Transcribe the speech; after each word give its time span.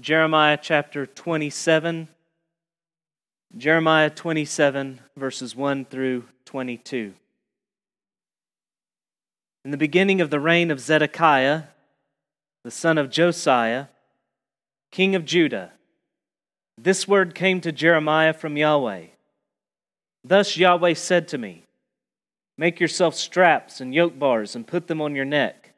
Jeremiah 0.00 0.56
chapter 0.60 1.04
27. 1.04 2.08
Jeremiah 3.54 4.08
27, 4.08 5.00
verses 5.14 5.54
1 5.54 5.84
through 5.84 6.24
22. 6.46 7.12
In 9.66 9.70
the 9.70 9.76
beginning 9.76 10.22
of 10.22 10.30
the 10.30 10.40
reign 10.40 10.70
of 10.70 10.80
Zedekiah, 10.80 11.64
the 12.64 12.70
son 12.70 12.96
of 12.96 13.10
Josiah, 13.10 13.86
king 14.90 15.14
of 15.14 15.26
Judah, 15.26 15.72
this 16.78 17.06
word 17.06 17.34
came 17.34 17.60
to 17.60 17.70
Jeremiah 17.70 18.32
from 18.32 18.56
Yahweh. 18.56 19.06
Thus 20.24 20.56
Yahweh 20.56 20.94
said 20.94 21.28
to 21.28 21.36
me 21.36 21.64
Make 22.56 22.80
yourself 22.80 23.14
straps 23.14 23.82
and 23.82 23.94
yoke 23.94 24.18
bars 24.18 24.56
and 24.56 24.66
put 24.66 24.86
them 24.86 25.02
on 25.02 25.14
your 25.14 25.26
neck. 25.26 25.69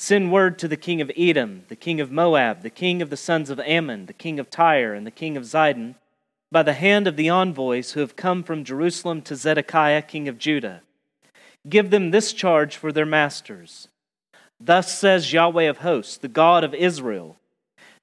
Send 0.00 0.30
word 0.30 0.60
to 0.60 0.68
the 0.68 0.76
king 0.76 1.00
of 1.00 1.10
Edom, 1.16 1.64
the 1.66 1.74
king 1.74 2.00
of 2.00 2.12
Moab, 2.12 2.62
the 2.62 2.70
king 2.70 3.02
of 3.02 3.10
the 3.10 3.16
sons 3.16 3.50
of 3.50 3.58
Ammon, 3.58 4.06
the 4.06 4.12
king 4.12 4.38
of 4.38 4.48
Tyre, 4.48 4.94
and 4.94 5.04
the 5.04 5.10
king 5.10 5.36
of 5.36 5.42
Zidon, 5.42 5.96
by 6.52 6.62
the 6.62 6.72
hand 6.72 7.08
of 7.08 7.16
the 7.16 7.28
envoys 7.28 7.92
who 7.92 8.00
have 8.00 8.14
come 8.14 8.44
from 8.44 8.62
Jerusalem 8.62 9.20
to 9.22 9.34
Zedekiah, 9.34 10.02
king 10.02 10.28
of 10.28 10.38
Judah. 10.38 10.82
Give 11.68 11.90
them 11.90 12.12
this 12.12 12.32
charge 12.32 12.76
for 12.76 12.92
their 12.92 13.04
masters. 13.04 13.88
Thus 14.60 14.96
says 14.96 15.32
Yahweh 15.32 15.64
of 15.64 15.78
hosts, 15.78 16.16
the 16.16 16.28
God 16.28 16.62
of 16.62 16.74
Israel 16.74 17.36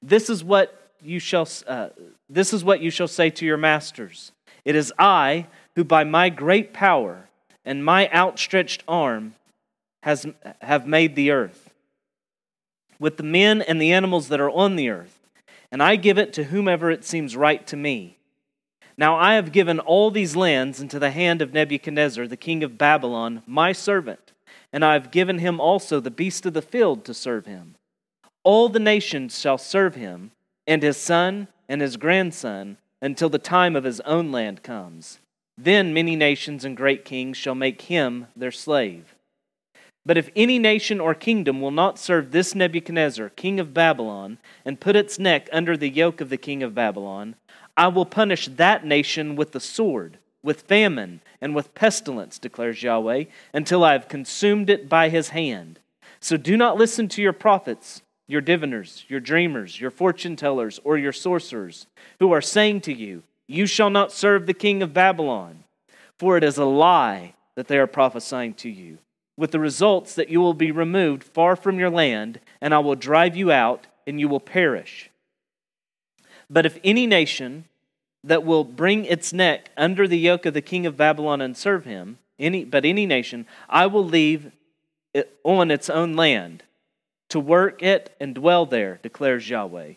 This 0.01 0.29
is 0.29 0.43
what 0.43 0.91
you 1.01 1.19
shall, 1.19 1.47
uh, 1.65 1.89
this 2.29 2.53
is 2.53 2.63
what 2.63 2.81
you 2.81 2.89
shall 2.89 3.07
say 3.07 3.29
to 3.29 3.45
your 3.45 3.57
masters. 3.57 4.33
It 4.65 4.75
is 4.75 4.91
I 4.99 5.47
who 5.75 5.85
by 5.85 6.03
my 6.03 6.27
great 6.29 6.73
power 6.73 7.29
and 7.63 7.85
my 7.85 8.09
outstretched 8.11 8.83
arm 8.85 9.35
has, 10.03 10.27
have 10.61 10.85
made 10.85 11.15
the 11.15 11.31
earth, 11.31 11.64
with 12.99 13.17
the 13.17 13.23
men 13.23 13.61
and 13.61 13.81
the 13.81 13.91
animals 13.91 14.29
that 14.29 14.39
are 14.39 14.49
on 14.49 14.75
the 14.75 14.89
earth, 14.89 15.19
and 15.71 15.81
I 15.81 15.95
give 15.95 16.17
it 16.17 16.33
to 16.33 16.45
whomever 16.45 16.91
it 16.91 17.03
seems 17.03 17.35
right 17.35 17.65
to 17.67 17.77
me. 17.77 18.17
Now 18.97 19.15
I 19.15 19.33
have 19.35 19.51
given 19.51 19.79
all 19.79 20.11
these 20.11 20.35
lands 20.35 20.79
into 20.79 20.99
the 20.99 21.11
hand 21.11 21.41
of 21.41 21.53
Nebuchadnezzar, 21.53 22.27
the 22.27 22.37
king 22.37 22.63
of 22.63 22.77
Babylon, 22.77 23.43
my 23.45 23.71
servant, 23.71 24.31
and 24.71 24.85
I 24.85 24.93
have 24.93 25.11
given 25.11 25.39
him 25.39 25.59
also 25.59 25.99
the 25.99 26.11
beast 26.11 26.45
of 26.45 26.53
the 26.53 26.61
field 26.61 27.03
to 27.05 27.13
serve 27.13 27.45
him. 27.45 27.75
All 28.43 28.69
the 28.69 28.79
nations 28.79 29.39
shall 29.39 29.57
serve 29.57 29.95
him, 29.95 30.31
and 30.67 30.81
his 30.81 30.97
son 30.97 31.47
and 31.67 31.81
his 31.81 31.97
grandson, 31.97 32.77
until 33.01 33.29
the 33.29 33.39
time 33.39 33.75
of 33.75 33.83
his 33.83 33.99
own 34.01 34.31
land 34.31 34.63
comes. 34.63 35.19
Then 35.57 35.93
many 35.93 36.15
nations 36.15 36.63
and 36.65 36.75
great 36.75 37.05
kings 37.05 37.37
shall 37.37 37.55
make 37.55 37.83
him 37.83 38.27
their 38.35 38.51
slave. 38.51 39.14
But 40.05 40.17
if 40.17 40.29
any 40.35 40.59
nation 40.59 40.99
or 40.99 41.15
kingdom 41.15 41.61
will 41.61 41.71
not 41.71 41.97
serve 41.97 42.31
this 42.31 42.53
Nebuchadnezzar, 42.53 43.29
king 43.29 43.59
of 43.59 43.73
Babylon, 43.73 44.37
and 44.63 44.79
put 44.79 44.95
its 44.95 45.17
neck 45.17 45.49
under 45.51 45.75
the 45.75 45.89
yoke 45.89 46.21
of 46.21 46.29
the 46.29 46.37
king 46.37 46.61
of 46.61 46.75
Babylon, 46.75 47.35
I 47.75 47.87
will 47.87 48.05
punish 48.05 48.47
that 48.47 48.85
nation 48.85 49.35
with 49.35 49.51
the 49.51 49.59
sword, 49.59 50.19
with 50.43 50.61
famine, 50.61 51.21
and 51.41 51.55
with 51.55 51.73
pestilence, 51.73 52.37
declares 52.37 52.83
Yahweh, 52.83 53.25
until 53.53 53.83
I 53.83 53.93
have 53.93 54.07
consumed 54.07 54.69
it 54.69 54.87
by 54.87 55.09
his 55.09 55.29
hand. 55.29 55.79
So 56.19 56.37
do 56.37 56.55
not 56.55 56.77
listen 56.77 57.07
to 57.09 57.21
your 57.21 57.33
prophets, 57.33 58.03
your 58.27 58.41
diviners, 58.41 59.05
your 59.07 59.19
dreamers, 59.19 59.81
your 59.81 59.91
fortune 59.91 60.35
tellers, 60.35 60.79
or 60.83 60.97
your 60.97 61.11
sorcerers, 61.13 61.87
who 62.19 62.31
are 62.31 62.41
saying 62.41 62.81
to 62.81 62.93
you, 62.93 63.23
you 63.47 63.65
shall 63.65 63.89
not 63.89 64.11
serve 64.11 64.45
the 64.45 64.53
king 64.53 64.81
of 64.81 64.93
Babylon, 64.93 65.63
for 66.17 66.37
it 66.37 66.43
is 66.43 66.57
a 66.57 66.65
lie 66.65 67.33
that 67.55 67.67
they 67.67 67.77
are 67.77 67.87
prophesying 67.87 68.53
to 68.55 68.69
you, 68.69 68.97
with 69.37 69.51
the 69.51 69.59
results 69.59 70.15
that 70.15 70.29
you 70.29 70.39
will 70.39 70.53
be 70.53 70.71
removed 70.71 71.23
far 71.23 71.55
from 71.55 71.79
your 71.79 71.89
land, 71.89 72.39
and 72.61 72.73
I 72.73 72.79
will 72.79 72.95
drive 72.95 73.35
you 73.35 73.51
out, 73.51 73.87
and 74.07 74.19
you 74.19 74.27
will 74.27 74.39
perish. 74.39 75.09
But 76.49 76.65
if 76.65 76.79
any 76.83 77.07
nation 77.07 77.65
that 78.23 78.45
will 78.45 78.63
bring 78.63 79.05
its 79.05 79.33
neck 79.33 79.69
under 79.77 80.07
the 80.07 80.17
yoke 80.17 80.45
of 80.45 80.53
the 80.53 80.61
king 80.61 80.85
of 80.85 80.97
Babylon 80.97 81.41
and 81.41 81.55
serve 81.55 81.85
him, 81.85 82.17
any, 82.39 82.63
but 82.63 82.85
any 82.85 83.05
nation, 83.05 83.45
I 83.69 83.87
will 83.87 84.05
leave 84.05 84.51
it 85.13 85.37
on 85.43 85.71
its 85.71 85.89
own 85.89 86.15
land 86.15 86.63
to 87.29 87.39
work 87.39 87.81
it 87.81 88.15
and 88.19 88.35
dwell 88.35 88.65
there, 88.65 88.99
declares 89.01 89.49
Yahweh. 89.49 89.93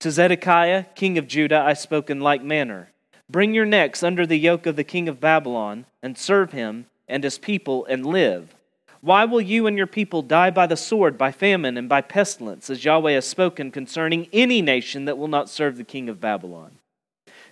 To 0.00 0.10
Zedekiah, 0.10 0.84
king 0.94 1.16
of 1.16 1.28
Judah, 1.28 1.60
I 1.60 1.74
spoke 1.74 2.10
in 2.10 2.20
like 2.20 2.42
manner 2.42 2.88
Bring 3.30 3.54
your 3.54 3.64
necks 3.64 4.02
under 4.02 4.26
the 4.26 4.38
yoke 4.38 4.66
of 4.66 4.76
the 4.76 4.84
king 4.84 5.08
of 5.08 5.20
Babylon, 5.20 5.86
and 6.02 6.18
serve 6.18 6.52
him 6.52 6.86
and 7.12 7.22
his 7.22 7.38
people, 7.38 7.86
and 7.86 8.04
live. 8.04 8.54
Why 9.02 9.24
will 9.24 9.40
you 9.40 9.66
and 9.66 9.76
your 9.76 9.86
people 9.86 10.22
die 10.22 10.50
by 10.50 10.66
the 10.66 10.76
sword, 10.76 11.18
by 11.18 11.32
famine, 11.32 11.76
and 11.76 11.88
by 11.88 12.00
pestilence, 12.00 12.70
as 12.70 12.84
Yahweh 12.84 13.12
has 13.12 13.26
spoken 13.26 13.70
concerning 13.70 14.28
any 14.32 14.62
nation 14.62 15.04
that 15.04 15.18
will 15.18 15.28
not 15.28 15.50
serve 15.50 15.76
the 15.76 15.84
king 15.84 16.08
of 16.08 16.20
Babylon? 16.20 16.78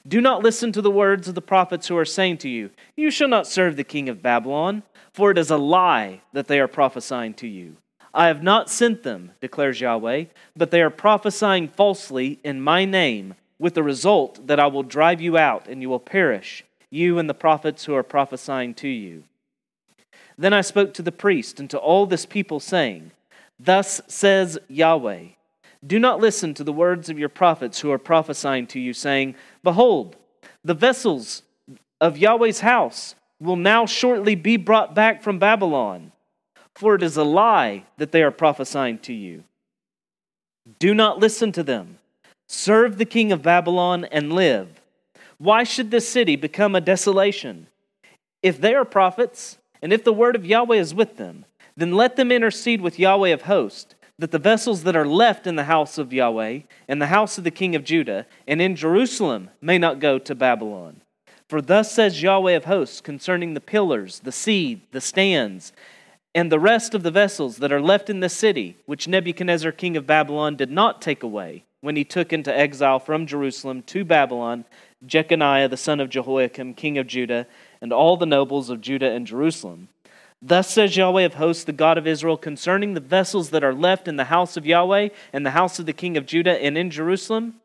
Do 0.06 0.20
not 0.20 0.42
listen 0.42 0.72
to 0.72 0.80
the 0.80 0.90
words 0.90 1.28
of 1.28 1.34
the 1.34 1.42
prophets 1.42 1.88
who 1.88 1.96
are 1.96 2.04
saying 2.04 2.38
to 2.38 2.48
you, 2.48 2.70
You 2.96 3.10
shall 3.10 3.28
not 3.28 3.46
serve 3.46 3.76
the 3.76 3.84
king 3.84 4.08
of 4.08 4.22
Babylon, 4.22 4.82
for 5.12 5.30
it 5.30 5.38
is 5.38 5.50
a 5.50 5.56
lie 5.56 6.22
that 6.32 6.46
they 6.46 6.58
are 6.60 6.68
prophesying 6.68 7.34
to 7.34 7.46
you. 7.46 7.76
I 8.14 8.28
have 8.28 8.42
not 8.42 8.70
sent 8.70 9.02
them, 9.02 9.32
declares 9.40 9.80
Yahweh, 9.80 10.24
but 10.56 10.70
they 10.70 10.82
are 10.82 10.90
prophesying 10.90 11.68
falsely 11.68 12.40
in 12.42 12.60
my 12.60 12.84
name, 12.84 13.34
with 13.58 13.74
the 13.74 13.82
result 13.82 14.46
that 14.46 14.58
I 14.58 14.68
will 14.68 14.82
drive 14.82 15.20
you 15.20 15.36
out 15.36 15.68
and 15.68 15.82
you 15.82 15.90
will 15.90 16.00
perish, 16.00 16.64
you 16.90 17.18
and 17.18 17.28
the 17.28 17.34
prophets 17.34 17.84
who 17.84 17.94
are 17.94 18.02
prophesying 18.02 18.72
to 18.74 18.88
you. 18.88 19.24
Then 20.40 20.52
I 20.52 20.62
spoke 20.62 20.94
to 20.94 21.02
the 21.02 21.12
priest 21.12 21.60
and 21.60 21.70
to 21.70 21.78
all 21.78 22.06
this 22.06 22.26
people, 22.26 22.58
saying, 22.58 23.12
Thus 23.58 24.00
says 24.08 24.58
Yahweh, 24.68 25.24
do 25.86 25.98
not 25.98 26.20
listen 26.20 26.54
to 26.54 26.64
the 26.64 26.72
words 26.72 27.08
of 27.08 27.18
your 27.18 27.28
prophets 27.28 27.80
who 27.80 27.92
are 27.92 27.98
prophesying 27.98 28.66
to 28.68 28.80
you, 28.80 28.92
saying, 28.92 29.36
Behold, 29.62 30.16
the 30.64 30.74
vessels 30.74 31.42
of 32.00 32.18
Yahweh's 32.18 32.60
house 32.60 33.14
will 33.38 33.56
now 33.56 33.86
shortly 33.86 34.34
be 34.34 34.56
brought 34.56 34.94
back 34.94 35.22
from 35.22 35.38
Babylon 35.38 36.10
for 36.80 36.94
it 36.94 37.02
is 37.02 37.18
a 37.18 37.24
lie 37.24 37.84
that 37.98 38.10
they 38.10 38.22
are 38.22 38.30
prophesying 38.30 38.98
to 39.00 39.12
you. 39.12 39.44
Do 40.78 40.94
not 40.94 41.18
listen 41.18 41.52
to 41.52 41.62
them. 41.62 41.98
Serve 42.48 42.96
the 42.96 43.04
king 43.04 43.32
of 43.32 43.42
Babylon 43.42 44.06
and 44.06 44.32
live. 44.32 44.80
Why 45.36 45.62
should 45.62 45.90
this 45.90 46.08
city 46.08 46.36
become 46.36 46.74
a 46.74 46.80
desolation? 46.80 47.66
If 48.42 48.60
they 48.60 48.74
are 48.74 48.86
prophets, 48.86 49.58
and 49.82 49.92
if 49.92 50.04
the 50.04 50.12
word 50.12 50.36
of 50.36 50.46
Yahweh 50.46 50.76
is 50.76 50.94
with 50.94 51.16
them, 51.16 51.44
then 51.76 51.92
let 51.92 52.16
them 52.16 52.32
intercede 52.32 52.80
with 52.80 52.98
Yahweh 52.98 53.30
of 53.30 53.42
hosts, 53.42 53.94
that 54.18 54.32
the 54.32 54.38
vessels 54.38 54.82
that 54.82 54.96
are 54.96 55.06
left 55.06 55.46
in 55.46 55.56
the 55.56 55.64
house 55.64 55.96
of 55.96 56.12
Yahweh, 56.12 56.60
and 56.88 57.00
the 57.00 57.06
house 57.06 57.38
of 57.38 57.44
the 57.44 57.50
king 57.50 57.74
of 57.74 57.84
Judah, 57.84 58.26
and 58.46 58.60
in 58.60 58.76
Jerusalem 58.76 59.48
may 59.62 59.78
not 59.78 59.98
go 59.98 60.18
to 60.18 60.34
Babylon. 60.34 61.00
For 61.48 61.62
thus 61.62 61.90
says 61.90 62.22
Yahweh 62.22 62.52
of 62.52 62.66
hosts 62.66 63.00
concerning 63.00 63.54
the 63.54 63.60
pillars, 63.60 64.20
the 64.20 64.32
seed, 64.32 64.82
the 64.92 65.00
stands, 65.00 65.72
and 66.34 66.52
the 66.52 66.60
rest 66.60 66.94
of 66.94 67.02
the 67.02 67.10
vessels 67.10 67.56
that 67.56 67.72
are 67.72 67.80
left 67.80 68.10
in 68.10 68.20
the 68.20 68.28
city, 68.28 68.76
which 68.86 69.08
Nebuchadnezzar 69.08 69.72
king 69.72 69.96
of 69.96 70.06
Babylon 70.06 70.54
did 70.54 70.70
not 70.70 71.02
take 71.02 71.22
away 71.22 71.64
when 71.80 71.96
he 71.96 72.04
took 72.04 72.32
into 72.32 72.56
exile 72.56 72.98
from 72.98 73.26
Jerusalem 73.26 73.82
to 73.84 74.04
Babylon 74.04 74.64
Jeconiah 75.06 75.68
the 75.68 75.76
son 75.76 75.98
of 76.00 76.10
Jehoiakim, 76.10 76.74
king 76.74 76.98
of 76.98 77.06
Judah, 77.06 77.46
and 77.80 77.92
all 77.92 78.16
the 78.16 78.26
nobles 78.26 78.70
of 78.70 78.80
Judah 78.80 79.10
and 79.10 79.26
Jerusalem. 79.26 79.88
Thus 80.42 80.70
says 80.70 80.96
Yahweh 80.96 81.22
of 81.22 81.34
hosts, 81.34 81.64
the 81.64 81.72
God 81.72 81.98
of 81.98 82.06
Israel, 82.06 82.36
concerning 82.36 82.94
the 82.94 83.00
vessels 83.00 83.50
that 83.50 83.64
are 83.64 83.74
left 83.74 84.08
in 84.08 84.16
the 84.16 84.24
house 84.24 84.56
of 84.56 84.64
Yahweh 84.64 85.10
and 85.32 85.44
the 85.44 85.50
house 85.50 85.78
of 85.78 85.86
the 85.86 85.92
king 85.92 86.16
of 86.16 86.26
Judah 86.26 86.62
and 86.62 86.78
in 86.78 86.90
Jerusalem, 86.90 87.56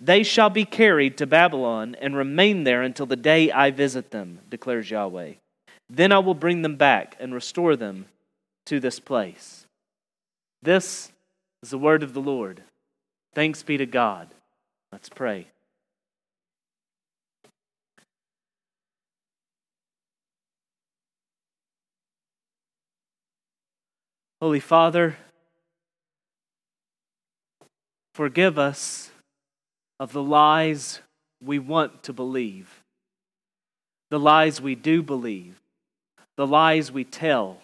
they 0.00 0.22
shall 0.22 0.48
be 0.48 0.64
carried 0.64 1.18
to 1.18 1.26
Babylon 1.26 1.96
and 2.00 2.16
remain 2.16 2.64
there 2.64 2.82
until 2.82 3.06
the 3.06 3.16
day 3.16 3.50
I 3.50 3.70
visit 3.70 4.10
them, 4.10 4.38
declares 4.48 4.90
Yahweh. 4.90 5.34
Then 5.90 6.12
I 6.12 6.20
will 6.20 6.34
bring 6.34 6.62
them 6.62 6.76
back 6.76 7.16
and 7.18 7.34
restore 7.34 7.74
them 7.76 8.06
to 8.66 8.78
this 8.78 9.00
place. 9.00 9.66
This 10.62 11.10
is 11.62 11.70
the 11.70 11.78
word 11.78 12.02
of 12.02 12.14
the 12.14 12.20
Lord. 12.20 12.62
Thanks 13.34 13.62
be 13.62 13.76
to 13.76 13.86
God. 13.86 14.28
Let's 14.92 15.08
pray. 15.08 15.48
Holy 24.40 24.60
Father, 24.60 25.18
forgive 28.14 28.58
us 28.58 29.10
of 29.98 30.12
the 30.12 30.22
lies 30.22 31.00
we 31.44 31.58
want 31.58 32.02
to 32.04 32.14
believe, 32.14 32.82
the 34.08 34.18
lies 34.18 34.58
we 34.58 34.74
do 34.74 35.02
believe, 35.02 35.60
the 36.36 36.46
lies 36.46 36.90
we 36.90 37.04
tell. 37.04 37.58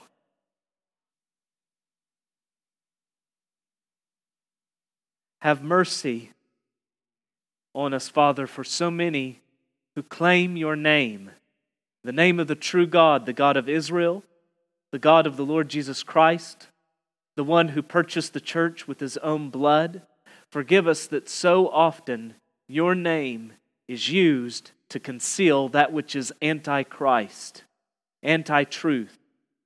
Have 5.40 5.62
mercy 5.62 6.32
on 7.74 7.94
us, 7.94 8.08
Father, 8.08 8.46
for 8.46 8.64
so 8.64 8.90
many 8.90 9.40
who 9.94 10.02
claim 10.02 10.58
your 10.58 10.76
name, 10.76 11.30
the 12.04 12.12
name 12.12 12.38
of 12.38 12.48
the 12.48 12.54
true 12.54 12.86
God, 12.86 13.24
the 13.24 13.32
God 13.32 13.56
of 13.56 13.66
Israel, 13.66 14.22
the 14.96 15.00
God 15.00 15.26
of 15.26 15.36
the 15.36 15.44
Lord 15.44 15.68
Jesus 15.68 16.02
Christ, 16.02 16.68
the 17.36 17.44
one 17.44 17.68
who 17.68 17.82
purchased 17.82 18.32
the 18.32 18.40
church 18.40 18.88
with 18.88 18.98
his 18.98 19.18
own 19.18 19.50
blood. 19.50 20.00
Forgive 20.50 20.88
us 20.88 21.06
that 21.08 21.28
so 21.28 21.68
often 21.68 22.32
your 22.66 22.94
name 22.94 23.52
is 23.88 24.08
used 24.08 24.70
to 24.88 24.98
conceal 24.98 25.68
that 25.68 25.92
which 25.92 26.16
is 26.16 26.32
anti 26.40 26.82
Christ, 26.82 27.64
anti 28.22 28.64
truth, 28.64 29.18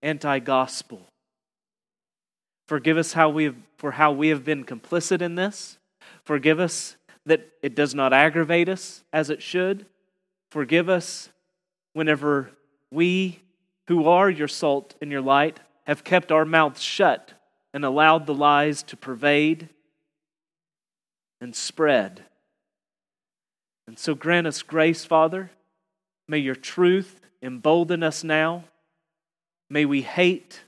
anti 0.02 0.40
gospel. 0.40 1.06
Forgive 2.66 2.98
us 2.98 3.12
how 3.12 3.28
we 3.28 3.44
have, 3.44 3.56
for 3.78 3.92
how 3.92 4.10
we 4.10 4.30
have 4.30 4.44
been 4.44 4.64
complicit 4.64 5.22
in 5.22 5.36
this. 5.36 5.78
Forgive 6.24 6.58
us 6.58 6.96
that 7.24 7.48
it 7.62 7.76
does 7.76 7.94
not 7.94 8.12
aggravate 8.12 8.68
us 8.68 9.04
as 9.12 9.30
it 9.30 9.42
should. 9.42 9.86
Forgive 10.50 10.88
us 10.88 11.28
whenever 11.92 12.50
we, 12.90 13.38
who 13.90 14.06
are 14.06 14.30
your 14.30 14.46
salt 14.46 14.94
and 15.02 15.10
your 15.10 15.20
light, 15.20 15.58
have 15.84 16.04
kept 16.04 16.30
our 16.30 16.44
mouths 16.44 16.80
shut 16.80 17.32
and 17.74 17.84
allowed 17.84 18.24
the 18.24 18.32
lies 18.32 18.84
to 18.84 18.96
pervade 18.96 19.68
and 21.40 21.56
spread. 21.56 22.22
And 23.88 23.98
so 23.98 24.14
grant 24.14 24.46
us 24.46 24.62
grace, 24.62 25.04
Father. 25.04 25.50
May 26.28 26.38
your 26.38 26.54
truth 26.54 27.20
embolden 27.42 28.04
us 28.04 28.22
now. 28.22 28.62
May 29.68 29.84
we 29.84 30.02
hate 30.02 30.60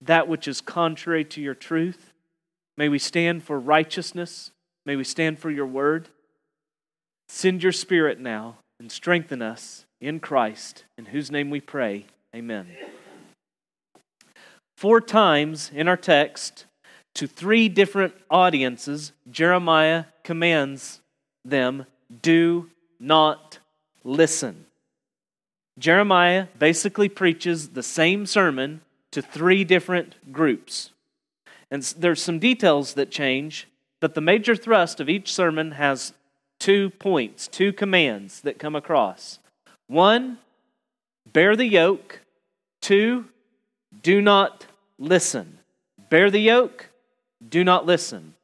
that 0.00 0.26
which 0.26 0.48
is 0.48 0.60
contrary 0.60 1.24
to 1.26 1.40
your 1.40 1.54
truth. 1.54 2.12
May 2.76 2.88
we 2.88 2.98
stand 2.98 3.44
for 3.44 3.60
righteousness. 3.60 4.50
May 4.84 4.96
we 4.96 5.04
stand 5.04 5.38
for 5.38 5.52
your 5.52 5.66
word. 5.66 6.08
Send 7.28 7.62
your 7.62 7.70
spirit 7.70 8.18
now 8.18 8.56
and 8.80 8.90
strengthen 8.90 9.40
us 9.40 9.86
in 10.00 10.18
Christ, 10.18 10.82
in 10.98 11.06
whose 11.06 11.30
name 11.30 11.50
we 11.50 11.60
pray. 11.60 12.06
Amen. 12.34 12.66
Four 14.76 15.00
times 15.00 15.70
in 15.74 15.88
our 15.88 15.96
text, 15.96 16.64
to 17.14 17.26
three 17.26 17.68
different 17.68 18.14
audiences, 18.30 19.12
Jeremiah 19.30 20.04
commands 20.22 21.00
them 21.44 21.86
do 22.22 22.70
not 22.98 23.58
listen. 24.04 24.66
Jeremiah 25.78 26.46
basically 26.58 27.08
preaches 27.08 27.70
the 27.70 27.82
same 27.82 28.26
sermon 28.26 28.82
to 29.10 29.22
three 29.22 29.64
different 29.64 30.14
groups. 30.32 30.90
And 31.70 31.82
there's 31.82 32.22
some 32.22 32.38
details 32.38 32.94
that 32.94 33.10
change, 33.10 33.68
but 34.00 34.14
the 34.14 34.20
major 34.20 34.54
thrust 34.54 35.00
of 35.00 35.08
each 35.08 35.32
sermon 35.32 35.72
has 35.72 36.12
two 36.58 36.90
points, 36.90 37.48
two 37.48 37.72
commands 37.72 38.40
that 38.42 38.58
come 38.58 38.76
across. 38.76 39.38
One, 39.86 40.38
bear 41.32 41.56
the 41.56 41.66
yoke. 41.66 42.20
Two, 42.80 43.26
do 44.02 44.20
not 44.20 44.66
listen. 44.98 45.58
Bear 46.08 46.30
the 46.30 46.40
yoke, 46.40 46.88
do 47.46 47.62
not 47.64 47.86
listen. 47.86 48.34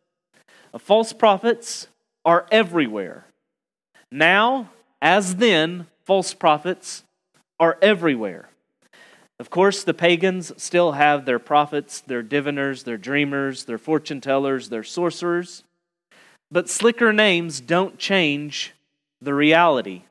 Uh, 0.72 0.78
false 0.78 1.12
prophets 1.12 1.88
are 2.24 2.46
everywhere. 2.50 3.26
Now, 4.10 4.70
as 5.02 5.36
then, 5.36 5.86
false 6.04 6.34
prophets 6.34 7.02
are 7.58 7.78
everywhere. 7.82 8.48
Of 9.38 9.50
course, 9.50 9.84
the 9.84 9.94
pagans 9.94 10.52
still 10.56 10.92
have 10.92 11.24
their 11.24 11.38
prophets, 11.38 12.00
their 12.00 12.22
diviners, 12.22 12.84
their 12.84 12.96
dreamers, 12.96 13.64
their 13.64 13.78
fortune 13.78 14.20
tellers, 14.20 14.68
their 14.68 14.84
sorcerers. 14.84 15.62
But 16.50 16.70
slicker 16.70 17.12
names 17.12 17.60
don't 17.60 17.98
change 17.98 18.72
the 19.20 19.34
reality. 19.34 20.02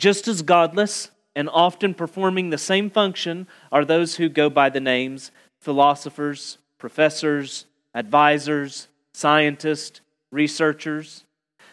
Just 0.00 0.26
as 0.28 0.40
godless 0.40 1.10
and 1.36 1.50
often 1.52 1.92
performing 1.92 2.48
the 2.48 2.56
same 2.56 2.88
function 2.88 3.46
are 3.70 3.84
those 3.84 4.16
who 4.16 4.30
go 4.30 4.48
by 4.48 4.70
the 4.70 4.80
names 4.80 5.30
philosophers, 5.60 6.56
professors, 6.78 7.66
advisors, 7.94 8.88
scientists, 9.12 10.00
researchers. 10.32 11.24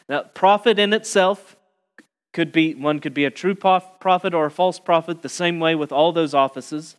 Now, 0.09 0.23
prophet 0.23 0.77
in 0.77 0.91
itself 0.91 1.55
could 2.33 2.51
be 2.51 2.75
one 2.75 2.99
could 2.99 3.13
be 3.13 3.23
a 3.23 3.31
true 3.31 3.55
prophet 3.55 4.33
or 4.33 4.47
a 4.47 4.51
false 4.51 4.77
prophet 4.77 5.21
the 5.21 5.29
same 5.29 5.61
way 5.61 5.73
with 5.73 5.93
all 5.93 6.11
those 6.11 6.33
offices, 6.33 6.97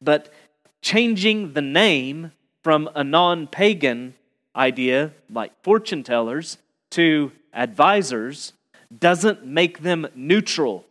but 0.00 0.32
changing 0.80 1.52
the 1.52 1.60
name 1.60 2.32
from 2.64 2.88
a 2.94 3.04
non-pagan 3.04 4.14
idea 4.56 5.12
like 5.28 5.52
fortune 5.62 6.02
tellers 6.02 6.56
to 6.92 7.32
advisors 7.52 8.54
doesn't 8.96 9.44
make 9.46 9.80
them 9.82 10.06
neutral. 10.14 10.84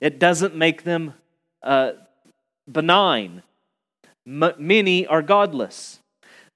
It 0.00 0.18
doesn't 0.18 0.54
make 0.54 0.84
them 0.84 1.14
uh, 1.62 1.92
benign. 2.70 3.42
M- 4.26 4.54
many 4.58 5.06
are 5.06 5.22
godless. 5.22 6.00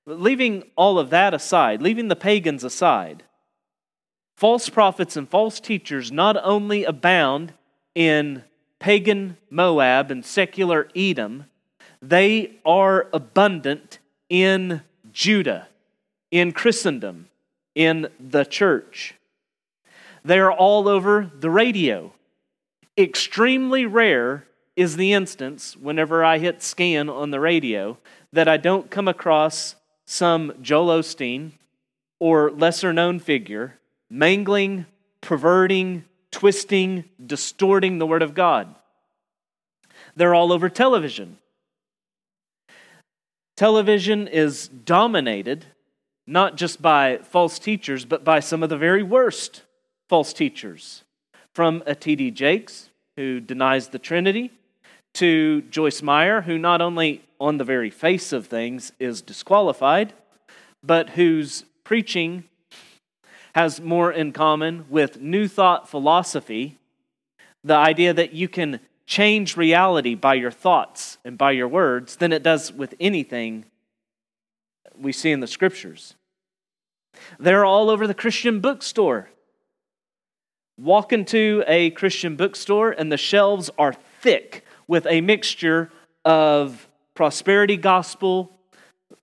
But 0.06 0.20
leaving 0.20 0.64
all 0.76 0.98
of 0.98 1.10
that 1.10 1.34
aside, 1.34 1.82
leaving 1.82 2.08
the 2.08 2.16
pagans 2.16 2.64
aside, 2.64 3.22
false 4.36 4.68
prophets 4.68 5.16
and 5.16 5.28
false 5.28 5.60
teachers 5.60 6.10
not 6.10 6.36
only 6.42 6.84
abound 6.84 7.52
in 7.94 8.42
pagan 8.78 9.36
Moab 9.50 10.10
and 10.10 10.24
secular 10.24 10.88
Edom, 10.96 11.44
they 12.02 12.58
are 12.64 13.08
abundant 13.12 13.98
in 14.28 14.82
Judah, 15.12 15.68
in 16.30 16.52
Christendom, 16.52 17.28
in 17.74 18.08
the 18.18 18.44
church. 18.44 19.14
They 20.24 20.38
are 20.38 20.52
all 20.52 20.88
over 20.88 21.30
the 21.38 21.50
radio. 21.50 22.12
Extremely 22.98 23.86
rare 23.86 24.46
is 24.76 24.96
the 24.96 25.12
instance, 25.12 25.76
whenever 25.76 26.24
I 26.24 26.38
hit 26.38 26.62
scan 26.62 27.08
on 27.08 27.30
the 27.30 27.40
radio, 27.40 27.98
that 28.32 28.48
I 28.48 28.56
don't 28.56 28.90
come 28.90 29.08
across 29.08 29.76
some 30.04 30.52
Joel 30.60 31.00
Osteen 31.00 31.52
or 32.18 32.50
lesser 32.50 32.92
known 32.92 33.18
figure 33.18 33.78
mangling, 34.10 34.86
perverting, 35.20 36.04
twisting, 36.32 37.04
distorting 37.24 37.98
the 37.98 38.06
Word 38.06 38.22
of 38.22 38.34
God. 38.34 38.74
They're 40.16 40.34
all 40.34 40.52
over 40.52 40.68
television. 40.68 41.38
Television 43.56 44.26
is 44.26 44.66
dominated 44.68 45.66
not 46.26 46.56
just 46.56 46.80
by 46.80 47.18
false 47.18 47.58
teachers, 47.58 48.04
but 48.04 48.24
by 48.24 48.40
some 48.40 48.62
of 48.62 48.68
the 48.68 48.76
very 48.76 49.02
worst 49.02 49.62
false 50.10 50.32
teachers. 50.32 51.04
From 51.54 51.84
a 51.86 51.94
T.D. 51.94 52.32
Jakes, 52.32 52.90
who 53.16 53.38
denies 53.38 53.88
the 53.88 53.98
Trinity, 54.00 54.50
to 55.14 55.62
Joyce 55.62 56.02
Meyer, 56.02 56.40
who 56.40 56.58
not 56.58 56.80
only 56.80 57.22
on 57.40 57.58
the 57.58 57.64
very 57.64 57.90
face 57.90 58.32
of 58.32 58.48
things 58.48 58.90
is 58.98 59.22
disqualified, 59.22 60.12
but 60.82 61.10
whose 61.10 61.64
preaching 61.84 62.42
has 63.54 63.80
more 63.80 64.10
in 64.10 64.32
common 64.32 64.84
with 64.90 65.20
New 65.20 65.46
Thought 65.46 65.88
philosophy 65.88 66.76
the 67.62 67.76
idea 67.76 68.12
that 68.12 68.32
you 68.32 68.48
can 68.48 68.80
change 69.06 69.56
reality 69.56 70.16
by 70.16 70.34
your 70.34 70.50
thoughts 70.50 71.18
and 71.24 71.38
by 71.38 71.52
your 71.52 71.68
words 71.68 72.16
than 72.16 72.32
it 72.32 72.42
does 72.42 72.72
with 72.72 72.96
anything 72.98 73.64
we 74.98 75.12
see 75.12 75.30
in 75.30 75.38
the 75.38 75.46
scriptures. 75.46 76.16
They're 77.38 77.64
all 77.64 77.88
over 77.90 78.08
the 78.08 78.14
Christian 78.14 78.58
bookstore. 78.58 79.30
Walk 80.80 81.12
into 81.12 81.62
a 81.66 81.90
Christian 81.90 82.36
bookstore, 82.36 82.92
and 82.92 83.12
the 83.12 83.18
shelves 83.18 83.68
are 83.78 83.92
thick 83.92 84.64
with 84.88 85.06
a 85.10 85.20
mixture 85.20 85.90
of 86.24 86.88
prosperity 87.12 87.76
gospel, 87.76 88.50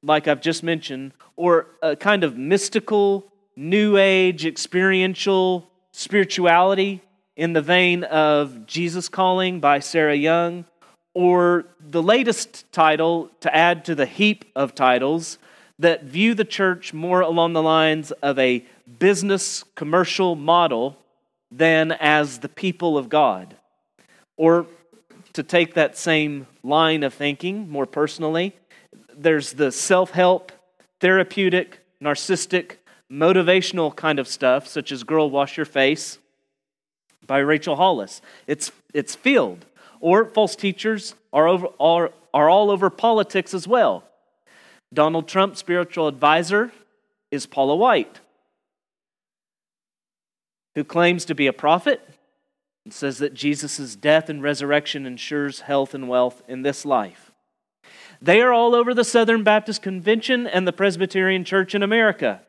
like 0.04 0.28
I've 0.28 0.40
just 0.40 0.62
mentioned, 0.62 1.14
or 1.36 1.66
a 1.82 1.96
kind 1.96 2.24
of 2.24 2.38
mystical 2.38 3.32
new 3.56 3.98
age 3.98 4.46
experiential 4.46 5.68
spirituality 5.92 7.02
in 7.36 7.54
the 7.54 7.64
vein 7.64 8.04
of 8.04 8.68
Jesus 8.68 9.10
Calling 9.10 9.60
by 9.60 9.80
Sarah 9.80 10.14
Young, 10.14 10.64
or 11.16 11.66
the 11.80 12.04
latest 12.04 12.72
title 12.72 13.32
to 13.40 13.56
add 13.56 13.84
to 13.86 13.96
the 13.96 14.06
heap 14.06 14.46
of 14.56 14.76
titles 14.76 15.40
that 15.80 16.04
view 16.04 16.36
the 16.36 16.46
church 16.46 16.94
more 16.94 17.22
along 17.22 17.54
the 17.54 17.64
lines 17.64 18.12
of 18.12 18.38
a 18.38 18.64
business 19.00 19.64
commercial 19.74 20.36
model 20.36 21.00
than 21.52 21.92
as 21.94 22.40
the 22.40 22.50
people 22.50 22.98
of 22.98 23.10
God. 23.10 23.56
Or 24.36 24.68
to 25.34 25.44
take 25.44 25.74
that 25.76 25.98
same 25.98 26.48
line 26.64 27.04
of 27.04 27.14
thinking 27.14 27.70
more 27.70 27.86
personally, 27.86 28.56
there's 29.16 29.54
the 29.54 29.72
self 29.72 30.12
help, 30.12 30.52
therapeutic, 31.00 31.80
narcissistic, 32.02 32.78
motivational 33.12 33.96
kind 33.96 34.20
of 34.20 34.28
stuff, 34.28 34.68
such 34.68 34.92
as 34.92 35.04
Girl 35.04 35.30
Wash 35.30 35.58
Your 35.58 35.66
Face 35.66 36.20
by 37.26 37.40
Rachel 37.40 37.76
Hollis. 37.76 38.22
It's, 38.46 38.72
it's 38.94 39.16
filled. 39.16 39.66
Or 40.00 40.26
false 40.26 40.56
teachers 40.56 41.16
are, 41.34 41.48
over, 41.48 41.68
are, 41.80 42.12
are 42.34 42.50
all 42.50 42.70
over 42.70 42.90
politics 42.90 43.54
as 43.54 43.68
well. 43.68 44.04
Donald 44.94 45.28
Trump's 45.28 45.60
spiritual 45.60 46.08
advisor 46.08 46.72
is 47.32 47.46
Paula 47.46 47.76
White, 47.76 48.20
who 50.78 50.84
claims 50.84 51.26
to 51.26 51.34
be 51.34 51.48
a 51.48 51.54
prophet 51.54 52.08
and 52.86 52.94
says 52.94 53.18
that 53.18 53.34
Jesus' 53.34 53.96
death 53.96 54.30
and 54.30 54.44
resurrection 54.44 55.08
ensures 55.08 55.62
health 55.62 55.96
and 55.96 56.08
wealth 56.08 56.44
in 56.48 56.62
this 56.62 56.86
life. 56.86 57.32
They 58.22 58.42
are 58.42 58.54
all 58.54 58.76
over 58.76 58.94
the 58.94 59.04
Southern 59.04 59.42
Baptist 59.42 59.82
Convention 59.82 60.46
and 60.46 60.68
the 60.68 60.72
Presbyterian 60.72 61.44
Church 61.44 61.74
in 61.74 61.82
America. 61.82 62.42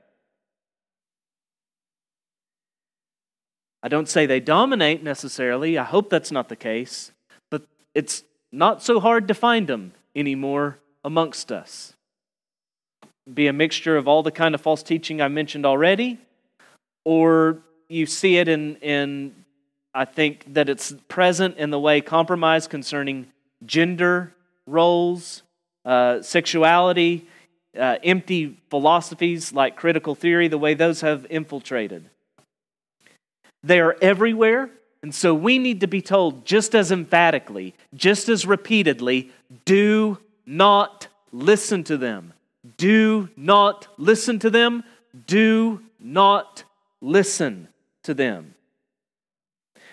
I 3.82 3.88
don't 3.88 4.10
say 4.10 4.26
they 4.26 4.40
dominate 4.40 5.02
necessarily. 5.02 5.78
I 5.78 5.84
hope 5.84 6.10
that's 6.10 6.30
not 6.30 6.50
the 6.50 6.56
case. 6.56 7.12
But 7.50 7.62
it's 7.94 8.24
not 8.52 8.82
so 8.82 9.00
hard 9.00 9.26
to 9.28 9.34
find 9.34 9.66
them 9.66 9.94
anymore 10.14 10.80
amongst 11.02 11.50
us. 11.50 11.94
Be 13.32 13.46
a 13.46 13.54
mixture 13.54 13.96
of 13.96 14.06
all 14.06 14.22
the 14.22 14.30
kind 14.30 14.54
of 14.54 14.60
false 14.60 14.82
teaching 14.82 15.22
I 15.22 15.28
mentioned 15.28 15.64
already, 15.64 16.18
or 17.06 17.62
you 17.88 18.06
see 18.06 18.36
it 18.36 18.48
in, 18.48 18.76
in 18.76 19.34
I 19.94 20.04
think 20.04 20.54
that 20.54 20.68
it's 20.68 20.94
present 21.08 21.56
in 21.56 21.70
the 21.70 21.80
way 21.80 22.00
compromise 22.00 22.68
concerning 22.68 23.26
gender 23.64 24.34
roles, 24.66 25.42
uh, 25.84 26.22
sexuality, 26.22 27.26
uh, 27.76 27.96
empty 28.02 28.56
philosophies 28.70 29.52
like 29.52 29.76
critical 29.76 30.14
theory, 30.14 30.48
the 30.48 30.58
way 30.58 30.74
those 30.74 31.00
have 31.00 31.26
infiltrated. 31.30 32.08
They 33.62 33.80
are 33.80 33.96
everywhere, 34.00 34.70
and 35.02 35.14
so 35.14 35.34
we 35.34 35.58
need 35.58 35.80
to 35.80 35.86
be 35.86 36.02
told 36.02 36.44
just 36.44 36.74
as 36.74 36.92
emphatically, 36.92 37.74
just 37.94 38.28
as 38.28 38.46
repeatedly 38.46 39.30
do 39.64 40.18
not 40.46 41.08
listen 41.32 41.84
to 41.84 41.96
them. 41.96 42.34
Do 42.76 43.28
not 43.36 43.88
listen 43.96 44.38
to 44.40 44.50
them. 44.50 44.84
Do 45.26 45.82
not 45.98 46.64
listen 47.00 47.68
to 48.08 48.14
them. 48.14 48.54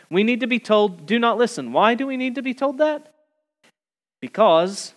We 0.09 0.23
need 0.23 0.39
to 0.39 0.47
be 0.47 0.57
told, 0.57 1.05
do 1.05 1.19
not 1.19 1.37
listen. 1.37 1.73
Why 1.73 1.95
do 1.95 2.07
we 2.07 2.15
need 2.15 2.35
to 2.35 2.41
be 2.41 2.53
told 2.53 2.77
that? 2.77 3.13
Because, 4.21 4.93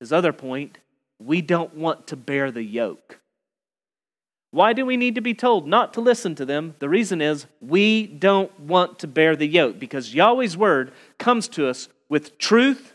his 0.00 0.14
other 0.14 0.32
point, 0.32 0.78
we 1.18 1.42
don't 1.42 1.74
want 1.74 2.06
to 2.06 2.16
bear 2.16 2.50
the 2.50 2.62
yoke. 2.62 3.20
Why 4.50 4.72
do 4.72 4.86
we 4.86 4.96
need 4.96 5.14
to 5.16 5.20
be 5.20 5.34
told 5.34 5.66
not 5.66 5.92
to 5.92 6.00
listen 6.00 6.34
to 6.36 6.46
them? 6.46 6.74
The 6.78 6.88
reason 6.88 7.20
is 7.20 7.44
we 7.60 8.06
don't 8.06 8.58
want 8.58 8.98
to 9.00 9.06
bear 9.06 9.36
the 9.36 9.46
yoke 9.46 9.78
because 9.78 10.14
Yahweh's 10.14 10.56
word 10.56 10.92
comes 11.18 11.48
to 11.48 11.68
us 11.68 11.90
with 12.08 12.38
truth, 12.38 12.94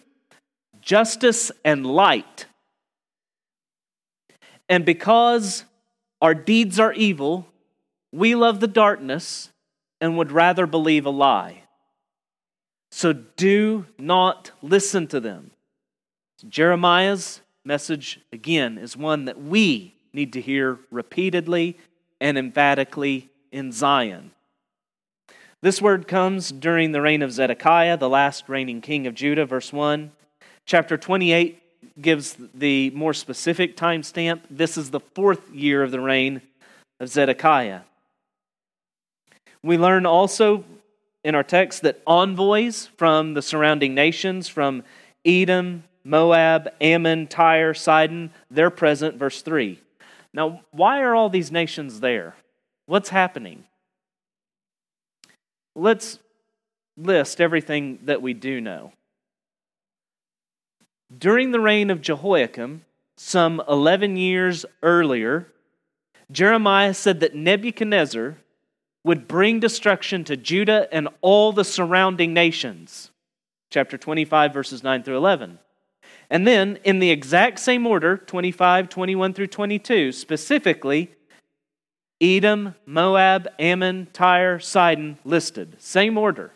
justice, 0.81 1.51
and 1.63 1.85
light. 1.85 2.47
And 4.67 4.83
because 4.83 5.63
our 6.23 6.33
deeds 6.33 6.79
are 6.79 6.93
evil, 6.93 7.45
we 8.11 8.35
love 8.35 8.59
the 8.59 8.67
darkness 8.67 9.49
and 9.99 10.17
would 10.17 10.31
rather 10.31 10.65
believe 10.65 11.05
a 11.05 11.09
lie. 11.09 11.63
So 12.91 13.13
do 13.13 13.85
not 13.97 14.51
listen 14.61 15.07
to 15.07 15.19
them. 15.19 15.51
Jeremiah's 16.47 17.41
message, 17.65 18.19
again, 18.31 18.77
is 18.77 18.95
one 18.95 19.25
that 19.25 19.41
we 19.41 19.95
need 20.13 20.33
to 20.33 20.41
hear 20.41 20.79
repeatedly 20.91 21.77
and 22.21 22.37
emphatically 22.37 23.29
in 23.51 23.71
Zion. 23.71 24.31
This 25.61 25.81
word 25.81 26.07
comes 26.07 26.51
during 26.51 26.91
the 26.91 27.01
reign 27.01 27.23
of 27.23 27.31
Zedekiah, 27.31 27.97
the 27.97 28.09
last 28.09 28.47
reigning 28.47 28.79
king 28.79 29.07
of 29.07 29.15
Judah, 29.15 29.45
verse 29.45 29.73
1. 29.73 30.11
Chapter 30.65 30.97
28 30.97 32.01
gives 32.01 32.37
the 32.53 32.91
more 32.91 33.13
specific 33.13 33.75
timestamp. 33.75 34.41
This 34.49 34.77
is 34.77 34.91
the 34.91 34.99
fourth 34.99 35.51
year 35.51 35.81
of 35.81 35.91
the 35.91 35.99
reign 35.99 36.41
of 36.99 37.09
Zedekiah. 37.09 37.81
We 39.63 39.77
learn 39.77 40.05
also 40.05 40.63
in 41.23 41.35
our 41.35 41.43
text 41.43 41.81
that 41.81 42.01
envoys 42.07 42.87
from 42.97 43.33
the 43.33 43.41
surrounding 43.41 43.93
nations, 43.93 44.47
from 44.47 44.83
Edom, 45.25 45.83
Moab, 46.03 46.69
Ammon, 46.79 47.27
Tyre, 47.27 47.73
Sidon, 47.73 48.31
they're 48.49 48.69
present, 48.69 49.17
verse 49.17 49.41
3. 49.41 49.79
Now, 50.33 50.61
why 50.71 51.01
are 51.01 51.15
all 51.15 51.29
these 51.29 51.51
nations 51.51 51.99
there? 51.99 52.35
What's 52.85 53.09
happening? 53.09 53.65
Let's 55.75 56.19
list 56.95 57.41
everything 57.41 57.99
that 58.05 58.21
we 58.21 58.33
do 58.33 58.61
know. 58.61 58.93
During 61.15 61.51
the 61.51 61.59
reign 61.59 61.89
of 61.89 62.01
Jehoiakim, 62.01 62.85
some 63.17 63.61
11 63.67 64.15
years 64.15 64.65
earlier, 64.81 65.47
Jeremiah 66.31 66.93
said 66.93 67.19
that 67.19 67.35
Nebuchadnezzar 67.35 68.37
would 69.07 69.25
bring 69.25 69.61
destruction 69.61 70.25
to 70.25 70.35
Judah 70.35 70.87
and 70.91 71.07
all 71.21 71.53
the 71.53 71.63
surrounding 71.63 72.33
nations. 72.33 73.09
Chapter 73.71 73.97
25, 73.97 74.53
verses 74.53 74.83
9 74.83 75.01
through 75.01 75.15
11. 75.15 75.59
And 76.29 76.45
then, 76.45 76.77
in 76.83 76.99
the 76.99 77.09
exact 77.09 77.59
same 77.59 77.87
order, 77.87 78.17
25, 78.17 78.89
21 78.89 79.33
through 79.33 79.47
22, 79.47 80.11
specifically, 80.11 81.09
Edom, 82.19 82.75
Moab, 82.85 83.47
Ammon, 83.57 84.09
Tyre, 84.11 84.59
Sidon 84.59 85.17
listed. 85.23 85.81
Same 85.81 86.17
order. 86.17 86.51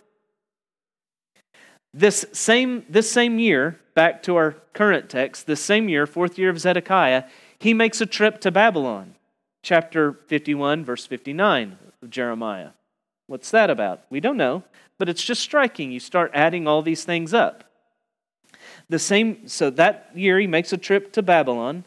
This 1.93 2.25
same, 2.33 2.85
this 2.89 3.09
same 3.09 3.39
year, 3.39 3.79
back 3.93 4.23
to 4.23 4.35
our 4.35 4.57
current 4.73 5.09
text, 5.09 5.47
this 5.47 5.61
same 5.63 5.87
year, 5.87 6.05
fourth 6.05 6.37
year 6.37 6.49
of 6.49 6.59
Zedekiah, 6.59 7.23
he 7.59 7.73
makes 7.73 8.01
a 8.01 8.05
trip 8.05 8.41
to 8.41 8.51
Babylon. 8.51 9.15
Chapter 9.63 10.13
51, 10.27 10.83
verse 10.83 11.05
59 11.05 11.77
of 12.01 12.09
Jeremiah. 12.09 12.69
What's 13.27 13.51
that 13.51 13.69
about? 13.69 14.01
We 14.09 14.19
don't 14.19 14.37
know, 14.37 14.63
but 14.97 15.09
it's 15.09 15.23
just 15.23 15.41
striking. 15.41 15.91
You 15.91 15.99
start 15.99 16.31
adding 16.33 16.67
all 16.67 16.81
these 16.81 17.03
things 17.03 17.33
up. 17.33 17.63
The 18.89 18.99
same, 18.99 19.47
so 19.47 19.69
that 19.71 20.09
year 20.13 20.39
he 20.39 20.47
makes 20.47 20.73
a 20.73 20.77
trip 20.77 21.13
to 21.13 21.21
Babylon, 21.21 21.85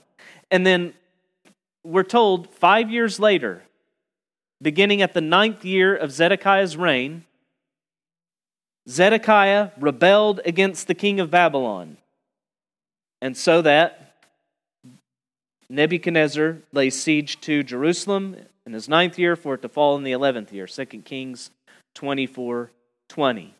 and 0.50 0.66
then 0.66 0.94
we're 1.84 2.02
told 2.02 2.48
five 2.48 2.90
years 2.90 3.20
later, 3.20 3.62
beginning 4.62 5.02
at 5.02 5.12
the 5.12 5.20
ninth 5.20 5.64
year 5.64 5.94
of 5.94 6.12
Zedekiah's 6.12 6.76
reign, 6.76 7.24
Zedekiah 8.88 9.70
rebelled 9.78 10.40
against 10.44 10.86
the 10.86 10.94
king 10.94 11.20
of 11.20 11.30
Babylon. 11.30 11.98
And 13.20 13.36
so 13.36 13.62
that 13.62 14.14
Nebuchadnezzar 15.68 16.58
lays 16.72 17.00
siege 17.00 17.40
to 17.42 17.62
Jerusalem 17.62 18.36
in 18.66 18.72
his 18.72 18.88
ninth 18.88 19.18
year 19.18 19.36
for 19.36 19.54
it 19.54 19.62
to 19.62 19.68
fall 19.68 19.96
in 19.96 20.04
the 20.04 20.12
eleventh 20.12 20.52
year. 20.52 20.66
2 20.66 20.84
Kings 20.86 21.50
24 21.94 22.70
20. 23.08 23.54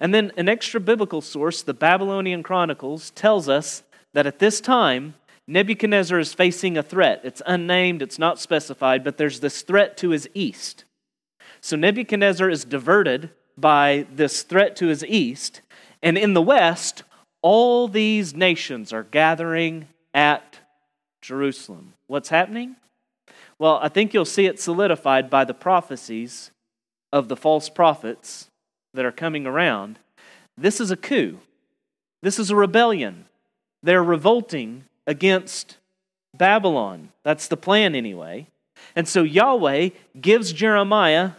And 0.00 0.14
then 0.14 0.32
an 0.36 0.48
extra 0.48 0.80
biblical 0.80 1.20
source, 1.20 1.62
the 1.62 1.74
Babylonian 1.74 2.42
Chronicles, 2.42 3.10
tells 3.10 3.48
us 3.48 3.82
that 4.14 4.26
at 4.26 4.38
this 4.38 4.60
time, 4.60 5.14
Nebuchadnezzar 5.46 6.18
is 6.18 6.34
facing 6.34 6.76
a 6.76 6.82
threat. 6.82 7.20
It's 7.24 7.42
unnamed, 7.46 8.02
it's 8.02 8.18
not 8.18 8.38
specified, 8.38 9.04
but 9.04 9.16
there's 9.16 9.40
this 9.40 9.62
threat 9.62 9.96
to 9.98 10.10
his 10.10 10.28
east. 10.34 10.84
So 11.60 11.76
Nebuchadnezzar 11.76 12.48
is 12.48 12.64
diverted 12.64 13.30
by 13.56 14.06
this 14.12 14.42
threat 14.42 14.76
to 14.76 14.86
his 14.86 15.04
east, 15.04 15.60
and 16.02 16.16
in 16.16 16.34
the 16.34 16.42
west, 16.42 17.02
all 17.42 17.86
these 17.86 18.34
nations 18.34 18.92
are 18.92 19.02
gathering 19.02 19.88
at 20.14 20.58
Jerusalem. 21.20 21.94
What's 22.06 22.28
happening? 22.28 22.76
Well, 23.62 23.78
I 23.80 23.88
think 23.88 24.12
you'll 24.12 24.24
see 24.24 24.46
it 24.46 24.58
solidified 24.58 25.30
by 25.30 25.44
the 25.44 25.54
prophecies 25.54 26.50
of 27.12 27.28
the 27.28 27.36
false 27.36 27.68
prophets 27.68 28.48
that 28.92 29.04
are 29.04 29.12
coming 29.12 29.46
around. 29.46 30.00
This 30.58 30.80
is 30.80 30.90
a 30.90 30.96
coup. 30.96 31.38
This 32.24 32.40
is 32.40 32.50
a 32.50 32.56
rebellion. 32.56 33.26
They're 33.80 34.02
revolting 34.02 34.86
against 35.06 35.76
Babylon. 36.36 37.10
That's 37.22 37.46
the 37.46 37.56
plan, 37.56 37.94
anyway. 37.94 38.48
And 38.96 39.06
so 39.06 39.22
Yahweh 39.22 39.90
gives 40.20 40.52
Jeremiah 40.52 41.30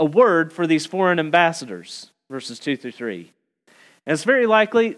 a 0.00 0.04
word 0.04 0.52
for 0.52 0.66
these 0.66 0.86
foreign 0.86 1.20
ambassadors, 1.20 2.10
verses 2.28 2.58
2 2.58 2.76
through 2.76 2.90
3. 2.90 3.30
And 4.04 4.12
it's 4.12 4.24
very 4.24 4.46
likely, 4.46 4.96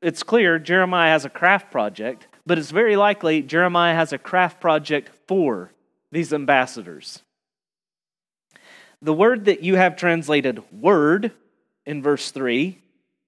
it's 0.00 0.22
clear, 0.22 0.58
Jeremiah 0.58 1.10
has 1.10 1.26
a 1.26 1.30
craft 1.30 1.70
project 1.70 2.28
but 2.46 2.58
it's 2.58 2.70
very 2.70 2.96
likely 2.96 3.42
Jeremiah 3.42 3.94
has 3.94 4.12
a 4.12 4.18
craft 4.18 4.60
project 4.60 5.10
for 5.26 5.72
these 6.12 6.32
ambassadors. 6.32 7.22
The 9.02 9.14
word 9.14 9.46
that 9.46 9.62
you 9.62 9.76
have 9.76 9.96
translated 9.96 10.62
word 10.72 11.32
in 11.86 12.02
verse 12.02 12.30
3 12.30 12.78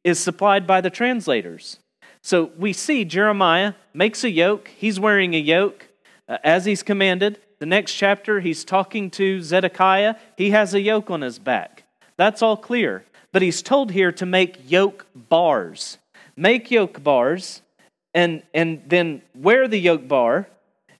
is 0.04 0.19
supplied 0.19 0.66
by 0.66 0.81
the 0.81 0.90
translators. 0.90 1.78
So 2.21 2.52
we 2.57 2.73
see 2.73 3.04
Jeremiah 3.04 3.75
makes 3.95 4.23
a 4.23 4.31
yoke. 4.31 4.71
He's 4.76 5.00
wearing 5.00 5.35
a 5.35 5.38
yoke 5.38 5.88
uh, 6.28 6.38
as 6.45 6.64
he's 6.64 6.83
commanded. 6.83 7.38
The 7.59 7.66
next 7.66 7.95
chapter, 7.95 8.40
he's 8.40 8.64
talking 8.64 9.11
to 9.12 9.40
Zedekiah. 9.40 10.16
He 10.37 10.50
has 10.50 10.75
a 10.75 10.81
yoke 10.81 11.11
on 11.11 11.21
his 11.21 11.38
back. 11.38 11.85
That's 12.16 12.42
all 12.42 12.57
clear. 12.57 13.04
But 13.33 13.42
he's 13.42 13.62
told 13.62 13.92
here 13.92 14.12
to 14.12 14.26
make 14.26 14.71
yoke 14.71 15.07
bars. 15.14 15.99
Make 16.37 16.71
yoke 16.71 17.02
bars 17.02 17.62
and, 18.14 18.42
and 18.52 18.83
then 18.87 19.23
wear 19.35 19.69
the 19.69 19.78
yoke 19.78 20.07
bar. 20.07 20.49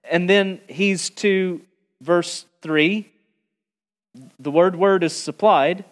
And 0.05 0.29
then 0.29 0.61
he's 0.69 1.11
to 1.11 1.61
verse 2.01 2.47
3. 2.63 3.09
The 4.39 4.51
word 4.51 4.77
word 4.77 5.05
is 5.05 5.15
supplied. 5.15 5.85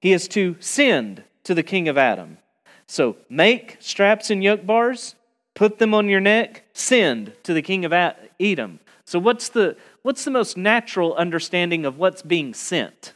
He 0.00 0.12
is 0.12 0.28
to 0.28 0.56
send 0.60 1.24
to 1.44 1.54
the 1.54 1.62
king 1.62 1.88
of 1.88 1.96
Adam. 1.96 2.38
So 2.86 3.16
make 3.30 3.76
straps 3.80 4.30
and 4.30 4.42
yoke 4.42 4.66
bars, 4.66 5.14
put 5.54 5.78
them 5.78 5.94
on 5.94 6.08
your 6.08 6.20
neck, 6.20 6.64
send 6.72 7.32
to 7.44 7.54
the 7.54 7.62
king 7.62 7.84
of 7.84 7.92
Edom. 8.40 8.80
So, 9.04 9.18
what's 9.18 9.48
the, 9.48 9.76
what's 10.02 10.24
the 10.24 10.30
most 10.30 10.56
natural 10.56 11.14
understanding 11.14 11.84
of 11.84 11.98
what's 11.98 12.22
being 12.22 12.54
sent? 12.54 13.14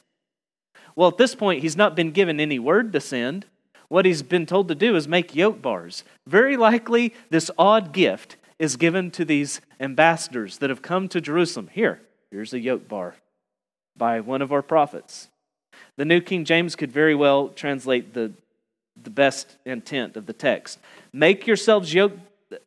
Well, 0.95 1.09
at 1.09 1.19
this 1.19 1.35
point, 1.35 1.63
he's 1.63 1.77
not 1.77 1.95
been 1.95 2.11
given 2.11 2.41
any 2.41 2.59
word 2.59 2.93
to 2.93 3.01
send. 3.01 3.47
What 3.89 4.05
he's 4.05 4.23
been 4.23 4.47
told 4.47 4.69
to 4.69 4.75
do 4.75 4.97
is 4.97 5.07
make 5.07 5.35
yoke 5.35 5.63
bars. 5.63 6.05
Very 6.27 6.57
likely, 6.57 7.15
this 7.31 7.51
odd 7.59 7.93
gift 7.93 8.37
is 8.59 8.77
given 8.77 9.11
to 9.13 9.25
these 9.25 9.61
ambassadors 9.79 10.59
that 10.59 10.71
have 10.71 10.83
come 10.83 11.09
to 11.09 11.21
Jerusalem. 11.21 11.69
Here, 11.73 12.01
here's 12.31 12.53
a 12.53 12.61
yoke 12.61 12.89
bar 12.89 13.17
by 13.97 14.21
one 14.21 14.43
of 14.43 14.53
our 14.53 14.63
prophets. 14.63 15.29
The 15.97 16.05
New 16.05 16.21
King 16.21 16.45
James 16.45 16.77
could 16.77 16.91
very 16.91 17.15
well 17.15 17.49
translate 17.49 18.15
the, 18.15 18.33
the 19.03 19.11
best 19.11 19.57
intent 19.65 20.17
of 20.17 20.27
the 20.27 20.33
text. 20.33 20.79
Make 21.13 21.47
yourselves 21.47 21.93
yoke, 21.93 22.13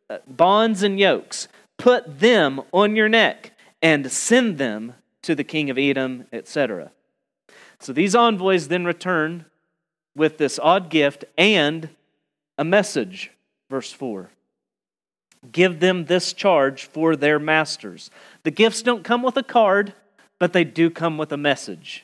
uh, 0.09 0.17
bonds 0.27 0.83
and 0.83 0.99
yokes, 0.99 1.47
put 1.77 2.19
them 2.19 2.61
on 2.71 2.95
your 2.95 3.09
neck, 3.09 3.53
and 3.81 4.11
send 4.11 4.57
them 4.57 4.93
to 5.23 5.35
the 5.35 5.43
king 5.43 5.69
of 5.69 5.77
Edom, 5.77 6.25
etc. 6.31 6.91
So 7.79 7.93
these 7.93 8.15
envoys 8.15 8.67
then 8.67 8.85
return 8.85 9.45
with 10.15 10.37
this 10.37 10.59
odd 10.59 10.89
gift 10.89 11.25
and 11.37 11.89
a 12.57 12.63
message. 12.63 13.31
Verse 13.69 13.91
4 13.91 14.29
Give 15.51 15.79
them 15.79 16.05
this 16.05 16.33
charge 16.33 16.85
for 16.85 17.15
their 17.15 17.39
masters. 17.39 18.11
The 18.43 18.51
gifts 18.51 18.81
don't 18.81 19.03
come 19.03 19.23
with 19.23 19.37
a 19.37 19.43
card, 19.43 19.93
but 20.39 20.53
they 20.53 20.63
do 20.63 20.89
come 20.89 21.17
with 21.17 21.31
a 21.31 21.37
message. 21.37 22.03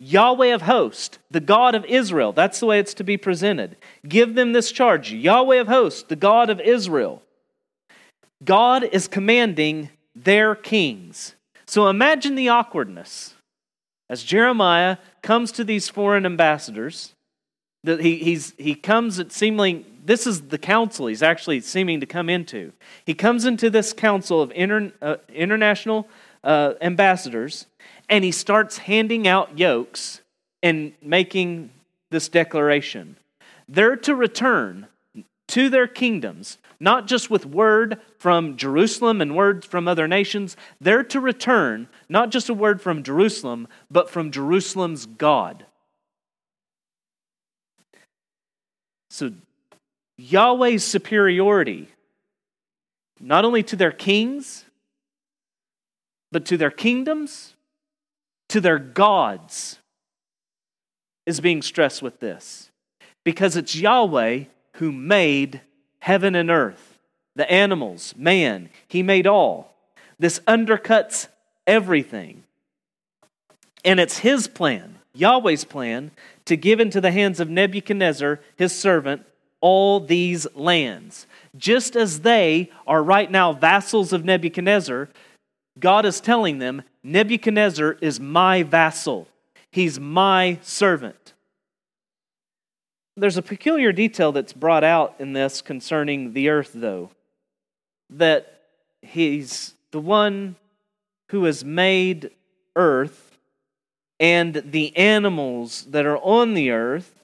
Yahweh 0.00 0.54
of 0.54 0.62
hosts, 0.62 1.18
the 1.30 1.40
God 1.40 1.74
of 1.74 1.84
Israel, 1.84 2.32
that's 2.32 2.60
the 2.60 2.66
way 2.66 2.78
it's 2.78 2.94
to 2.94 3.04
be 3.04 3.16
presented. 3.16 3.76
Give 4.06 4.34
them 4.34 4.52
this 4.52 4.70
charge 4.70 5.12
Yahweh 5.12 5.56
of 5.56 5.68
hosts, 5.68 6.04
the 6.04 6.16
God 6.16 6.50
of 6.50 6.60
Israel. 6.60 7.22
God 8.44 8.84
is 8.84 9.08
commanding 9.08 9.90
their 10.14 10.54
kings. 10.54 11.34
So 11.66 11.88
imagine 11.88 12.34
the 12.34 12.48
awkwardness 12.48 13.34
as 14.08 14.22
Jeremiah 14.22 14.98
comes 15.22 15.52
to 15.52 15.64
these 15.64 15.88
foreign 15.88 16.24
ambassadors. 16.24 17.14
He, 17.84 18.16
he's, 18.16 18.54
he 18.58 18.74
comes 18.74 19.18
at 19.18 19.32
seemingly, 19.32 19.86
this 20.04 20.26
is 20.26 20.42
the 20.42 20.58
council 20.58 21.06
he's 21.06 21.22
actually 21.22 21.60
seeming 21.60 22.00
to 22.00 22.06
come 22.06 22.28
into. 22.28 22.72
He 23.04 23.14
comes 23.14 23.44
into 23.44 23.70
this 23.70 23.92
council 23.92 24.42
of 24.42 24.50
inter, 24.54 24.92
uh, 25.00 25.16
international 25.32 26.08
uh, 26.42 26.74
ambassadors 26.80 27.66
and 28.08 28.24
he 28.24 28.32
starts 28.32 28.78
handing 28.78 29.28
out 29.28 29.58
yokes 29.58 30.20
and 30.62 30.92
making 31.02 31.70
this 32.10 32.28
declaration. 32.28 33.16
They're 33.68 33.96
to 33.96 34.14
return 34.14 34.86
to 35.48 35.68
their 35.68 35.86
kingdoms, 35.86 36.58
not 36.80 37.06
just 37.06 37.30
with 37.30 37.44
word 37.44 38.00
from 38.18 38.56
Jerusalem 38.56 39.20
and 39.20 39.36
words 39.36 39.66
from 39.66 39.86
other 39.86 40.08
nations. 40.08 40.56
They're 40.80 41.04
to 41.04 41.20
return, 41.20 41.88
not 42.08 42.30
just 42.30 42.48
a 42.48 42.54
word 42.54 42.80
from 42.80 43.02
Jerusalem, 43.02 43.68
but 43.90 44.10
from 44.10 44.30
Jerusalem's 44.30 45.06
God. 45.06 45.66
So, 49.18 49.32
Yahweh's 50.16 50.84
superiority, 50.84 51.88
not 53.18 53.44
only 53.44 53.64
to 53.64 53.74
their 53.74 53.90
kings, 53.90 54.64
but 56.30 56.44
to 56.46 56.56
their 56.56 56.70
kingdoms, 56.70 57.54
to 58.50 58.60
their 58.60 58.78
gods, 58.78 59.80
is 61.26 61.40
being 61.40 61.62
stressed 61.62 62.00
with 62.00 62.20
this. 62.20 62.70
Because 63.24 63.56
it's 63.56 63.74
Yahweh 63.74 64.44
who 64.74 64.92
made 64.92 65.62
heaven 65.98 66.36
and 66.36 66.48
earth, 66.48 67.00
the 67.34 67.50
animals, 67.50 68.14
man. 68.16 68.70
He 68.86 69.02
made 69.02 69.26
all. 69.26 69.74
This 70.20 70.38
undercuts 70.46 71.26
everything. 71.66 72.44
And 73.84 73.98
it's 73.98 74.18
his 74.18 74.46
plan, 74.46 75.00
Yahweh's 75.12 75.64
plan, 75.64 76.12
to 76.48 76.56
give 76.56 76.80
into 76.80 77.00
the 77.00 77.10
hands 77.10 77.40
of 77.40 77.50
Nebuchadnezzar, 77.50 78.40
his 78.56 78.72
servant, 78.72 79.24
all 79.60 80.00
these 80.00 80.46
lands. 80.54 81.26
Just 81.56 81.94
as 81.94 82.20
they 82.20 82.70
are 82.86 83.02
right 83.02 83.30
now 83.30 83.52
vassals 83.52 84.14
of 84.14 84.24
Nebuchadnezzar, 84.24 85.10
God 85.78 86.06
is 86.06 86.20
telling 86.20 86.58
them 86.58 86.82
Nebuchadnezzar 87.02 87.98
is 88.00 88.18
my 88.18 88.62
vassal, 88.62 89.28
he's 89.70 90.00
my 90.00 90.58
servant. 90.62 91.34
There's 93.16 93.36
a 93.36 93.42
peculiar 93.42 93.92
detail 93.92 94.32
that's 94.32 94.52
brought 94.52 94.84
out 94.84 95.16
in 95.18 95.32
this 95.34 95.60
concerning 95.60 96.32
the 96.32 96.48
earth, 96.48 96.70
though, 96.72 97.10
that 98.10 98.60
he's 99.02 99.74
the 99.90 100.00
one 100.00 100.56
who 101.30 101.44
has 101.44 101.64
made 101.64 102.30
earth 102.76 103.27
and 104.20 104.54
the 104.54 104.96
animals 104.96 105.84
that 105.90 106.06
are 106.06 106.18
on 106.18 106.54
the 106.54 106.70
earth. 106.70 107.14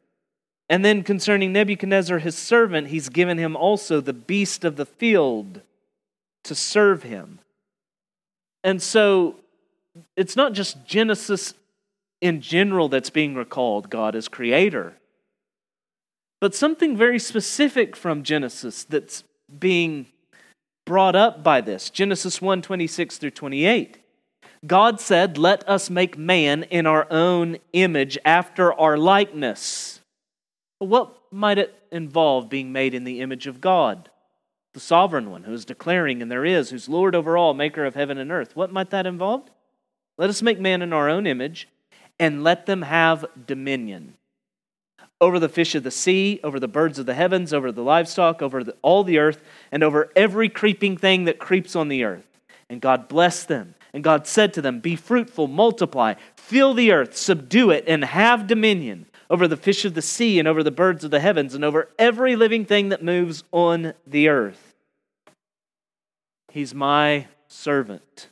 And 0.69 0.85
then 0.85 1.03
concerning 1.03 1.53
Nebuchadnezzar, 1.53 2.19
his 2.21 2.37
servant, 2.37 2.89
he's 2.89 3.09
given 3.09 3.37
him 3.37 3.55
also 3.55 4.01
the 4.01 4.13
beast 4.13 4.65
of 4.65 4.77
the 4.77 4.87
field 4.87 5.61
to 6.45 6.55
serve 6.55 7.03
him. 7.03 7.39
And 8.63 8.83
so 8.83 9.37
it's 10.17 10.37
not 10.37 10.55
just 10.55 10.87
Genesis 10.87 11.55
in 12.21 12.41
general 12.41 12.89
that's 12.89 13.11
being 13.11 13.35
recalled, 13.35 13.91
God 13.91 14.15
as 14.17 14.29
creator 14.29 14.95
but 16.45 16.55
something 16.55 16.95
very 16.95 17.19
specific 17.19 17.97
from 17.97 18.23
Genesis 18.23 18.85
that's 18.85 19.25
being 19.59 20.05
brought 20.85 21.17
up 21.17 21.43
by 21.43 21.63
this. 21.63 21.89
Genesis 21.89 22.43
1 22.43 22.61
26 22.61 23.17
through 23.17 23.31
28. 23.31 23.97
God 24.67 25.01
said, 25.01 25.37
Let 25.37 25.69
us 25.69 25.91
make 25.91 26.17
man 26.17 26.63
in 26.65 26.87
our 26.87 27.07
own 27.11 27.59
image 27.73 28.19
after 28.25 28.73
our 28.73 28.97
likeness. 28.97 30.01
What 30.79 31.17
might 31.31 31.59
it 31.59 31.75
involve 31.91 32.49
being 32.49 32.73
made 32.73 32.95
in 32.95 33.05
the 33.05 33.21
image 33.21 33.47
of 33.47 33.61
God? 33.61 34.11
The 34.73 34.81
sovereign 34.81 35.31
one 35.31 35.45
who 35.45 35.53
is 35.53 35.65
declaring, 35.65 36.21
and 36.21 36.31
there 36.31 36.45
is, 36.45 36.71
who's 36.71 36.89
Lord 36.89 37.15
over 37.15 37.37
all, 37.37 37.55
maker 37.55 37.85
of 37.85 37.95
heaven 37.95 38.19
and 38.19 38.33
earth. 38.33 38.57
What 38.57 38.73
might 38.73 38.91
that 38.91 39.07
involve? 39.07 39.49
Let 40.19 40.31
us 40.31 40.43
make 40.43 40.61
man 40.61 40.83
in 40.83 40.93
our 40.93 41.09
own 41.09 41.27
image 41.27 41.69
and 42.19 42.45
let 42.45 42.67
them 42.67 42.83
have 42.83 43.25
dominion 43.47 44.15
over 45.21 45.39
the 45.39 45.49
fish 45.49 45.75
of 45.75 45.83
the 45.83 45.91
sea, 45.91 46.41
over 46.43 46.61
the 46.61 46.69
birds 46.69 46.99
of 46.99 47.07
the 47.07 47.15
heavens, 47.15 47.53
over 47.53 47.73
the 47.73 47.83
livestock, 47.83 48.43
over 48.43 48.63
the, 48.63 48.77
all 48.83 49.05
the 49.05 49.19
earth, 49.19 49.43
and 49.73 49.83
over 49.83 50.11
every 50.15 50.49
creeping 50.49 50.97
thing 50.97 51.25
that 51.25 51.39
creeps 51.39 51.75
on 51.75 51.89
the 51.89 52.05
earth. 52.05 52.27
And 52.69 52.81
God 52.81 53.09
blessed 53.09 53.49
them. 53.49 53.75
And 53.95 54.03
God 54.03 54.27
said 54.27 54.53
to 54.55 54.61
them, 54.61 54.81
Be 54.81 54.97
fruitful, 54.97 55.47
multiply, 55.47 56.15
fill 56.37 56.75
the 56.75 56.91
earth, 56.91 57.17
subdue 57.17 57.71
it, 57.71 57.85
and 57.87 58.05
have 58.05 58.49
dominion 58.49 59.07
over 59.31 59.47
the 59.49 59.57
fish 59.57 59.85
of 59.85 59.95
the 59.95 60.03
sea, 60.03 60.39
and 60.39 60.47
over 60.47 60.63
the 60.63 60.71
birds 60.71 61.05
of 61.05 61.13
the 61.13 61.21
heavens, 61.21 61.55
and 61.55 61.65
over 61.65 61.89
every 61.99 62.37
living 62.37 62.67
thing 62.67 62.91
that 62.91 63.03
moves 63.03 63.45
on 63.53 63.95
the 64.07 64.29
earth. 64.29 64.75
He's 66.51 66.75
my 66.75 67.29
servant. 67.49 68.29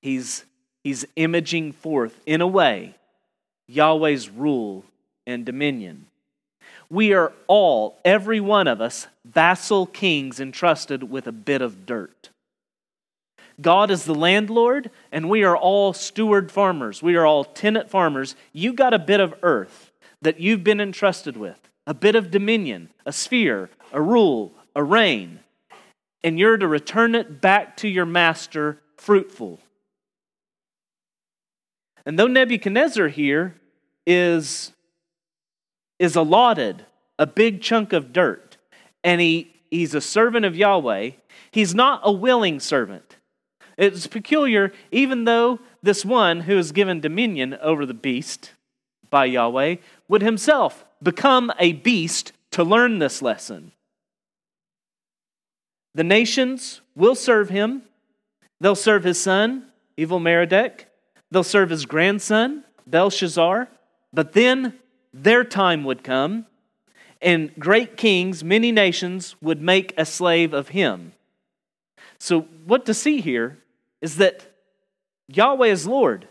He's, 0.00 0.44
he's 0.82 1.04
imaging 1.16 1.72
forth, 1.72 2.18
in 2.24 2.40
a 2.40 2.46
way, 2.46 2.94
Yahweh's 3.68 4.30
rule 4.30 4.84
and 5.26 5.44
dominion. 5.44 6.06
We 6.88 7.12
are 7.12 7.32
all, 7.48 7.98
every 8.04 8.40
one 8.40 8.68
of 8.68 8.80
us, 8.80 9.08
vassal 9.24 9.86
kings 9.86 10.40
entrusted 10.40 11.10
with 11.10 11.26
a 11.26 11.32
bit 11.32 11.62
of 11.62 11.84
dirt. 11.84 12.30
God 13.62 13.90
is 13.90 14.04
the 14.04 14.14
landlord, 14.14 14.90
and 15.10 15.30
we 15.30 15.44
are 15.44 15.56
all 15.56 15.92
steward 15.92 16.50
farmers. 16.50 17.02
We 17.02 17.16
are 17.16 17.24
all 17.24 17.44
tenant 17.44 17.88
farmers. 17.88 18.36
You 18.52 18.72
got 18.72 18.92
a 18.92 18.98
bit 18.98 19.20
of 19.20 19.34
earth 19.42 19.92
that 20.20 20.40
you've 20.40 20.64
been 20.64 20.80
entrusted 20.80 21.36
with, 21.36 21.70
a 21.86 21.94
bit 21.94 22.14
of 22.14 22.30
dominion, 22.30 22.90
a 23.06 23.12
sphere, 23.12 23.70
a 23.92 24.00
rule, 24.00 24.52
a 24.74 24.82
reign, 24.82 25.40
and 26.24 26.38
you're 26.38 26.56
to 26.56 26.68
return 26.68 27.14
it 27.14 27.40
back 27.40 27.76
to 27.78 27.88
your 27.88 28.06
master 28.06 28.80
fruitful. 28.96 29.60
And 32.04 32.18
though 32.18 32.26
Nebuchadnezzar 32.26 33.08
here 33.08 33.54
is 34.06 34.72
is 35.98 36.16
allotted 36.16 36.84
a 37.16 37.26
big 37.26 37.62
chunk 37.62 37.92
of 37.92 38.12
dirt 38.12 38.56
and 39.04 39.20
he, 39.20 39.54
he's 39.70 39.94
a 39.94 40.00
servant 40.00 40.44
of 40.44 40.56
Yahweh, 40.56 41.10
he's 41.52 41.76
not 41.76 42.00
a 42.02 42.10
willing 42.10 42.58
servant. 42.58 43.16
It's 43.76 44.06
peculiar, 44.06 44.72
even 44.90 45.24
though 45.24 45.60
this 45.82 46.04
one 46.04 46.40
who 46.42 46.58
is 46.58 46.72
given 46.72 47.00
dominion 47.00 47.54
over 47.60 47.86
the 47.86 47.94
beast 47.94 48.52
by 49.10 49.26
Yahweh 49.26 49.76
would 50.08 50.22
himself 50.22 50.84
become 51.02 51.52
a 51.58 51.72
beast 51.72 52.32
to 52.52 52.64
learn 52.64 52.98
this 52.98 53.22
lesson. 53.22 53.72
The 55.94 56.04
nations 56.04 56.80
will 56.94 57.14
serve 57.14 57.50
him. 57.50 57.82
They'll 58.60 58.74
serve 58.74 59.04
his 59.04 59.20
son, 59.20 59.66
Evil 59.96 60.20
Merodach. 60.20 60.86
They'll 61.30 61.42
serve 61.42 61.70
his 61.70 61.86
grandson, 61.86 62.64
Belshazzar. 62.86 63.68
But 64.12 64.32
then 64.32 64.74
their 65.12 65.44
time 65.44 65.84
would 65.84 66.02
come, 66.02 66.46
and 67.20 67.54
great 67.58 67.96
kings, 67.96 68.42
many 68.42 68.72
nations, 68.72 69.36
would 69.40 69.60
make 69.60 69.92
a 69.96 70.04
slave 70.04 70.52
of 70.52 70.68
him. 70.68 71.12
So, 72.18 72.42
what 72.64 72.86
to 72.86 72.94
see 72.94 73.20
here 73.20 73.58
is 74.02 74.16
that 74.16 74.44
Yahweh 75.28 75.68
is 75.68 75.86
Lord, 75.86 76.28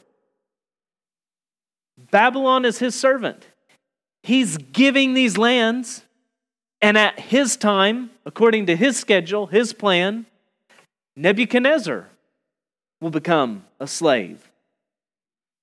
Babylon 2.12 2.66
is 2.66 2.78
his 2.78 2.94
servant. 2.94 3.48
He's 4.24 4.58
giving 4.58 5.16
these 5.16 5.38
lands, 5.38 6.04
and 6.82 6.98
at 6.98 7.20
his 7.20 7.58
time, 7.58 8.12
according 8.26 8.68
to 8.68 8.76
his 8.76 8.98
schedule, 8.98 9.48
his 9.48 9.74
plan, 9.74 10.28
Nebuchadnezzar 11.16 12.08
will 13.00 13.10
become 13.10 13.66
a 13.80 13.88
slave. 13.88 14.52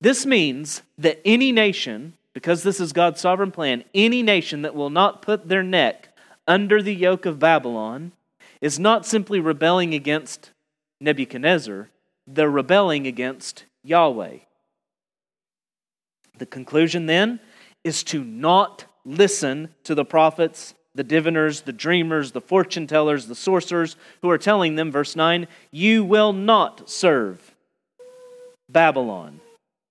This 0.01 0.27
means 0.27 0.83
that 0.97 1.21
any 1.25 1.53
nation, 1.53 2.15
because 2.33 2.63
this 2.63 2.81
is 2.81 2.93
God's 2.93 3.21
sovereign 3.21 3.53
plan, 3.53 3.85
any 3.95 4.23
nation 4.23 4.63
that 4.63 4.75
will 4.75 4.91
not 4.91 5.23
put 5.23 5.49
their 5.49 5.63
neck 5.63 6.09
under 6.47 6.83
the 6.83 6.95
yoke 6.95 7.27
of 7.27 7.39
Babylon 7.39 8.13
is 8.61 8.79
not 8.79 9.07
simply 9.07 9.39
rebelling 9.39 9.95
against 9.95 10.51
Nebuchadnezzar, 11.01 11.91
they're 12.29 12.51
rebelling 12.51 13.07
against 13.07 13.65
Yahweh. 13.83 14.39
The 16.39 16.47
conclusion 16.47 17.07
then 17.07 17.41
is 17.83 18.05
to 18.05 18.23
not 18.23 18.85
listen 19.05 19.75
to 19.85 19.95
the 19.95 20.05
prophets, 20.05 20.75
the 20.95 21.03
diviners, 21.03 21.63
the 21.63 21.73
dreamers, 21.73 22.33
the 22.33 22.41
fortune 22.41 22.87
tellers, 22.87 23.27
the 23.27 23.35
sorcerers 23.35 23.97
who 24.21 24.31
are 24.31 24.39
telling 24.39 24.77
them, 24.77 24.93
verse 24.93 25.17
9, 25.17 25.47
you 25.71 26.05
will 26.05 26.33
not 26.33 26.89
serve 26.91 27.55
Babylon. 28.69 29.41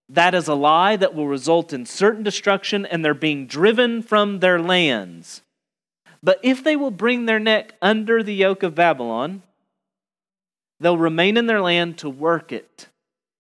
That 0.10 0.36
is 0.36 0.48
a 0.48 0.54
lie 0.54 0.96
that 0.96 1.16
will 1.16 1.28
result 1.28 1.74
in 1.74 1.86
certain 1.86 2.24
destruction 2.24 2.86
and 2.86 3.04
they're 3.04 3.14
being 3.14 3.48
driven 3.48 4.02
from 4.02 4.40
their 4.40 4.60
lands. 4.60 5.42
But 6.24 6.40
if 6.44 6.64
they 6.64 6.76
will 6.76 6.92
bring 6.92 7.26
their 7.26 7.40
neck 7.40 7.74
under 7.82 8.24
the 8.24 8.36
yoke 8.36 8.64
of 8.64 8.76
Babylon, 8.76 9.44
they'll 10.80 10.98
remain 10.98 11.38
in 11.38 11.48
their 11.48 11.62
land 11.62 11.98
to 12.00 12.10
work 12.10 12.52
it. 12.52 12.88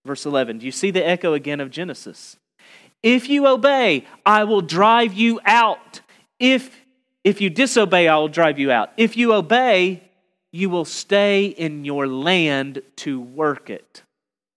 Verse 0.06 0.26
11. 0.26 0.60
Do 0.60 0.65
you 0.65 0.71
see 0.71 0.91
the 0.91 1.06
echo 1.06 1.34
again 1.34 1.60
of 1.60 1.69
Genesis? 1.69 2.38
If 3.04 3.30
you 3.30 3.47
obey, 3.47 4.06
I 4.26 4.43
will 4.43 4.62
drive 4.62 5.13
you 5.13 5.39
out. 5.45 6.02
If, 6.39 6.84
if 7.23 7.41
you 7.41 7.50
disobey, 7.50 8.08
I 8.08 8.17
will 8.17 8.28
drive 8.28 8.58
you 8.58 8.71
out. 8.71 8.91
If 8.97 9.17
you 9.17 9.34
obey, 9.34 10.04
you 10.52 10.69
will 10.69 10.86
stay 10.86 11.45
in 11.45 11.86
your 11.86 12.08
land 12.08 12.82
to 12.97 13.19
work 13.19 13.69
it. 13.69 14.02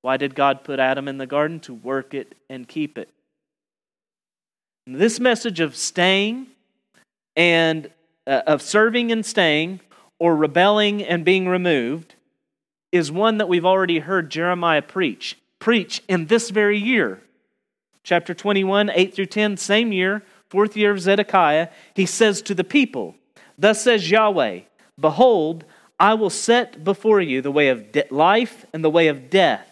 Why 0.02 0.16
did 0.16 0.34
God 0.34 0.64
put 0.64 0.78
Adam 0.78 1.08
in 1.08 1.18
the 1.18 1.26
garden? 1.26 1.60
To 1.60 1.74
work 1.74 2.14
it 2.14 2.34
and 2.48 2.66
keep 2.66 2.96
it. 2.96 3.10
And 4.86 4.96
this 4.96 5.20
message 5.20 5.60
of 5.60 5.76
staying 5.76 6.46
and 7.36 7.90
uh, 8.26 8.42
of 8.46 8.62
serving 8.62 9.12
and 9.12 9.24
staying 9.24 9.80
or 10.18 10.34
rebelling 10.34 11.02
and 11.02 11.24
being 11.24 11.48
removed 11.48 12.14
is 12.92 13.12
one 13.12 13.38
that 13.38 13.48
we've 13.48 13.64
already 13.64 14.00
heard 14.00 14.30
Jeremiah 14.30 14.82
preach. 14.82 15.38
Preach 15.58 16.02
in 16.08 16.26
this 16.26 16.50
very 16.50 16.78
year. 16.78 17.22
Chapter 18.02 18.34
21, 18.34 18.90
8 18.92 19.14
through 19.14 19.26
10, 19.26 19.56
same 19.56 19.92
year, 19.92 20.22
fourth 20.48 20.76
year 20.76 20.90
of 20.90 21.00
Zedekiah, 21.00 21.68
he 21.94 22.06
says 22.06 22.42
to 22.42 22.54
the 22.54 22.64
people, 22.64 23.14
Thus 23.58 23.82
says 23.82 24.10
Yahweh, 24.10 24.60
Behold, 24.98 25.64
I 25.98 26.14
will 26.14 26.30
set 26.30 26.82
before 26.82 27.20
you 27.20 27.42
the 27.42 27.50
way 27.50 27.68
of 27.68 27.92
de- 27.92 28.06
life 28.10 28.64
and 28.72 28.82
the 28.82 28.90
way 28.90 29.08
of 29.08 29.28
death. 29.28 29.66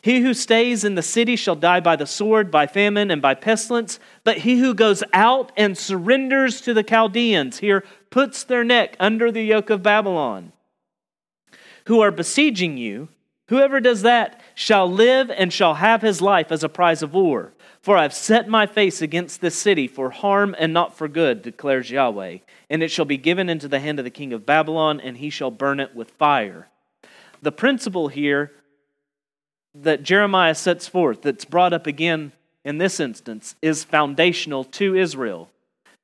He 0.00 0.20
who 0.20 0.34
stays 0.34 0.84
in 0.84 0.96
the 0.96 1.02
city 1.02 1.36
shall 1.36 1.56
die 1.56 1.80
by 1.80 1.96
the 1.96 2.06
sword, 2.06 2.50
by 2.50 2.66
famine, 2.66 3.10
and 3.10 3.22
by 3.22 3.34
pestilence. 3.34 3.98
But 4.22 4.38
he 4.38 4.58
who 4.58 4.74
goes 4.74 5.02
out 5.14 5.50
and 5.56 5.78
surrenders 5.78 6.60
to 6.62 6.74
the 6.74 6.82
Chaldeans, 6.82 7.58
here 7.58 7.84
puts 8.10 8.44
their 8.44 8.64
neck 8.64 8.96
under 9.00 9.32
the 9.32 9.42
yoke 9.42 9.70
of 9.70 9.82
Babylon, 9.82 10.52
who 11.86 12.00
are 12.00 12.10
besieging 12.10 12.76
you, 12.76 13.08
whoever 13.48 13.80
does 13.80 14.02
that 14.02 14.40
shall 14.54 14.90
live 14.90 15.30
and 15.30 15.52
shall 15.52 15.74
have 15.74 16.02
his 16.02 16.20
life 16.20 16.50
as 16.50 16.64
a 16.64 16.68
prize 16.68 17.02
of 17.02 17.14
war. 17.14 17.52
For 17.80 17.98
I've 17.98 18.14
set 18.14 18.48
my 18.48 18.66
face 18.66 19.02
against 19.02 19.42
this 19.42 19.58
city 19.58 19.86
for 19.86 20.08
harm 20.08 20.56
and 20.58 20.72
not 20.72 20.96
for 20.96 21.06
good, 21.06 21.42
declares 21.42 21.90
Yahweh. 21.90 22.38
And 22.70 22.82
it 22.82 22.90
shall 22.90 23.04
be 23.04 23.18
given 23.18 23.50
into 23.50 23.68
the 23.68 23.80
hand 23.80 23.98
of 23.98 24.06
the 24.06 24.10
king 24.10 24.32
of 24.32 24.46
Babylon, 24.46 25.00
and 25.00 25.18
he 25.18 25.28
shall 25.28 25.50
burn 25.50 25.80
it 25.80 25.94
with 25.94 26.10
fire. 26.12 26.68
The 27.42 27.52
principle 27.52 28.08
here 28.08 28.52
that 29.74 30.02
Jeremiah 30.02 30.54
sets 30.54 30.88
forth, 30.88 31.20
that's 31.20 31.44
brought 31.44 31.74
up 31.74 31.86
again 31.86 32.32
in 32.64 32.78
this 32.78 33.00
instance, 33.00 33.54
is 33.60 33.84
foundational 33.84 34.64
to 34.64 34.96
Israel. 34.96 35.50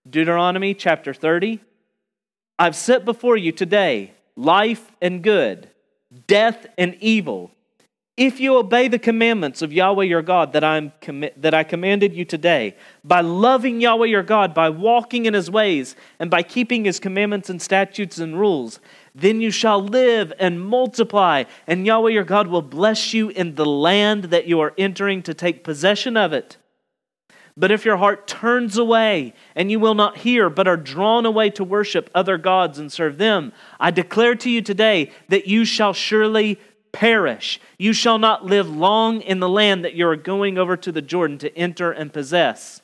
Deuteronomy 0.08 0.74
chapter 0.74 1.14
30 1.14 1.60
I've 2.58 2.76
set 2.76 3.06
before 3.06 3.38
you 3.38 3.52
today 3.52 4.12
life 4.36 4.92
and 5.00 5.22
good, 5.22 5.69
death 6.26 6.66
and 6.76 6.96
evil. 7.00 7.50
If 8.16 8.38
you 8.38 8.56
obey 8.56 8.88
the 8.88 8.98
commandments 8.98 9.62
of 9.62 9.72
Yahweh 9.72 10.04
your 10.04 10.20
God 10.20 10.52
that, 10.52 10.62
I'm 10.62 10.92
that 11.38 11.54
I 11.54 11.64
commanded 11.64 12.14
you 12.14 12.26
today, 12.26 12.76
by 13.02 13.22
loving 13.22 13.80
Yahweh 13.80 14.08
your 14.08 14.22
God, 14.22 14.52
by 14.52 14.68
walking 14.68 15.24
in 15.24 15.32
his 15.32 15.50
ways, 15.50 15.96
and 16.18 16.30
by 16.30 16.42
keeping 16.42 16.84
his 16.84 17.00
commandments 17.00 17.48
and 17.48 17.62
statutes 17.62 18.18
and 18.18 18.38
rules, 18.38 18.78
then 19.14 19.40
you 19.40 19.50
shall 19.50 19.82
live 19.82 20.34
and 20.38 20.60
multiply, 20.60 21.44
and 21.66 21.86
Yahweh 21.86 22.10
your 22.10 22.24
God 22.24 22.48
will 22.48 22.60
bless 22.60 23.14
you 23.14 23.30
in 23.30 23.54
the 23.54 23.64
land 23.64 24.24
that 24.24 24.46
you 24.46 24.60
are 24.60 24.74
entering 24.76 25.22
to 25.22 25.32
take 25.32 25.64
possession 25.64 26.16
of 26.16 26.34
it. 26.34 26.58
But 27.56 27.70
if 27.70 27.84
your 27.84 27.96
heart 27.96 28.26
turns 28.26 28.78
away 28.78 29.34
and 29.54 29.70
you 29.70 29.80
will 29.80 29.94
not 29.94 30.18
hear, 30.18 30.48
but 30.48 30.68
are 30.68 30.76
drawn 30.76 31.26
away 31.26 31.50
to 31.50 31.64
worship 31.64 32.08
other 32.14 32.38
gods 32.38 32.78
and 32.78 32.90
serve 32.90 33.18
them, 33.18 33.52
I 33.78 33.90
declare 33.90 34.34
to 34.36 34.50
you 34.50 34.62
today 34.62 35.10
that 35.28 35.46
you 35.46 35.64
shall 35.64 35.92
surely 35.92 36.58
perish. 36.92 37.60
You 37.78 37.92
shall 37.92 38.18
not 38.18 38.44
live 38.44 38.68
long 38.68 39.20
in 39.20 39.40
the 39.40 39.48
land 39.48 39.84
that 39.84 39.94
you 39.94 40.06
are 40.08 40.16
going 40.16 40.58
over 40.58 40.76
to 40.76 40.92
the 40.92 41.02
Jordan 41.02 41.38
to 41.38 41.56
enter 41.56 41.92
and 41.92 42.12
possess. 42.12 42.82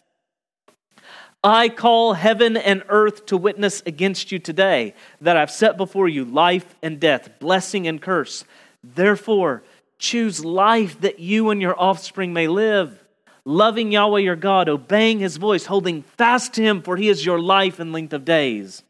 I 1.42 1.68
call 1.68 2.14
heaven 2.14 2.57
and 2.57 2.83
earth 2.88 3.26
to 3.26 3.37
witness 3.37 3.83
against 3.87 4.33
you 4.33 4.38
today 4.38 4.94
that 5.20 5.37
I've 5.37 5.50
set 5.50 5.76
before 5.76 6.09
you 6.09 6.24
life 6.24 6.74
and 6.83 6.98
death, 6.98 7.38
blessing 7.38 7.87
and 7.87 8.02
curse. 8.02 8.44
Therefore, 8.83 9.62
choose 9.98 10.44
life 10.44 11.00
that 11.02 11.20
you 11.20 11.50
and 11.50 11.62
your 11.62 11.81
offspring 11.81 12.33
may 12.33 12.48
live, 12.48 13.02
loving 13.46 13.92
Yahweh 13.92 14.20
your 14.20 14.37
God, 14.37 14.68
obeying 14.68 15.20
his 15.20 15.38
voice, 15.38 15.64
holding 15.64 16.02
fast 16.02 16.52
to 16.54 16.62
him, 16.62 16.82
for 16.82 16.96
he 16.96 17.09
is 17.09 17.24
your 17.24 17.40
life 17.40 17.78
and 17.78 17.92
length 17.92 18.12
of 18.12 18.26
days 18.26 18.82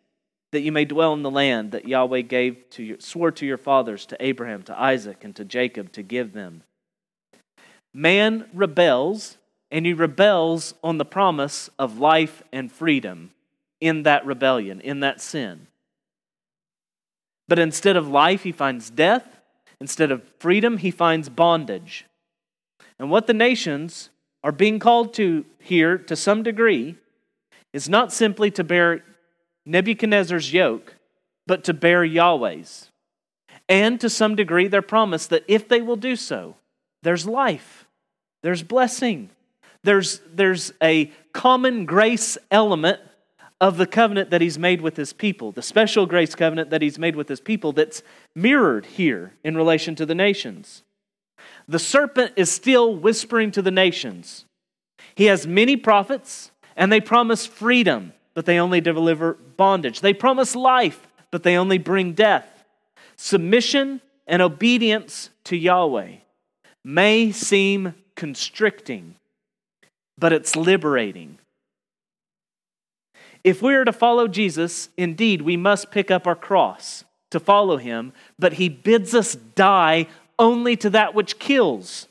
that 0.53 0.63
you 0.63 0.73
may 0.73 0.85
dwell 0.87 1.13
in 1.13 1.23
the 1.23 1.31
land 1.31 1.73
that 1.73 1.87
Yahweh 1.87 2.23
gave 2.23 2.69
to 2.71 2.83
your, 2.83 2.97
swore 2.99 3.31
to 3.31 3.45
your 3.45 3.59
fathers, 3.59 4.07
to 4.07 4.17
Abraham, 4.21 4.63
to 4.63 4.81
Isaac, 4.81 5.23
and 5.23 5.37
to 5.37 5.45
Jacob 5.45 5.93
to 5.93 6.03
give 6.03 6.33
them. 6.33 6.63
Man 7.93 8.49
rebels, 8.55 9.37
and 9.71 9.85
he 9.85 9.93
rebels 9.93 10.75
on 10.83 10.99
the 10.99 11.05
promise 11.05 11.69
of 11.79 11.99
life 11.99 12.43
and 12.53 12.73
freedom 12.73 13.33
in 13.81 14.05
that 14.05 14.25
rebellion, 14.25 14.81
in 14.81 15.01
that 15.01 15.21
sin. 15.21 15.67
But 17.49 17.59
instead 17.59 17.97
of 17.97 18.09
life, 18.09 18.43
he 18.43 18.53
finds 18.53 18.89
death. 18.89 19.41
Instead 19.81 20.11
of 20.11 20.23
freedom, 20.39 20.79
he 20.79 20.91
finds 20.91 21.29
bondage. 21.29 22.07
And 22.99 23.11
what 23.11 23.27
the 23.27 23.35
nations 23.35 24.09
are 24.47 24.53
being 24.53 24.79
called 24.79 25.13
to 25.13 25.45
here, 25.59 25.99
to 25.99 26.15
some 26.15 26.45
degree, 26.45 26.95
is 27.73 27.89
not 27.89 28.13
simply 28.13 28.49
to 28.49 28.63
bear 28.63 29.03
Nebuchadnezzar's 29.67 30.53
yoke, 30.53 30.95
but 31.49 31.65
to 31.65 31.75
bear 31.75 32.05
Yahweh's. 32.05 32.89
And 33.69 34.01
to 34.01 34.09
some 34.09 34.37
degree, 34.37 34.69
their 34.69 34.83
promise 34.83 35.27
that 35.27 35.43
if 35.49 35.67
they 35.67 35.83
will 35.83 35.97
do 35.97 36.15
so, 36.15 36.55
there's 37.03 37.27
life, 37.27 37.89
there's 38.45 38.63
blessing, 38.63 39.31
there's, 39.83 40.21
there's 40.33 40.73
a 40.81 41.11
common 41.33 41.85
grace 41.85 42.39
element 42.49 43.01
of 43.61 43.79
the 43.79 43.87
covenant 43.87 44.31
that 44.31 44.43
he's 44.43 44.61
made 44.61 44.81
with 44.81 44.97
his 44.97 45.13
people, 45.13 45.51
the 45.51 45.61
special 45.61 46.07
grace 46.07 46.37
covenant 46.37 46.71
that 46.71 46.83
he's 46.83 47.01
made 47.01 47.17
with 47.17 47.29
his 47.29 47.41
people 47.41 47.73
that's 47.73 48.01
mirrored 48.37 48.87
here 48.87 49.33
in 49.43 49.57
relation 49.57 49.97
to 49.97 50.07
the 50.07 50.15
nations. 50.15 50.85
The 51.69 51.79
serpent 51.79 52.33
is 52.37 52.51
still 52.51 52.95
whispering 52.95 53.51
to 53.53 53.63
the 53.63 53.71
nations. 53.71 54.45
He 55.15 55.25
has 55.27 55.47
many 55.47 55.77
prophets, 55.77 56.51
and 56.77 56.93
they 56.93 57.01
promise 57.01 57.47
freedom 57.47 58.13
but 58.37 58.45
they 58.45 58.61
only 58.61 58.83
deliver 58.83 59.33
bondage. 59.57 60.03
They 60.03 60.13
promise 60.13 60.55
life, 60.55 61.09
but 61.31 61.43
they 61.43 61.57
only 61.57 61.79
bring 61.79 62.13
death. 62.13 62.65
Submission 63.17 64.03
and 64.27 64.43
obedience 64.43 65.31
to 65.45 65.57
Yahweh 65.57 66.17
may 66.85 67.33
seem 67.33 67.95
constricting, 68.15 69.15
but 70.19 70.35
it's 70.35 70.55
liberating. 70.55 71.39
If 73.43 73.63
we 73.63 73.75
are 73.75 73.87
to 73.87 73.93
follow 73.93 74.29
Jesus, 74.29 74.91
indeed, 74.99 75.41
we 75.41 75.57
must 75.57 75.91
pick 75.91 76.11
up 76.11 76.27
our 76.27 76.37
cross 76.37 77.05
to 77.31 77.41
follow 77.41 77.79
him, 77.79 78.13
but 78.39 78.55
he 78.55 78.69
bids 78.69 79.15
us 79.15 79.35
die 79.35 80.09
only 80.39 80.77
to 80.77 80.91
that 80.91 81.15
which 81.15 81.39
kills. 81.39 82.09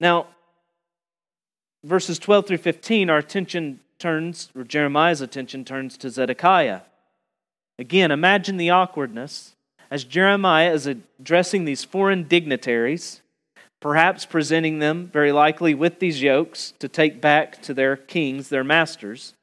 Now, 0.00 0.26
verses 1.84 2.18
12 2.18 2.46
through 2.46 2.58
15, 2.58 3.10
our 3.10 3.18
attention 3.18 3.80
turns, 3.98 4.50
or 4.56 4.64
Jeremiah's 4.64 5.20
attention 5.20 5.64
turns 5.64 5.96
to 5.98 6.10
Zedekiah. 6.10 6.80
Again, 7.78 8.10
imagine 8.10 8.56
the 8.56 8.70
awkwardness 8.70 9.54
as 9.92 10.04
Jeremiah 10.04 10.72
is 10.72 10.86
addressing 10.86 11.66
these 11.66 11.84
foreign 11.84 12.24
dignitaries, 12.24 13.20
perhaps 13.78 14.24
presenting 14.24 14.78
them 14.78 15.10
very 15.12 15.32
likely 15.32 15.74
with 15.74 15.98
these 15.98 16.22
yokes 16.22 16.72
to 16.78 16.88
take 16.88 17.20
back 17.20 17.60
to 17.62 17.74
their 17.74 17.96
kings, 17.96 18.48
their 18.48 18.64
masters. 18.64 19.34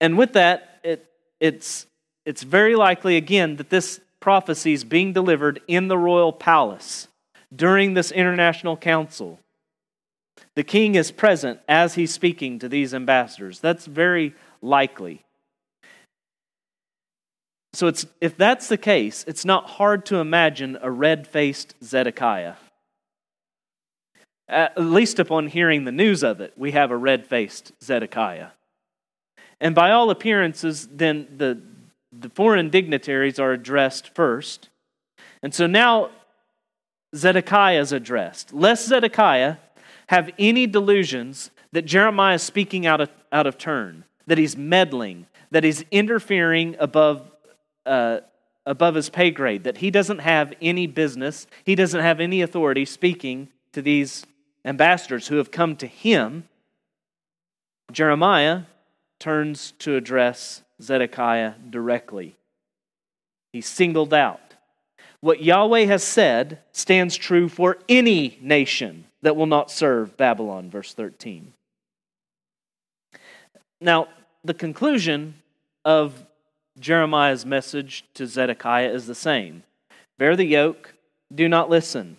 And 0.00 0.18
with 0.18 0.32
that, 0.32 0.80
it, 0.82 1.06
it's, 1.38 1.86
it's 2.26 2.42
very 2.42 2.74
likely, 2.74 3.16
again, 3.16 3.56
that 3.56 3.70
this 3.70 4.00
prophecy 4.24 4.72
is 4.72 4.84
being 4.84 5.12
delivered 5.12 5.60
in 5.68 5.88
the 5.88 5.98
royal 5.98 6.32
palace 6.32 7.08
during 7.54 7.92
this 7.92 8.10
international 8.10 8.74
council. 8.74 9.38
The 10.54 10.64
king 10.64 10.94
is 10.94 11.10
present 11.10 11.60
as 11.68 11.96
he's 11.96 12.14
speaking 12.14 12.58
to 12.60 12.68
these 12.70 12.94
ambassadors. 12.94 13.60
That's 13.60 13.84
very 13.84 14.34
likely. 14.62 15.26
So 17.74 17.86
it's, 17.86 18.06
if 18.22 18.34
that's 18.34 18.68
the 18.68 18.78
case, 18.78 19.26
it's 19.28 19.44
not 19.44 19.68
hard 19.68 20.06
to 20.06 20.16
imagine 20.16 20.78
a 20.80 20.90
red 20.90 21.26
faced 21.26 21.74
Zedekiah. 21.84 22.54
At 24.48 24.80
least 24.80 25.18
upon 25.18 25.48
hearing 25.48 25.84
the 25.84 25.92
news 25.92 26.24
of 26.24 26.40
it, 26.40 26.54
we 26.56 26.70
have 26.70 26.90
a 26.90 26.96
red 26.96 27.26
faced 27.26 27.72
Zedekiah. 27.82 28.52
And 29.60 29.74
by 29.74 29.90
all 29.90 30.08
appearances, 30.08 30.88
then 30.90 31.26
the, 31.36 31.60
the 32.20 32.28
foreign 32.30 32.70
dignitaries 32.70 33.38
are 33.38 33.52
addressed 33.52 34.14
first. 34.14 34.68
And 35.42 35.54
so 35.54 35.66
now 35.66 36.10
Zedekiah 37.14 37.80
is 37.80 37.92
addressed. 37.92 38.52
Lest 38.52 38.88
Zedekiah 38.88 39.56
have 40.08 40.30
any 40.38 40.66
delusions 40.66 41.50
that 41.72 41.82
Jeremiah 41.82 42.36
is 42.36 42.42
speaking 42.42 42.86
out 42.86 43.00
of, 43.00 43.10
out 43.32 43.46
of 43.46 43.58
turn, 43.58 44.04
that 44.26 44.38
he's 44.38 44.56
meddling, 44.56 45.26
that 45.50 45.64
he's 45.64 45.84
interfering 45.90 46.76
above, 46.78 47.30
uh, 47.86 48.20
above 48.66 48.94
his 48.94 49.08
pay 49.08 49.30
grade, 49.30 49.64
that 49.64 49.78
he 49.78 49.90
doesn't 49.90 50.20
have 50.20 50.52
any 50.60 50.86
business, 50.86 51.46
he 51.64 51.74
doesn't 51.74 52.00
have 52.00 52.20
any 52.20 52.42
authority 52.42 52.84
speaking 52.84 53.48
to 53.72 53.82
these 53.82 54.24
ambassadors 54.64 55.28
who 55.28 55.36
have 55.36 55.50
come 55.50 55.76
to 55.76 55.86
him. 55.86 56.48
Jeremiah 57.92 58.62
turns 59.18 59.72
to 59.78 59.96
address 59.96 60.63
Zedekiah 60.84 61.54
directly. 61.70 62.36
He 63.52 63.60
singled 63.60 64.12
out. 64.12 64.40
What 65.20 65.42
Yahweh 65.42 65.86
has 65.86 66.04
said 66.04 66.58
stands 66.72 67.16
true 67.16 67.48
for 67.48 67.78
any 67.88 68.38
nation 68.42 69.06
that 69.22 69.36
will 69.36 69.46
not 69.46 69.70
serve 69.70 70.16
Babylon, 70.16 70.70
verse 70.70 70.92
13. 70.92 71.52
Now, 73.80 74.08
the 74.44 74.54
conclusion 74.54 75.34
of 75.84 76.26
Jeremiah's 76.78 77.46
message 77.46 78.04
to 78.14 78.26
Zedekiah 78.26 78.90
is 78.90 79.06
the 79.06 79.14
same 79.14 79.62
bear 80.18 80.36
the 80.36 80.44
yoke, 80.44 80.94
do 81.34 81.48
not 81.48 81.70
listen. 81.70 82.16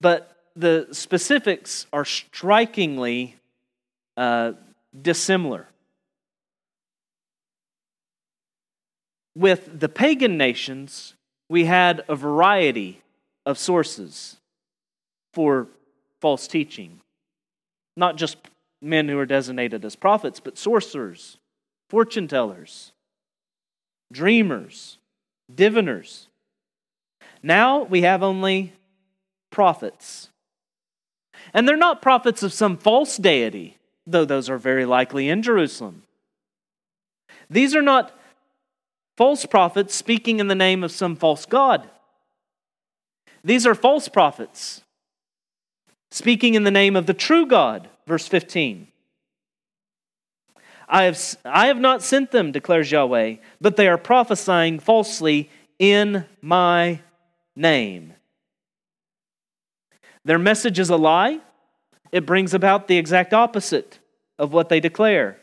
But 0.00 0.36
the 0.54 0.88
specifics 0.92 1.86
are 1.92 2.04
strikingly 2.04 3.36
uh, 4.16 4.52
dissimilar. 5.00 5.68
With 9.38 9.78
the 9.78 9.88
pagan 9.88 10.36
nations, 10.36 11.14
we 11.48 11.66
had 11.66 12.02
a 12.08 12.16
variety 12.16 13.02
of 13.46 13.56
sources 13.56 14.38
for 15.32 15.68
false 16.20 16.48
teaching. 16.48 16.98
Not 17.96 18.16
just 18.16 18.36
men 18.82 19.08
who 19.08 19.16
are 19.16 19.26
designated 19.26 19.84
as 19.84 19.94
prophets, 19.94 20.40
but 20.40 20.58
sorcerers, 20.58 21.38
fortune 21.88 22.26
tellers, 22.26 22.90
dreamers, 24.12 24.98
diviners. 25.54 26.26
Now 27.40 27.84
we 27.84 28.02
have 28.02 28.24
only 28.24 28.72
prophets. 29.52 30.30
And 31.54 31.68
they're 31.68 31.76
not 31.76 32.02
prophets 32.02 32.42
of 32.42 32.52
some 32.52 32.76
false 32.76 33.16
deity, 33.16 33.76
though 34.04 34.24
those 34.24 34.50
are 34.50 34.58
very 34.58 34.84
likely 34.84 35.28
in 35.28 35.42
Jerusalem. 35.44 36.02
These 37.48 37.76
are 37.76 37.82
not 37.82 38.17
false 39.18 39.44
prophets 39.46 39.96
speaking 39.96 40.38
in 40.38 40.46
the 40.46 40.54
name 40.54 40.84
of 40.84 40.92
some 40.92 41.16
false 41.16 41.44
god. 41.44 41.90
These 43.42 43.66
are 43.66 43.74
false 43.74 44.06
prophets 44.06 44.82
speaking 46.12 46.54
in 46.54 46.62
the 46.62 46.70
name 46.70 46.94
of 46.94 47.06
the 47.06 47.14
true 47.14 47.44
God. 47.44 47.88
Verse 48.06 48.28
15. 48.28 48.86
I 50.88 51.02
have, 51.02 51.20
I 51.44 51.66
have 51.66 51.80
not 51.80 52.04
sent 52.04 52.30
them, 52.30 52.52
declares 52.52 52.92
Yahweh, 52.92 53.36
but 53.60 53.74
they 53.74 53.88
are 53.88 53.98
prophesying 53.98 54.78
falsely 54.78 55.50
in 55.80 56.24
my 56.40 57.00
name. 57.56 58.14
Their 60.24 60.38
message 60.38 60.78
is 60.78 60.90
a 60.90 60.96
lie. 60.96 61.40
It 62.12 62.24
brings 62.24 62.54
about 62.54 62.86
the 62.86 62.98
exact 62.98 63.34
opposite 63.34 63.98
of 64.38 64.52
what 64.52 64.68
they 64.68 64.78
declare. 64.78 65.40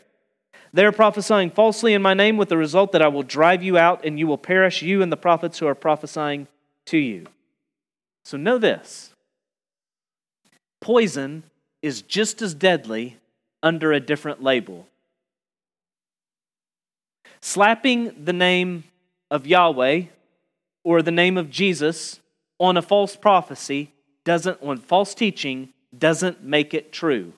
They 0.76 0.84
are 0.84 0.92
prophesying 0.92 1.52
falsely 1.52 1.94
in 1.94 2.02
my 2.02 2.14
name 2.14 2.36
with 2.36 2.50
the 2.50 2.58
result 2.58 2.92
that 2.92 3.02
I 3.02 3.08
will 3.08 3.24
drive 3.24 3.64
you 3.64 3.78
out 3.78 4.04
and 4.04 4.20
you 4.20 4.28
will 4.28 4.38
perish, 4.38 4.82
you 4.82 5.02
and 5.02 5.10
the 5.10 5.16
prophets 5.16 5.58
who 5.58 5.68
are 5.68 5.74
prophesying 5.74 6.50
to 6.88 6.98
you. 6.98 7.28
So 8.26 8.36
know 8.36 8.58
this 8.58 9.14
poison 10.82 11.44
is 11.82 12.02
just 12.02 12.42
as 12.42 12.54
deadly 12.54 13.16
under 13.64 13.94
a 13.94 14.02
different 14.02 14.44
label. 14.44 14.86
Slapping 17.40 18.26
the 18.26 18.34
name 18.34 18.84
of 19.32 19.48
Yahweh 19.48 20.02
or 20.84 21.02
the 21.02 21.10
name 21.10 21.38
of 21.38 21.50
Jesus 21.50 22.20
on 22.60 22.76
a 22.76 22.82
false 22.82 23.16
prophecy 23.16 23.94
doesn't, 24.26 24.62
on 24.62 24.80
false 24.80 25.16
teaching, 25.16 25.70
doesn't 25.98 26.44
make 26.44 26.74
it 26.74 26.92
true. 26.92 27.32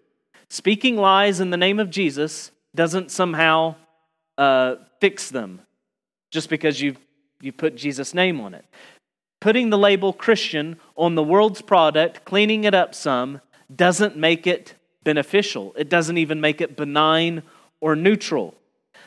Speaking 0.49 0.95
lies 0.95 1.39
in 1.39 1.51
the 1.51 1.57
name 1.57 1.79
of 1.79 1.91
Jesus 1.91 2.49
doesn't 2.75 3.11
somehow 3.11 3.75
uh, 4.37 4.75
fix 4.99 5.29
them 5.29 5.61
just 6.31 6.49
because 6.49 6.81
you 6.81 6.95
you 7.39 7.51
put 7.51 7.75
Jesus' 7.75 8.13
name 8.13 8.41
on 8.41 8.53
it 8.53 8.65
putting 9.39 9.69
the 9.69 9.77
label 9.77 10.13
Christian 10.13 10.79
on 10.95 11.15
the 11.15 11.23
world's 11.23 11.61
product, 11.61 12.25
cleaning 12.25 12.63
it 12.63 12.73
up 12.73 12.95
some, 12.95 13.41
doesn't 13.73 14.17
make 14.17 14.47
it 14.47 14.73
beneficial. 15.03 15.73
It 15.77 15.89
doesn't 15.89 16.17
even 16.17 16.41
make 16.41 16.61
it 16.61 16.75
benign 16.75 17.43
or 17.79 17.95
neutral. 17.95 18.55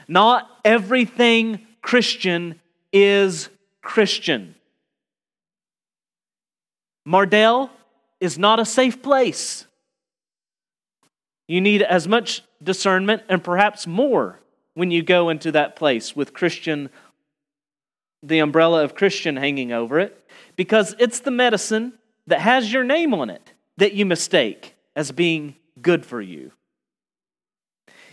Not 0.07 0.49
everything 0.65 1.67
Christian 1.83 2.61
is 2.93 3.49
Christian. 3.83 4.55
Mardel 7.07 7.71
is 8.21 8.39
not 8.39 8.61
a 8.61 8.65
safe 8.65 9.03
place. 9.03 9.67
You 11.49 11.61
need 11.61 11.83
as 11.83 12.07
much 12.07 12.43
discernment 12.63 13.23
and 13.29 13.43
perhaps 13.43 13.87
more 13.87 14.41
when 14.75 14.91
you 14.91 15.03
go 15.03 15.29
into 15.29 15.53
that 15.53 15.77
place 15.77 16.15
with 16.15 16.33
Christian 16.33 16.91
the 18.23 18.39
umbrella 18.39 18.85
of 18.85 18.95
Christian 18.95 19.37
hanging 19.37 19.73
over 19.73 19.99
it 19.99 20.29
because 20.57 20.95
it's 20.99 21.21
the 21.21 21.31
medicine 21.31 21.95
that 22.27 22.41
has 22.41 22.73
your 22.73 22.85
name 22.85 23.15
on 23.15 23.31
it 23.31 23.55
that 23.79 23.95
you 23.95 24.05
mistake 24.05 24.75
as 24.95 25.11
being 25.11 25.57
good 25.81 26.05
for 26.05 26.21
you. 26.21 26.53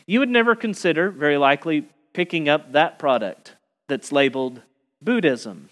You 0.05 0.19
would 0.19 0.29
never 0.29 0.55
consider, 0.55 1.11
very 1.11 1.37
likely, 1.37 1.89
picking 2.13 2.47
up 2.47 2.71
that 2.71 2.97
product 2.97 3.55
that's 3.89 4.11
labeled 4.11 4.61
Buddhism, 5.01 5.69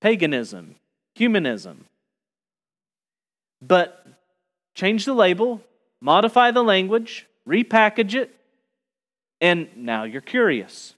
paganism, 0.00 0.76
humanism. 1.14 1.86
But 3.60 4.06
change 4.74 5.06
the 5.06 5.14
label, 5.14 5.62
modify 6.00 6.50
the 6.50 6.62
language, 6.62 7.26
repackage 7.48 8.14
it, 8.14 8.34
and 9.40 9.68
now 9.76 10.04
you're 10.04 10.20
curious. 10.20 10.94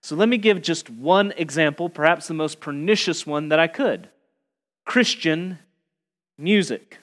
So 0.00 0.16
let 0.16 0.28
me 0.28 0.38
give 0.38 0.62
just 0.62 0.88
one 0.88 1.32
example, 1.36 1.88
perhaps 1.88 2.28
the 2.28 2.34
most 2.34 2.60
pernicious 2.60 3.26
one 3.26 3.48
that 3.48 3.58
I 3.58 3.66
could 3.66 4.08
Christian 4.84 5.58
music. 6.38 6.98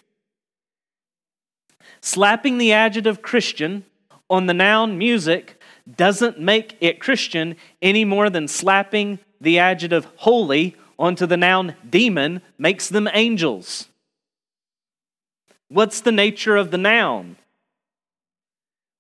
Slapping 2.01 2.57
the 2.57 2.73
adjective 2.73 3.21
Christian 3.21 3.85
on 4.29 4.45
the 4.45 4.53
noun 4.53 4.97
music 4.97 5.61
doesn't 5.95 6.39
make 6.39 6.77
it 6.79 7.01
Christian 7.01 7.55
any 7.81 8.05
more 8.05 8.29
than 8.29 8.47
slapping 8.47 9.19
the 9.41 9.59
adjective 9.59 10.07
holy 10.15 10.75
onto 10.97 11.25
the 11.25 11.37
noun 11.37 11.75
demon 11.89 12.41
makes 12.57 12.87
them 12.87 13.09
angels. 13.13 13.87
What's 15.67 16.01
the 16.01 16.11
nature 16.11 16.55
of 16.55 16.71
the 16.71 16.77
noun? 16.77 17.35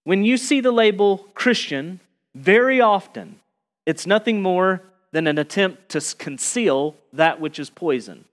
When 0.03 0.23
you 0.25 0.37
see 0.37 0.59
the 0.59 0.71
label 0.71 1.29
Christian, 1.33 1.99
very 2.35 2.81
often 2.81 3.39
it's 3.85 4.07
nothing 4.07 4.41
more 4.41 4.81
than 5.11 5.27
an 5.27 5.37
attempt 5.37 5.89
to 5.89 6.01
conceal 6.17 6.95
that 7.13 7.39
which 7.39 7.59
is 7.59 7.69
poison. 7.69 8.25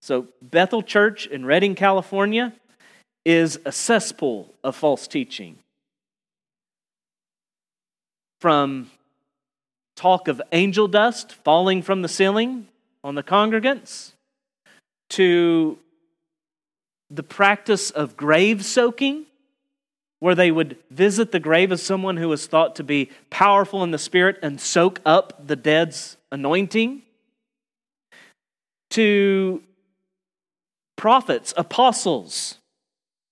So, 0.00 0.28
Bethel 0.40 0.82
Church 0.82 1.26
in 1.26 1.44
Redding, 1.44 1.74
California, 1.74 2.54
is 3.24 3.58
a 3.64 3.72
cesspool 3.72 4.54
of 4.64 4.74
false 4.74 5.06
teaching. 5.06 5.58
From 8.40 8.90
talk 9.96 10.28
of 10.28 10.40
angel 10.52 10.88
dust 10.88 11.32
falling 11.32 11.82
from 11.82 12.00
the 12.00 12.08
ceiling 12.08 12.68
on 13.04 13.14
the 13.14 13.22
congregants 13.22 14.12
to 15.10 15.78
the 17.10 17.22
practice 17.22 17.90
of 17.90 18.16
grave 18.16 18.64
soaking, 18.64 19.26
where 20.20 20.34
they 20.34 20.50
would 20.50 20.76
visit 20.90 21.32
the 21.32 21.40
grave 21.40 21.72
of 21.72 21.80
someone 21.80 22.16
who 22.18 22.28
was 22.28 22.46
thought 22.46 22.76
to 22.76 22.84
be 22.84 23.10
powerful 23.30 23.82
in 23.82 23.90
the 23.90 23.98
spirit 23.98 24.38
and 24.42 24.60
soak 24.60 25.00
up 25.04 25.46
the 25.46 25.56
dead's 25.56 26.16
anointing, 26.30 27.02
to 28.90 29.62
prophets, 30.96 31.54
apostles, 31.56 32.58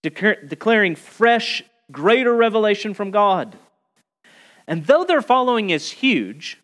declaring 0.02 0.94
fresh, 0.94 1.62
greater 1.92 2.34
revelation 2.34 2.94
from 2.94 3.10
God. 3.10 3.56
And 4.66 4.86
though 4.86 5.04
their 5.04 5.22
following 5.22 5.70
is 5.70 5.90
huge, 5.90 6.58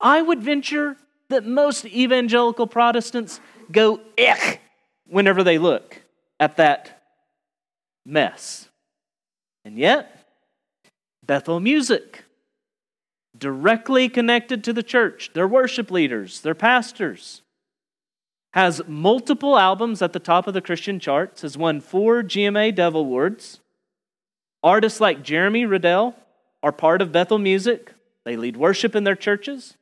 I 0.00 0.22
would 0.22 0.42
venture 0.42 0.96
that 1.28 1.44
most 1.44 1.84
evangelical 1.84 2.66
Protestants 2.66 3.40
go 3.70 4.00
ick 4.18 4.60
whenever 5.06 5.42
they 5.42 5.58
look 5.58 6.02
at 6.40 6.56
that 6.56 7.02
mess. 8.06 8.67
And 9.68 9.76
yet, 9.76 10.24
Bethel 11.26 11.60
Music, 11.60 12.24
directly 13.36 14.08
connected 14.08 14.64
to 14.64 14.72
the 14.72 14.82
church, 14.82 15.30
their 15.34 15.46
worship 15.46 15.90
leaders, 15.90 16.40
their 16.40 16.54
pastors, 16.54 17.42
has 18.54 18.80
multiple 18.88 19.58
albums 19.58 20.00
at 20.00 20.14
the 20.14 20.20
top 20.20 20.46
of 20.46 20.54
the 20.54 20.62
Christian 20.62 20.98
charts, 20.98 21.42
has 21.42 21.58
won 21.58 21.82
four 21.82 22.22
GMA 22.22 22.74
Dove 22.74 22.94
Awards. 22.94 23.60
Artists 24.62 25.02
like 25.02 25.22
Jeremy 25.22 25.66
Riddle 25.66 26.16
are 26.62 26.72
part 26.72 27.02
of 27.02 27.12
Bethel 27.12 27.36
Music. 27.36 27.92
They 28.24 28.38
lead 28.38 28.56
worship 28.56 28.96
in 28.96 29.04
their 29.04 29.16
churches. 29.16 29.76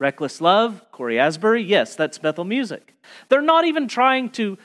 Reckless 0.00 0.40
Love, 0.40 0.84
Cory 0.90 1.16
Asbury, 1.16 1.62
yes, 1.62 1.94
that's 1.94 2.18
Bethel 2.18 2.42
Music. 2.42 2.92
They're 3.28 3.40
not 3.40 3.66
even 3.66 3.86
trying 3.86 4.30
to, 4.30 4.58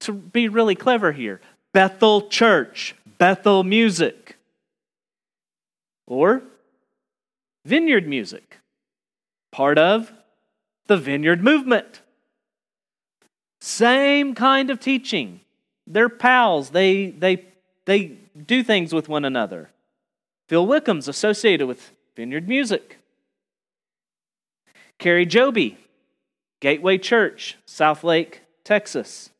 to 0.00 0.12
be 0.12 0.48
really 0.48 0.74
clever 0.74 1.12
here. 1.12 1.40
Bethel 1.74 2.28
Church, 2.28 2.94
Bethel 3.24 3.64
Music. 3.64 4.36
Or 6.06 6.42
Vineyard 7.64 8.06
Music, 8.06 8.58
part 9.50 9.78
of 9.78 10.12
the 10.88 10.98
Vineyard 10.98 11.42
Movement. 11.42 12.02
Same 13.62 14.34
kind 14.34 14.68
of 14.68 14.78
teaching. 14.78 15.40
They're 15.86 16.10
pals. 16.10 16.68
They, 16.68 17.12
they, 17.12 17.46
they 17.86 18.18
do 18.46 18.62
things 18.62 18.92
with 18.92 19.08
one 19.08 19.24
another. 19.24 19.70
Phil 20.50 20.66
Wickham's 20.66 21.08
associated 21.08 21.66
with 21.66 21.92
Vineyard 22.16 22.46
Music. 22.46 22.98
Kari 24.98 25.24
Jobe, 25.24 25.76
Gateway 26.60 26.98
Church, 26.98 27.56
Southlake, 27.66 28.40
Texas, 28.64 29.30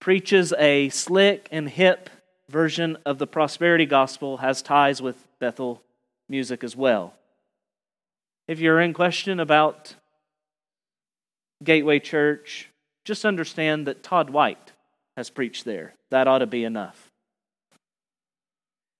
preaches 0.00 0.52
a 0.58 0.88
slick 0.88 1.46
and 1.52 1.68
hip 1.68 2.10
version 2.50 2.98
of 3.06 3.18
the 3.18 3.26
prosperity 3.26 3.86
gospel, 3.86 4.38
has 4.38 4.60
ties 4.60 5.00
with 5.00 5.26
Bethel 5.38 5.82
music 6.28 6.62
as 6.62 6.76
well. 6.76 7.14
If 8.48 8.60
you're 8.60 8.80
in 8.80 8.92
question 8.92 9.40
about 9.40 9.94
Gateway 11.62 12.00
Church, 12.00 12.68
just 13.04 13.24
understand 13.24 13.86
that 13.86 14.02
Todd 14.02 14.30
White 14.30 14.72
has 15.16 15.30
preached 15.30 15.64
there. 15.64 15.94
That 16.10 16.26
ought 16.26 16.38
to 16.38 16.46
be 16.46 16.64
enough. 16.64 17.10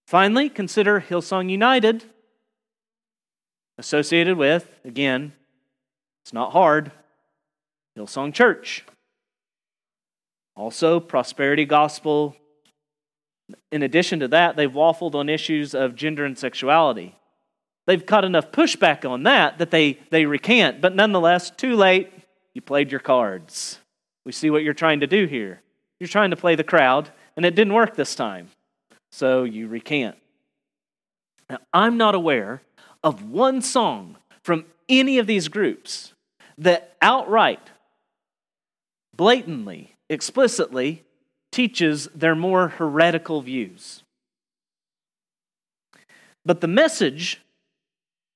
Finally, 0.07 0.49
consider 0.49 1.01
Hillsong 1.01 1.51
United, 1.51 2.05
associated 3.79 4.37
with, 4.37 4.69
again, 4.85 5.33
it's 6.25 6.33
not 6.33 6.53
hard, 6.53 6.93
Hillsong 7.97 8.35
Church. 8.35 8.85
Also, 10.57 11.01
prosperity 11.01 11.65
gospel. 11.65 12.37
In 13.73 13.83
addition 13.83 14.21
to 14.21 14.29
that, 14.29 14.57
they've 14.57 14.71
waffled 14.71 15.15
on 15.15 15.29
issues 15.29 15.75
of 15.75 15.95
gender 15.95 16.25
and 16.25 16.39
sexuality. 16.39 17.17
They've 17.87 18.05
caught 18.05 18.25
enough 18.25 18.53
pushback 18.53 19.09
on 19.09 19.25
that 19.25 19.59
that 19.59 19.71
they, 19.71 19.99
they 20.11 20.27
recant, 20.27 20.81
but 20.81 20.95
nonetheless, 20.95 21.51
too 21.51 21.75
late, 21.75 22.13
you 22.55 22.61
played 22.61 22.91
your 22.91 23.01
cards. 23.01 23.79
We 24.25 24.33
see 24.33 24.51
what 24.51 24.63
you're 24.63 24.75
trying 24.75 25.01
to 25.01 25.07
do 25.07 25.27
here. 25.27 25.63
You're 25.99 26.09
trying 26.09 26.31
to 26.31 26.37
play 26.37 26.55
the 26.55 26.65
crowd, 26.65 27.11
and 27.37 27.45
it 27.45 27.55
didn't 27.55 27.75
work 27.75 27.97
this 27.97 28.15
time. 28.15 28.49
So 29.13 29.45
you 29.45 29.67
recant. 29.67 30.17
Now, 31.49 31.59
I'm 31.73 31.97
not 31.97 32.15
aware 32.15 32.63
of 33.03 33.29
one 33.29 33.61
song 33.63 34.17
from 34.43 34.67
any 34.89 35.19
of 35.19 35.27
these 35.27 35.49
groups 35.49 36.15
that 36.59 36.97
outright, 37.03 37.71
blatantly, 39.15 39.97
explicitly 40.09 41.03
teaches 41.53 42.09
their 42.15 42.35
more 42.35 42.69
heretical 42.69 43.43
views. 43.43 44.03
But 46.45 46.61
the 46.61 46.69
message 46.69 47.41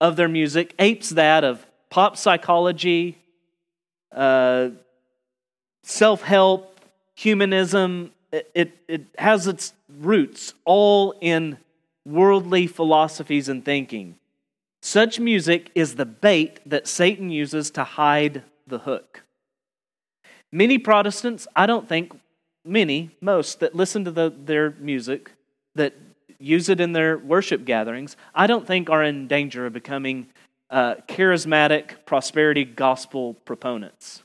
of 0.00 0.16
their 0.16 0.28
music 0.28 0.74
apes 0.78 1.10
that 1.10 1.44
of 1.44 1.66
pop 1.90 2.16
psychology, 2.16 3.18
uh, 4.12 4.70
self 5.82 6.22
help, 6.22 6.80
humanism. 7.14 8.12
It, 8.32 8.50
it, 8.54 8.72
it 8.88 9.06
has 9.16 9.46
its 9.46 9.72
roots 9.88 10.54
all 10.64 11.14
in 11.20 11.58
worldly 12.04 12.66
philosophies 12.66 13.48
and 13.48 13.64
thinking. 13.64 14.16
Such 14.82 15.18
music 15.18 15.70
is 15.74 15.94
the 15.94 16.04
bait 16.04 16.60
that 16.66 16.86
Satan 16.86 17.30
uses 17.30 17.70
to 17.70 17.84
hide 17.84 18.42
the 18.66 18.80
hook. 18.80 19.22
Many 20.52 20.78
Protestants, 20.78 21.46
I 21.56 21.66
don't 21.66 21.88
think 21.88 22.12
many, 22.64 23.10
most 23.20 23.60
that 23.60 23.74
listen 23.74 24.04
to 24.04 24.10
the, 24.10 24.32
their 24.44 24.70
music, 24.72 25.32
that 25.74 25.94
use 26.38 26.68
it 26.68 26.80
in 26.80 26.92
their 26.92 27.18
worship 27.18 27.64
gatherings, 27.64 28.16
I 28.34 28.46
don't 28.46 28.66
think 28.66 28.90
are 28.90 29.02
in 29.02 29.28
danger 29.28 29.66
of 29.66 29.72
becoming 29.72 30.28
uh, 30.70 30.96
charismatic 31.08 32.04
prosperity 32.06 32.64
gospel 32.64 33.34
proponents. 33.44 34.22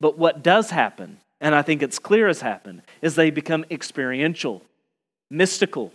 But 0.00 0.18
what 0.18 0.42
does 0.42 0.70
happen, 0.70 1.18
and 1.40 1.54
I 1.54 1.62
think 1.62 1.82
it's 1.82 1.98
clear 1.98 2.26
has 2.26 2.40
happened, 2.40 2.82
is 3.02 3.14
they 3.14 3.30
become 3.30 3.64
experiential, 3.70 4.62
mystical, 5.30 5.92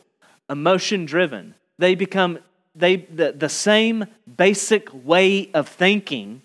emotion 0.49 1.05
driven. 1.05 1.55
They 1.77 1.95
become 1.95 2.39
they 2.75 2.97
the, 2.97 3.31
the 3.31 3.49
same 3.49 4.05
basic 4.37 4.89
way 4.93 5.51
of 5.53 5.67
thinking 5.67 6.43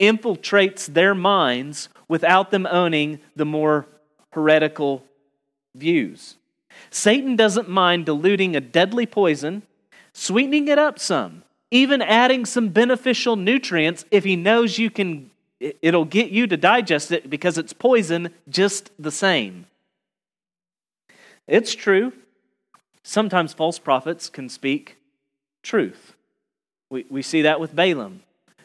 infiltrates 0.00 0.86
their 0.86 1.14
minds 1.14 1.88
without 2.08 2.50
them 2.50 2.66
owning 2.66 3.20
the 3.36 3.44
more 3.44 3.86
heretical 4.32 5.04
views. 5.74 6.36
Satan 6.90 7.36
doesn't 7.36 7.68
mind 7.68 8.06
diluting 8.06 8.56
a 8.56 8.60
deadly 8.60 9.06
poison, 9.06 9.62
sweetening 10.12 10.68
it 10.68 10.78
up 10.78 10.98
some, 10.98 11.42
even 11.70 12.02
adding 12.02 12.44
some 12.44 12.68
beneficial 12.68 13.36
nutrients 13.36 14.04
if 14.10 14.24
he 14.24 14.36
knows 14.36 14.78
you 14.78 14.90
can 14.90 15.30
it'll 15.80 16.04
get 16.04 16.30
you 16.30 16.46
to 16.46 16.56
digest 16.56 17.12
it 17.12 17.30
because 17.30 17.56
it's 17.56 17.72
poison 17.72 18.30
just 18.48 18.90
the 18.98 19.10
same. 19.10 19.66
It's 21.46 21.74
true. 21.74 22.12
Sometimes 23.02 23.52
false 23.52 23.78
prophets 23.78 24.28
can 24.28 24.48
speak 24.48 24.96
truth. 25.62 26.14
We, 26.90 27.06
we 27.08 27.22
see 27.22 27.42
that 27.42 27.60
with 27.60 27.74
Balaam. 27.74 28.22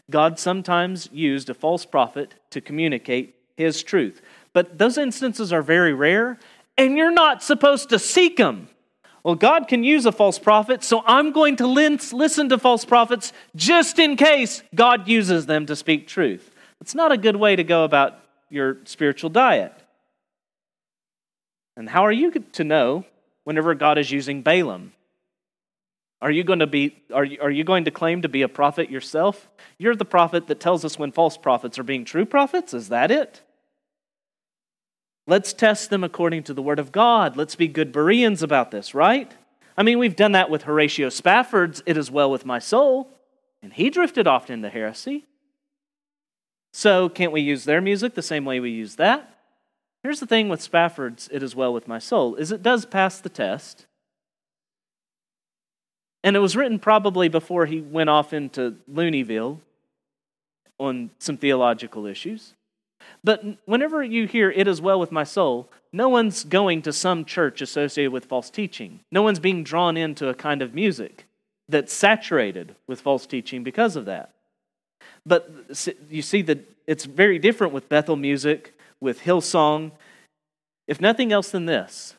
God 0.09 0.39
sometimes 0.39 1.09
used 1.11 1.49
a 1.49 1.53
false 1.53 1.85
prophet 1.85 2.33
to 2.51 2.61
communicate 2.61 3.35
his 3.57 3.83
truth. 3.83 4.21
But 4.57 4.79
those 4.79 4.97
instances 4.97 5.53
are 5.53 5.61
very 5.61 5.93
rare, 5.93 6.39
and 6.79 6.97
you're 6.97 7.11
not 7.11 7.43
supposed 7.43 7.89
to 7.89 7.99
seek 7.99 8.37
them. 8.37 8.69
Well, 9.23 9.35
God 9.35 9.67
can 9.67 9.83
use 9.83 10.07
a 10.07 10.11
false 10.11 10.39
prophet, 10.39 10.83
so 10.83 11.03
I'm 11.05 11.31
going 11.31 11.57
to 11.57 11.67
listen 11.67 12.49
to 12.49 12.57
false 12.57 12.83
prophets 12.83 13.33
just 13.55 13.99
in 13.99 14.15
case 14.15 14.63
God 14.73 15.07
uses 15.07 15.45
them 15.45 15.67
to 15.67 15.75
speak 15.75 16.07
truth. 16.07 16.49
It's 16.81 16.95
not 16.95 17.11
a 17.11 17.17
good 17.17 17.35
way 17.35 17.55
to 17.55 17.63
go 17.63 17.83
about 17.83 18.17
your 18.49 18.79
spiritual 18.85 19.29
diet. 19.29 19.75
And 21.75 21.87
how 21.87 22.07
are 22.07 22.11
you 22.11 22.31
to 22.31 22.63
know 22.63 23.05
whenever 23.43 23.75
God 23.75 23.99
is 23.99 24.09
using 24.09 24.41
Balaam? 24.41 24.91
Are 26.19 26.31
you 26.31 26.43
going 26.43 26.65
to 26.65 26.65
be 26.65 26.95
are 27.13 27.25
you, 27.25 27.37
are 27.41 27.51
you 27.51 27.63
going 27.63 27.85
to 27.85 27.91
claim 27.91 28.23
to 28.23 28.27
be 28.27 28.41
a 28.41 28.49
prophet 28.49 28.89
yourself? 28.89 29.51
You're 29.77 29.95
the 29.95 30.03
prophet 30.03 30.47
that 30.47 30.59
tells 30.59 30.83
us 30.83 30.97
when 30.97 31.11
false 31.11 31.37
prophets 31.37 31.77
are 31.77 31.83
being 31.83 32.05
true 32.05 32.25
prophets? 32.25 32.73
Is 32.73 32.89
that 32.89 33.11
it? 33.11 33.43
Let's 35.27 35.51
test 35.51 35.89
them 35.89 36.05
according 36.05 36.43
to 36.43 36.53
the 36.53 36.61
word 36.61 36.79
of 36.79 36.93
God. 36.93 37.35
Let's 37.35 37.55
be 37.55 37.67
good 37.67 37.91
Bereans 37.91 38.41
about 38.41 38.71
this, 38.71 38.95
right? 38.95 39.29
I 39.77 39.83
mean, 39.83 39.99
we've 39.99 40.15
done 40.15 40.31
that 40.31 40.49
with 40.49 40.63
Horatio 40.63 41.09
Spafford's 41.09 41.83
It 41.85 41.97
Is 41.97 42.09
Well 42.09 42.31
With 42.31 42.45
My 42.45 42.59
Soul, 42.59 43.11
and 43.61 43.73
he 43.73 43.89
drifted 43.89 44.25
off 44.25 44.49
into 44.49 44.69
heresy. 44.69 45.25
So, 46.71 47.09
can't 47.09 47.31
we 47.31 47.41
use 47.41 47.65
their 47.65 47.81
music 47.81 48.15
the 48.15 48.21
same 48.21 48.45
way 48.45 48.59
we 48.59 48.71
use 48.71 48.95
that? 48.95 49.37
Here's 50.01 50.19
the 50.21 50.25
thing 50.25 50.47
with 50.47 50.61
Spafford's 50.61 51.27
It 51.31 51.43
Is 51.43 51.55
Well 51.55 51.73
With 51.73 51.87
My 51.87 51.99
Soul 51.99 52.35
is 52.35 52.51
it 52.51 52.63
does 52.63 52.85
pass 52.85 53.19
the 53.19 53.29
test 53.29 53.85
And 56.23 56.35
it 56.35 56.39
was 56.39 56.55
written 56.55 56.79
probably 56.79 57.29
before 57.29 57.65
he 57.65 57.81
went 57.81 58.09
off 58.09 58.31
into 58.31 58.77
Looneyville 58.89 59.59
on 60.79 61.09
some 61.19 61.37
theological 61.37 62.05
issues. 62.05 62.53
But 63.27 63.43
whenever 63.65 64.01
you 64.01 64.25
hear 64.25 64.49
it 64.49 64.69
is 64.69 64.79
well 64.79 65.01
with 65.01 65.11
my 65.11 65.25
soul, 65.25 65.67
no 65.91 66.07
one's 66.07 66.45
going 66.45 66.81
to 66.83 66.93
some 66.93 67.25
church 67.25 67.59
associated 67.59 68.13
with 68.13 68.23
false 68.23 68.49
teaching. 68.49 69.01
No 69.11 69.21
one's 69.21 69.39
being 69.39 69.65
drawn 69.65 69.97
into 69.97 70.29
a 70.29 70.33
kind 70.33 70.61
of 70.61 70.73
music 70.73 71.25
that's 71.67 71.91
saturated 71.91 72.73
with 72.87 73.01
false 73.01 73.25
teaching 73.25 73.65
because 73.65 73.97
of 73.97 74.05
that. 74.05 74.31
But 75.25 75.51
you 76.09 76.21
see 76.21 76.41
that 76.43 76.59
it's 76.87 77.03
very 77.03 77.37
different 77.37 77.73
with 77.73 77.89
Bethel 77.89 78.15
music, 78.15 78.73
with 79.01 79.19
Hillsong. 79.19 79.91
If 80.87 81.01
nothing 81.01 81.33
else 81.33 81.51
than 81.51 81.65
this, 81.65 82.15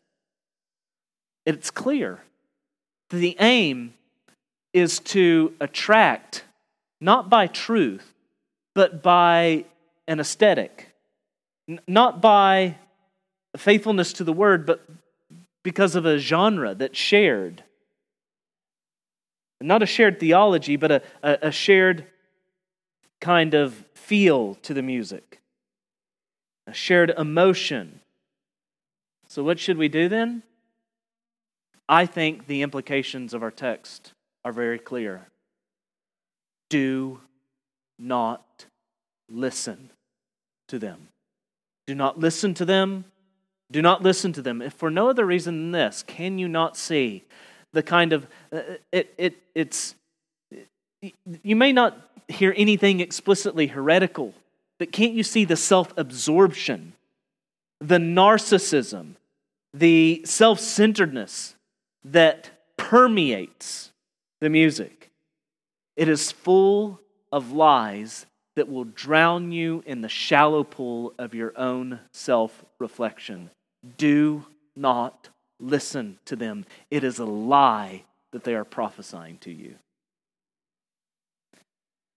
it's 1.47 1.71
clear 1.71 2.21
that 3.09 3.17
the 3.17 3.35
aim 3.41 3.95
is 4.75 4.99
to 5.17 5.55
attract 5.59 6.45
not 7.01 7.31
by 7.31 7.47
truth, 7.47 8.13
but 8.75 9.03
by 9.03 9.65
an 10.07 10.21
aesthetic, 10.21 10.88
not 11.87 12.21
by 12.23 12.77
faithfulness 13.57 14.13
to 14.15 14.25
the 14.25 14.33
word, 14.33 14.67
but 14.67 14.87
because 15.63 15.95
of 15.95 16.07
a 16.07 16.19
genre 16.19 16.75
that's 16.75 16.99
shared. 16.99 17.63
Not 19.61 19.83
a 19.83 19.87
shared 19.87 20.21
theology, 20.21 20.77
but 20.77 20.91
a, 20.91 21.03
a, 21.23 21.39
a 21.43 21.53
shared 21.53 22.07
kind 23.21 23.55
of 23.55 23.75
feel 23.95 24.55
to 24.63 24.73
the 24.73 24.83
music, 24.83 25.41
a 26.67 26.73
shared 26.73 27.11
emotion. 27.11 28.01
So, 29.27 29.43
what 29.43 29.59
should 29.59 29.77
we 29.77 29.89
do 29.89 30.09
then? 30.09 30.43
I 31.89 32.07
think 32.07 32.47
the 32.47 32.63
implications 32.63 33.35
of 33.35 33.43
our 33.43 33.51
text 33.51 34.13
are 34.45 34.53
very 34.53 34.79
clear. 34.79 35.27
Do 36.71 37.21
not 37.99 38.67
listen 39.29 39.91
to 40.69 40.79
them. 40.79 41.09
Do 41.89 41.95
not 41.95 42.19
listen 42.19 42.53
to 42.53 42.67
them. 42.67 43.07
Do 43.73 43.81
not 43.81 44.03
listen 44.03 44.35
to 44.35 44.43
them. 44.43 44.61
If 44.61 44.75
for 44.75 44.91
no 44.91 45.09
other 45.09 45.25
reason 45.25 45.55
than 45.57 45.71
this, 45.71 46.03
can 46.07 46.39
you 46.39 46.47
not 46.47 46.77
see 46.77 47.25
the 47.73 47.83
kind 47.83 48.13
of 48.13 48.27
uh, 48.53 48.61
it, 48.93 49.15
it 49.17 49.37
it's 49.55 49.95
you 51.01 51.57
may 51.57 51.73
not 51.73 51.97
hear 52.29 52.53
anything 52.59 53.01
explicitly 53.01 53.69
heretical, 53.69 54.35
but 54.79 54.93
can't 54.93 55.15
you 55.15 55.23
see 55.23 55.47
the 55.47 55.57
self-absorption, 55.57 56.93
the 57.81 57.97
narcissism, 57.97 59.15
the 59.73 60.21
self-centeredness 60.27 61.55
that 62.05 62.51
permeates 62.77 63.93
the 64.43 64.51
music? 64.51 65.11
It 65.97 66.07
is 66.11 66.33
full 66.33 67.01
of 67.33 67.51
lies 67.53 68.27
that 68.59 68.69
will 68.69 68.83
drown 68.83 69.53
you 69.53 69.85
in 69.87 70.01
the 70.01 70.09
shallow 70.09 70.65
pool 70.65 71.15
of 71.17 71.33
your 71.33 71.57
own 71.57 72.01
self 72.13 72.65
reflection. 72.81 73.51
Do 73.97 74.47
not 74.75 75.29
listen 75.61 76.19
to 76.25 76.35
them. 76.35 76.67
It 76.91 77.05
is 77.05 77.21
a 77.21 77.25
lie 77.25 78.03
that 78.33 78.43
they 78.43 78.57
are 78.57 78.65
prophesying 78.65 79.39
to 79.43 79.53
you. 79.53 79.77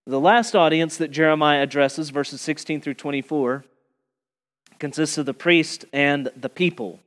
The 0.08 0.20
last 0.20 0.56
audience 0.56 0.98
that 0.98 1.12
Jeremiah 1.12 1.62
addresses, 1.62 2.10
verses 2.10 2.42
16 2.42 2.82
through 2.82 2.96
24, 2.96 3.64
consists 4.80 5.20
of 5.20 5.28
the 5.28 5.34
priest 5.36 5.86
and 5.94 6.32
the 6.36 6.50
people. 6.50 7.00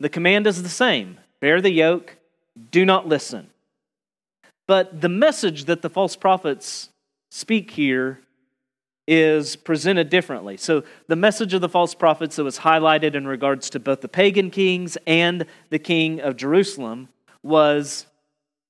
The 0.00 0.08
command 0.08 0.48
is 0.48 0.64
the 0.64 0.68
same 0.68 1.18
bear 1.38 1.60
the 1.60 1.70
yoke, 1.70 2.16
do 2.72 2.84
not 2.84 3.06
listen. 3.06 3.50
But 4.66 5.00
the 5.00 5.08
message 5.08 5.66
that 5.66 5.80
the 5.80 5.88
false 5.88 6.16
prophets 6.16 6.88
speak 7.30 7.70
here 7.70 8.18
is 9.10 9.56
presented 9.56 10.08
differently. 10.08 10.56
So, 10.56 10.84
the 11.08 11.16
message 11.16 11.52
of 11.52 11.60
the 11.60 11.68
false 11.68 11.96
prophets 11.96 12.36
that 12.36 12.44
was 12.44 12.60
highlighted 12.60 13.16
in 13.16 13.26
regards 13.26 13.68
to 13.70 13.80
both 13.80 14.02
the 14.02 14.08
pagan 14.08 14.52
kings 14.52 14.96
and 15.04 15.46
the 15.68 15.80
king 15.80 16.20
of 16.20 16.36
Jerusalem 16.36 17.08
was, 17.42 18.06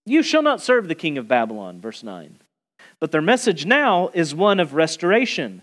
You 0.07 0.22
shall 0.22 0.41
not 0.41 0.62
serve 0.62 0.88
the 0.88 0.95
king 0.95 1.18
of 1.18 1.28
Babylon, 1.28 1.78
verse 1.78 2.03
9. 2.03 2.38
But 3.01 3.12
their 3.12 3.20
message 3.20 3.66
now 3.66 4.09
is 4.14 4.34
one 4.34 4.61
of 4.61 4.72
restoration. 4.72 5.61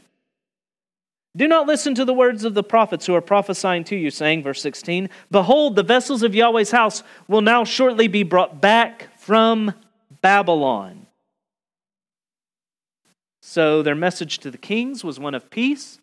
Do 1.35 1.47
not 1.47 1.65
listen 1.65 1.95
to 1.95 2.05
the 2.05 2.13
words 2.13 2.43
of 2.43 2.53
the 2.53 2.63
prophets 2.63 3.07
who 3.07 3.15
are 3.15 3.21
prophesying 3.21 3.83
to 3.85 3.95
you, 3.95 4.11
saying, 4.11 4.43
verse 4.43 4.61
16, 4.61 5.09
Behold, 5.31 5.75
the 5.75 5.81
vessels 5.81 6.21
of 6.21 6.35
Yahweh's 6.35 6.71
house 6.71 7.01
will 7.27 7.41
now 7.41 7.63
shortly 7.63 8.07
be 8.07 8.21
brought 8.21 8.61
back 8.61 9.07
from 9.17 9.73
Babylon. 10.21 11.06
So 13.49 13.81
their 13.81 13.95
message 13.95 14.39
to 14.39 14.51
the 14.51 14.57
kings 14.57 15.05
was 15.05 15.21
one 15.21 15.33
of 15.33 15.49
peace. 15.49 16.01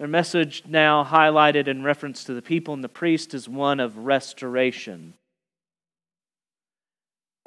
Their 0.00 0.08
message, 0.08 0.64
now 0.66 1.04
highlighted 1.04 1.68
in 1.68 1.84
reference 1.84 2.24
to 2.24 2.34
the 2.34 2.42
people 2.42 2.74
and 2.74 2.82
the 2.82 2.88
priest, 2.88 3.32
is 3.32 3.48
one 3.48 3.78
of 3.78 3.96
restoration. 3.96 5.14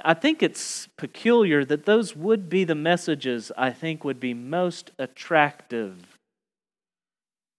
I 0.02 0.14
think 0.14 0.42
it's 0.42 0.88
peculiar 0.96 1.66
that 1.66 1.86
those 1.86 2.16
would 2.16 2.48
be 2.48 2.64
the 2.64 2.74
messages 2.74 3.52
I 3.58 3.72
think 3.72 4.06
would 4.06 4.22
be 4.22 4.34
most 4.34 4.92
attractive 4.98 6.18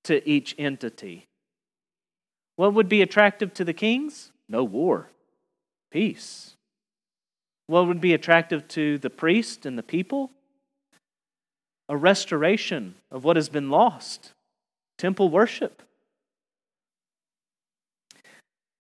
to 0.05 0.27
each 0.27 0.55
entity. 0.57 1.27
What 2.57 2.73
would 2.73 2.89
be 2.89 3.03
attractive 3.03 3.53
to 3.53 3.65
the 3.65 3.75
kings? 3.75 4.33
No 4.49 4.65
war, 4.65 5.11
peace. 5.93 6.57
What 7.67 7.87
would 7.89 8.01
be 8.01 8.15
attractive 8.15 8.67
to 8.69 8.97
the 8.97 9.11
priest 9.11 9.67
and 9.67 9.77
the 9.77 9.83
people? 9.83 10.31
A 11.89 11.97
restoration 11.97 12.95
of 13.11 13.25
what 13.25 13.37
has 13.37 13.49
been 13.49 13.71
lost 13.71 14.33
temple 14.99 15.29
worship. 15.29 15.83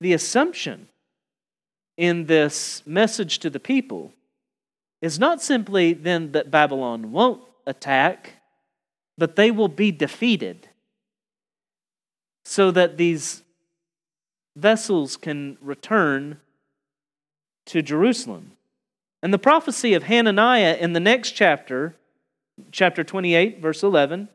The 0.00 0.12
assumption 0.12 0.88
in 1.96 2.26
this 2.26 2.82
message 2.86 3.38
to 3.40 3.50
the 3.50 3.60
people 3.60 4.12
is 5.00 5.18
not 5.18 5.40
simply 5.40 5.92
then 5.92 6.32
that 6.32 6.50
Babylon 6.50 7.12
won't 7.12 7.42
attack, 7.66 8.34
but 9.16 9.36
they 9.36 9.50
will 9.50 9.68
be 9.68 9.90
defeated 9.90 10.68
so 12.44 12.70
that 12.70 12.96
these 12.96 13.42
vessels 14.56 15.16
can 15.16 15.56
return 15.60 16.40
to 17.66 17.82
Jerusalem. 17.82 18.52
And 19.22 19.32
the 19.32 19.38
prophecy 19.38 19.94
of 19.94 20.04
Hananiah 20.04 20.76
in 20.80 20.92
the 20.92 21.00
next 21.00 21.32
chapter 21.32 21.96
chapter 22.72 23.04
28, 23.04 23.60
verse 23.60 23.82
11, 23.82 24.28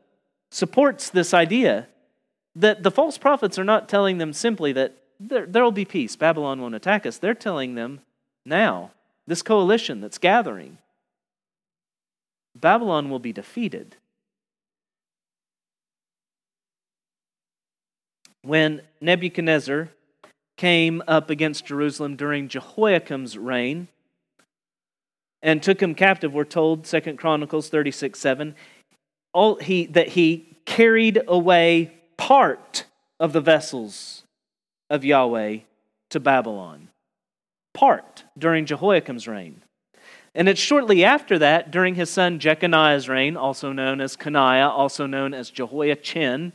supports 0.50 1.10
this 1.10 1.34
idea 1.34 1.88
that 2.54 2.82
the 2.82 2.90
false 2.90 3.18
prophets 3.18 3.58
are 3.58 3.64
not 3.64 3.88
telling 3.88 4.18
them 4.18 4.32
simply 4.32 4.72
that 4.72 4.96
there, 5.20 5.46
will 5.62 5.72
be 5.72 5.84
peace, 5.84 6.16
Babylon 6.16 6.60
won't 6.60 6.74
attack 6.74 7.06
us. 7.06 7.18
They're 7.18 7.34
telling 7.34 7.74
them 7.74 8.00
now, 8.44 8.90
this 9.26 9.42
coalition 9.42 10.00
that's 10.00 10.18
gathering, 10.18 10.78
Babylon 12.54 13.10
will 13.10 13.18
be 13.18 13.32
defeated. 13.32 13.96
When 18.42 18.82
Nebuchadnezzar 19.00 19.88
came 20.56 21.02
up 21.08 21.30
against 21.30 21.66
Jerusalem 21.66 22.16
during 22.16 22.48
Jehoiakim's 22.48 23.38
reign, 23.38 23.88
and 25.44 25.62
took 25.62 25.80
him 25.80 25.94
captive, 25.94 26.32
we're 26.32 26.44
told, 26.44 26.86
Second 26.86 27.18
Chronicles 27.18 27.68
36 27.68 28.18
7, 28.18 28.56
all 29.32 29.56
he, 29.56 29.86
that 29.86 30.08
he 30.08 30.56
carried 30.64 31.22
away 31.28 31.92
part 32.16 32.86
of 33.20 33.32
the 33.32 33.42
vessels 33.42 34.24
of 34.88 35.04
Yahweh 35.04 35.58
to 36.10 36.20
Babylon. 36.20 36.88
Part 37.74 38.24
during 38.38 38.64
Jehoiakim's 38.64 39.28
reign. 39.28 39.60
And 40.34 40.48
it's 40.48 40.60
shortly 40.60 41.04
after 41.04 41.38
that, 41.38 41.70
during 41.70 41.94
his 41.94 42.10
son 42.10 42.40
Jeconiah's 42.40 43.08
reign, 43.08 43.36
also 43.36 43.70
known 43.70 44.00
as 44.00 44.16
Coniah, 44.16 44.70
also 44.70 45.06
known 45.06 45.34
as 45.34 45.50
Jehoiachin. 45.50 46.54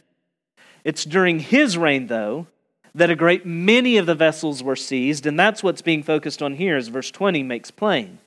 It's 0.84 1.06
during 1.06 1.40
his 1.40 1.78
reign, 1.78 2.08
though, 2.08 2.48
that 2.96 3.12
a 3.12 3.16
great 3.16 3.46
many 3.46 3.98
of 3.98 4.06
the 4.06 4.16
vessels 4.16 4.64
were 4.64 4.76
seized, 4.76 5.26
and 5.26 5.40
that's 5.40 5.62
what's 5.62 5.82
being 5.82 6.02
focused 6.02 6.42
on 6.42 6.56
here, 6.56 6.76
as 6.76 6.88
verse 6.88 7.12
20 7.12 7.44
makes 7.44 7.70
plain. 7.70 8.18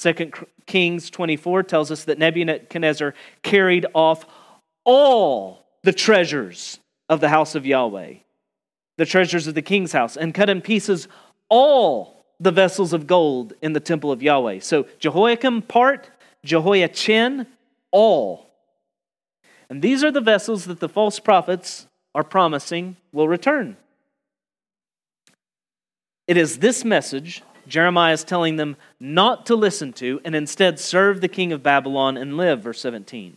Second 0.00 0.32
Kings 0.64 1.10
24 1.10 1.62
tells 1.64 1.90
us 1.90 2.04
that 2.04 2.18
Nebuchadnezzar 2.18 3.12
carried 3.42 3.84
off 3.92 4.24
all 4.82 5.66
the 5.82 5.92
treasures 5.92 6.80
of 7.10 7.20
the 7.20 7.28
house 7.28 7.54
of 7.54 7.66
Yahweh, 7.66 8.14
the 8.96 9.04
treasures 9.04 9.46
of 9.46 9.54
the 9.54 9.60
king's 9.60 9.92
house, 9.92 10.16
and 10.16 10.32
cut 10.32 10.48
in 10.48 10.62
pieces 10.62 11.06
all 11.50 12.24
the 12.40 12.50
vessels 12.50 12.94
of 12.94 13.06
gold 13.06 13.52
in 13.60 13.74
the 13.74 13.78
temple 13.80 14.10
of 14.10 14.22
Yahweh. 14.22 14.60
So 14.60 14.86
Jehoiakim 15.00 15.60
part, 15.60 16.08
Jehoiachin 16.46 17.46
all. 17.90 18.48
And 19.68 19.82
these 19.82 20.02
are 20.02 20.10
the 20.10 20.22
vessels 20.22 20.64
that 20.64 20.80
the 20.80 20.88
false 20.88 21.20
prophets 21.20 21.86
are 22.14 22.24
promising 22.24 22.96
will 23.12 23.28
return. 23.28 23.76
It 26.26 26.38
is 26.38 26.60
this 26.60 26.86
message 26.86 27.42
Jeremiah 27.66 28.12
is 28.12 28.24
telling 28.24 28.56
them 28.56 28.76
not 28.98 29.46
to 29.46 29.54
listen 29.54 29.92
to 29.94 30.20
and 30.24 30.34
instead 30.34 30.78
serve 30.78 31.20
the 31.20 31.28
king 31.28 31.52
of 31.52 31.62
Babylon 31.62 32.16
and 32.16 32.36
live, 32.36 32.62
verse 32.62 32.80
17. 32.80 33.36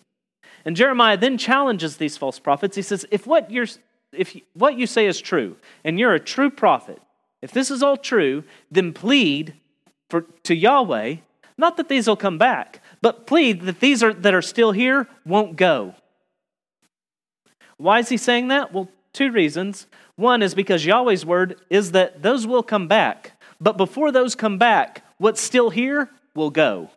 And 0.65 0.75
Jeremiah 0.75 1.17
then 1.17 1.37
challenges 1.37 1.97
these 1.97 2.17
false 2.17 2.39
prophets. 2.39 2.75
He 2.75 2.81
says, 2.81 3.05
If 3.11 3.27
what, 3.27 3.51
you're, 3.51 3.67
if 4.11 4.35
what 4.53 4.77
you 4.77 4.87
say 4.87 5.07
is 5.07 5.19
true, 5.19 5.57
and 5.83 5.99
you're 5.99 6.13
a 6.13 6.19
true 6.19 6.49
prophet, 6.49 7.01
if 7.41 7.51
this 7.51 7.69
is 7.69 7.83
all 7.83 7.97
true, 7.97 8.43
then 8.71 8.93
plead 8.93 9.53
for, 10.09 10.21
to 10.43 10.55
Yahweh, 10.55 11.17
not 11.57 11.77
that 11.77 11.89
these 11.89 12.07
will 12.07 12.15
come 12.15 12.37
back, 12.37 12.81
but 13.01 13.27
plead 13.27 13.61
that 13.63 13.79
these 13.79 14.01
are, 14.01 14.13
that 14.13 14.33
are 14.33 14.41
still 14.41 14.71
here 14.71 15.07
won't 15.25 15.55
go. 15.55 15.95
Why 17.77 17.99
is 17.99 18.09
he 18.09 18.17
saying 18.17 18.47
that? 18.47 18.73
Well, 18.73 18.89
two 19.11 19.31
reasons. 19.31 19.87
One 20.15 20.41
is 20.41 20.55
because 20.55 20.85
Yahweh's 20.85 21.25
word 21.25 21.59
is 21.69 21.91
that 21.91 22.21
those 22.21 22.47
will 22.47 22.63
come 22.63 22.87
back. 22.87 23.32
But 23.63 23.77
before 23.77 24.11
those 24.11 24.35
come 24.35 24.57
back, 24.57 25.05
what's 25.17 25.39
still 25.39 25.69
here 25.69 26.09
will 26.35 26.49
go. 26.49 26.89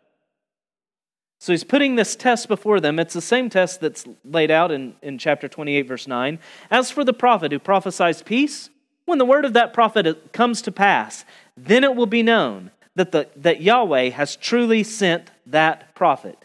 So 1.38 1.52
he's 1.52 1.62
putting 1.62 1.94
this 1.94 2.16
test 2.16 2.48
before 2.48 2.80
them. 2.80 2.98
It's 2.98 3.14
the 3.14 3.20
same 3.20 3.48
test 3.48 3.80
that's 3.80 4.04
laid 4.24 4.50
out 4.50 4.72
in, 4.72 4.96
in 5.00 5.16
chapter 5.16 5.46
28, 5.46 5.82
verse 5.82 6.08
9. 6.08 6.40
As 6.68 6.90
for 6.90 7.04
the 7.04 7.12
prophet 7.12 7.52
who 7.52 7.60
prophesies 7.60 8.20
peace, 8.20 8.68
when 9.04 9.18
the 9.18 9.24
word 9.24 9.44
of 9.44 9.52
that 9.52 9.72
prophet 9.72 10.08
uh, 10.08 10.14
comes 10.32 10.60
to 10.62 10.72
pass, 10.72 11.24
then 11.56 11.84
it 11.84 11.94
will 11.94 12.06
be 12.06 12.24
known 12.24 12.72
that, 12.96 13.12
the, 13.12 13.28
that 13.36 13.62
Yahweh 13.62 14.10
has 14.10 14.34
truly 14.34 14.82
sent 14.82 15.30
that 15.46 15.94
prophet. 15.94 16.44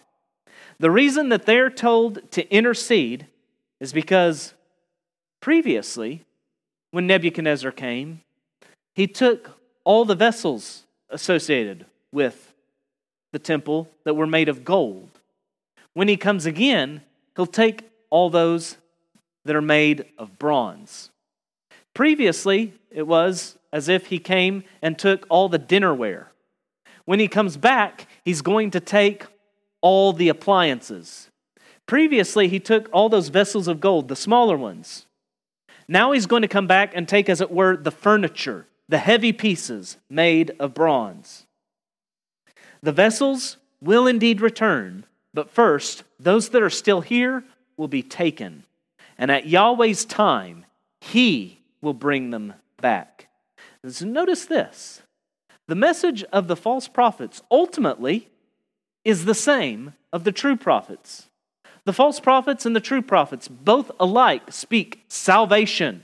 The 0.80 0.92
reason 0.92 1.30
that 1.30 1.48
they're 1.48 1.72
told 1.72 2.32
to 2.34 2.48
intercede 2.54 3.26
is 3.80 3.92
because 3.92 4.54
previously, 5.40 6.26
when 6.92 7.08
Nebuchadnezzar 7.08 7.72
came, 7.72 8.22
he 8.94 9.08
took 9.08 9.58
all 9.84 10.06
the 10.06 10.16
vessels 10.16 10.84
associated 11.10 11.86
with 12.12 12.54
the 13.32 13.40
temple 13.40 13.90
that 14.04 14.16
were 14.16 14.28
made 14.28 14.50
of 14.50 14.64
gold. 14.64 15.10
When 15.94 16.08
he 16.08 16.18
comes 16.18 16.46
again, 16.46 17.02
he'll 17.36 17.46
take 17.46 17.90
all 18.10 18.30
those 18.30 18.78
that 19.46 19.56
are 19.56 19.62
made 19.62 20.06
of 20.18 20.38
bronze. 20.38 21.10
Previously, 21.94 22.74
it 22.90 23.08
was 23.08 23.58
as 23.74 23.90
if 23.90 24.08
he 24.08 24.20
came 24.20 24.64
and 24.82 24.98
took 24.98 25.26
all 25.30 25.50
the 25.50 25.60
dinnerware. 25.60 26.28
When 27.06 27.20
he 27.20 27.28
comes 27.28 27.58
back, 27.58 28.08
he's 28.24 28.42
going 28.42 28.72
to 28.72 28.80
take 28.80 29.26
all 29.82 30.14
the 30.14 30.30
appliances. 30.30 31.30
Previously, 31.86 32.48
he 32.48 32.60
took 32.60 32.88
all 32.94 33.10
those 33.10 33.30
vessels 33.30 33.68
of 33.68 33.82
gold, 33.82 34.08
the 34.08 34.16
smaller 34.16 34.58
ones. 34.58 35.08
Now 35.88 36.12
he's 36.12 36.28
going 36.28 36.44
to 36.44 36.48
come 36.48 36.68
back 36.68 36.92
and 36.96 37.08
take, 37.08 37.28
as 37.28 37.42
it 37.42 37.52
were, 37.52 37.76
the 37.76 37.92
furniture, 37.92 38.66
the 38.90 38.98
heavy 38.98 39.32
pieces 39.34 39.98
made 40.10 40.52
of 40.60 40.74
bronze. 40.74 41.46
The 42.82 42.92
vessels 42.92 43.58
will 43.82 44.08
indeed 44.08 44.42
return, 44.42 45.06
but 45.34 45.50
first, 45.50 46.04
those 46.20 46.50
that 46.50 46.62
are 46.62 46.70
still 46.70 47.02
here 47.02 47.44
will 47.78 47.88
be 47.88 48.04
taken. 48.04 48.64
And 49.18 49.32
at 49.32 49.48
Yahweh's 49.48 50.06
time, 50.06 50.66
he 51.00 51.60
will 51.82 51.94
bring 51.94 52.32
them 52.32 52.54
back. 52.82 53.28
So 53.88 54.06
notice 54.06 54.46
this 54.46 55.02
the 55.68 55.76
message 55.76 56.24
of 56.34 56.48
the 56.48 56.56
false 56.56 56.88
prophets 56.88 57.42
ultimately 57.50 58.30
is 59.04 59.26
the 59.26 59.36
same 59.36 59.94
of 60.12 60.24
the 60.24 60.32
true 60.32 60.56
prophets. 60.56 61.30
The 61.86 61.94
false 61.94 62.20
prophets 62.20 62.66
and 62.66 62.76
the 62.76 62.80
true 62.80 63.02
prophets 63.02 63.48
both 63.48 63.92
alike 64.00 64.52
speak 64.52 65.04
salvation. 65.08 66.04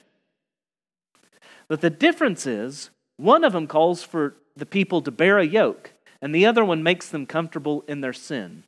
But 1.69 1.81
the 1.81 1.89
difference 1.89 2.45
is 2.45 2.89
one 3.17 3.43
of 3.43 3.53
them 3.53 3.67
calls 3.67 4.03
for 4.03 4.35
the 4.55 4.65
people 4.65 5.01
to 5.01 5.11
bear 5.11 5.37
a 5.37 5.45
yoke, 5.45 5.93
and 6.21 6.33
the 6.33 6.45
other 6.45 6.63
one 6.63 6.83
makes 6.83 7.09
them 7.09 7.25
comfortable 7.25 7.83
in 7.87 8.01
their 8.01 8.13
sin. 8.13 8.63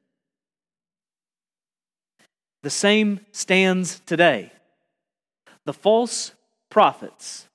The 2.62 2.70
same 2.70 3.22
stands 3.32 4.02
today. 4.02 4.52
The 5.66 5.74
false 5.74 6.34
prophets 6.70 7.48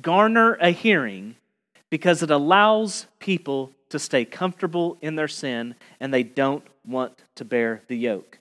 garner 0.00 0.54
a 0.54 0.70
hearing 0.70 1.36
because 1.90 2.22
it 2.22 2.30
allows 2.30 3.06
people 3.18 3.72
to 3.90 3.98
stay 3.98 4.24
comfortable 4.24 4.98
in 5.00 5.16
their 5.16 5.28
sin 5.28 5.74
and 6.00 6.12
they 6.12 6.22
don't 6.22 6.64
want 6.86 7.24
to 7.36 7.44
bear 7.44 7.82
the 7.88 7.96
yoke. 7.96 8.38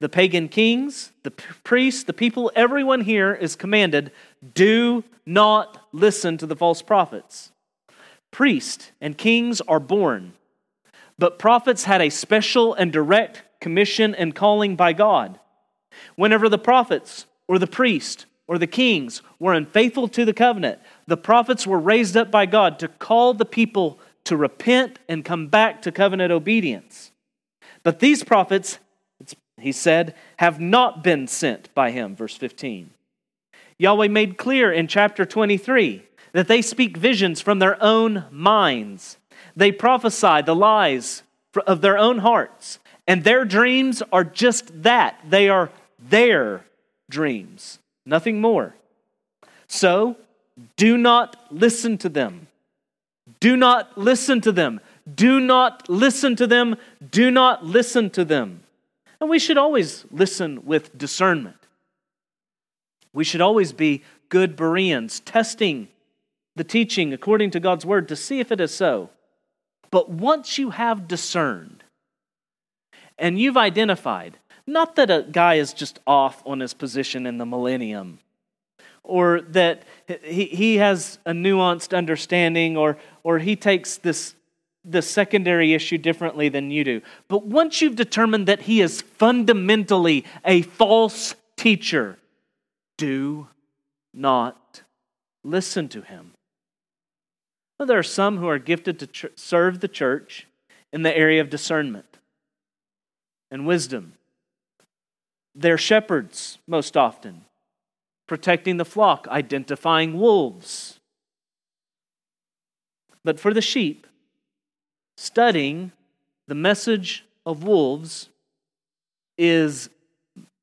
The 0.00 0.08
pagan 0.08 0.48
kings, 0.48 1.12
the 1.22 1.30
priests, 1.30 2.04
the 2.04 2.12
people, 2.12 2.52
everyone 2.54 3.00
here 3.00 3.32
is 3.32 3.56
commanded 3.56 4.12
do 4.54 5.04
not 5.24 5.86
listen 5.92 6.36
to 6.38 6.46
the 6.46 6.56
false 6.56 6.82
prophets. 6.82 7.52
Priests 8.30 8.90
and 9.00 9.16
kings 9.16 9.60
are 9.62 9.80
born, 9.80 10.32
but 11.18 11.38
prophets 11.38 11.84
had 11.84 12.00
a 12.00 12.10
special 12.10 12.74
and 12.74 12.92
direct 12.92 13.42
commission 13.60 14.14
and 14.14 14.34
calling 14.34 14.74
by 14.74 14.92
God. 14.92 15.38
Whenever 16.16 16.48
the 16.48 16.58
prophets 16.58 17.26
or 17.46 17.58
the 17.58 17.66
priest 17.66 18.26
or 18.48 18.58
the 18.58 18.66
kings 18.66 19.22
were 19.38 19.52
unfaithful 19.52 20.08
to 20.08 20.24
the 20.24 20.32
covenant, 20.32 20.80
the 21.06 21.16
prophets 21.16 21.66
were 21.66 21.78
raised 21.78 22.16
up 22.16 22.30
by 22.30 22.46
God 22.46 22.78
to 22.78 22.88
call 22.88 23.34
the 23.34 23.44
people 23.44 24.00
to 24.24 24.36
repent 24.36 24.98
and 25.08 25.24
come 25.24 25.48
back 25.48 25.82
to 25.82 25.92
covenant 25.92 26.32
obedience. 26.32 27.12
But 27.82 28.00
these 28.00 28.24
prophets, 28.24 28.78
he 29.60 29.72
said, 29.72 30.14
have 30.38 30.60
not 30.60 31.04
been 31.04 31.26
sent 31.26 31.72
by 31.74 31.90
him, 31.90 32.16
verse 32.16 32.36
15. 32.36 32.90
Yahweh 33.82 34.06
made 34.06 34.38
clear 34.38 34.72
in 34.72 34.86
chapter 34.86 35.26
23 35.26 36.04
that 36.30 36.46
they 36.46 36.62
speak 36.62 36.96
visions 36.96 37.40
from 37.40 37.58
their 37.58 37.82
own 37.82 38.24
minds. 38.30 39.16
They 39.56 39.72
prophesy 39.72 40.40
the 40.42 40.54
lies 40.54 41.24
of 41.66 41.80
their 41.80 41.98
own 41.98 42.18
hearts, 42.18 42.78
and 43.08 43.24
their 43.24 43.44
dreams 43.44 44.00
are 44.12 44.22
just 44.22 44.84
that. 44.84 45.18
They 45.28 45.48
are 45.48 45.68
their 45.98 46.64
dreams, 47.10 47.80
nothing 48.06 48.40
more. 48.40 48.76
So, 49.66 50.16
do 50.76 50.96
not 50.96 51.36
listen 51.50 51.98
to 51.98 52.08
them. 52.08 52.46
Do 53.40 53.56
not 53.56 53.98
listen 53.98 54.40
to 54.42 54.52
them. 54.52 54.78
Do 55.12 55.40
not 55.40 55.88
listen 55.88 56.36
to 56.36 56.46
them. 56.46 56.76
Do 57.10 57.32
not 57.32 57.66
listen 57.66 58.10
to 58.10 58.24
them. 58.24 58.62
And 59.20 59.28
we 59.28 59.40
should 59.40 59.58
always 59.58 60.04
listen 60.12 60.64
with 60.64 60.96
discernment. 60.96 61.56
We 63.14 63.24
should 63.24 63.40
always 63.40 63.72
be 63.72 64.02
good 64.28 64.56
Bereans, 64.56 65.20
testing 65.20 65.88
the 66.56 66.64
teaching 66.64 67.12
according 67.12 67.50
to 67.52 67.60
God's 67.60 67.86
word 67.86 68.08
to 68.08 68.16
see 68.16 68.40
if 68.40 68.52
it 68.52 68.60
is 68.60 68.74
so. 68.74 69.10
But 69.90 70.08
once 70.08 70.58
you 70.58 70.70
have 70.70 71.06
discerned 71.06 71.84
and 73.18 73.38
you've 73.38 73.56
identified, 73.56 74.38
not 74.66 74.96
that 74.96 75.10
a 75.10 75.26
guy 75.30 75.54
is 75.54 75.72
just 75.72 76.00
off 76.06 76.42
on 76.46 76.60
his 76.60 76.72
position 76.74 77.26
in 77.26 77.38
the 77.38 77.46
millennium, 77.46 78.20
or 79.02 79.40
that 79.40 79.82
he, 80.22 80.76
has 80.76 81.18
a 81.26 81.32
nuanced 81.32 81.96
understanding, 81.96 82.76
or, 82.76 82.96
or 83.24 83.38
he 83.38 83.56
takes 83.56 83.96
this, 83.96 84.34
this 84.84 85.10
secondary 85.10 85.74
issue 85.74 85.98
differently 85.98 86.48
than 86.48 86.70
you 86.70 86.84
do. 86.84 87.02
But 87.28 87.44
once 87.44 87.82
you've 87.82 87.96
determined 87.96 88.46
that 88.46 88.62
he 88.62 88.80
is 88.80 89.02
fundamentally 89.02 90.24
a 90.44 90.62
false 90.62 91.34
teacher, 91.56 92.16
do 93.02 93.48
not 94.14 94.82
listen 95.42 95.88
to 95.88 96.02
him. 96.02 96.30
There 97.84 97.98
are 97.98 98.04
some 98.04 98.36
who 98.36 98.46
are 98.46 98.60
gifted 98.60 99.00
to 99.00 99.30
serve 99.34 99.80
the 99.80 99.88
church 99.88 100.46
in 100.92 101.02
the 101.02 101.16
area 101.16 101.40
of 101.40 101.50
discernment 101.50 102.18
and 103.50 103.66
wisdom. 103.66 104.12
They're 105.52 105.78
shepherds 105.78 106.58
most 106.68 106.96
often, 106.96 107.44
protecting 108.28 108.76
the 108.76 108.84
flock, 108.84 109.26
identifying 109.26 110.16
wolves. 110.16 111.00
But 113.24 113.40
for 113.40 113.52
the 113.52 113.60
sheep, 113.60 114.06
studying 115.16 115.90
the 116.46 116.54
message 116.54 117.24
of 117.44 117.64
wolves 117.64 118.28
is 119.36 119.90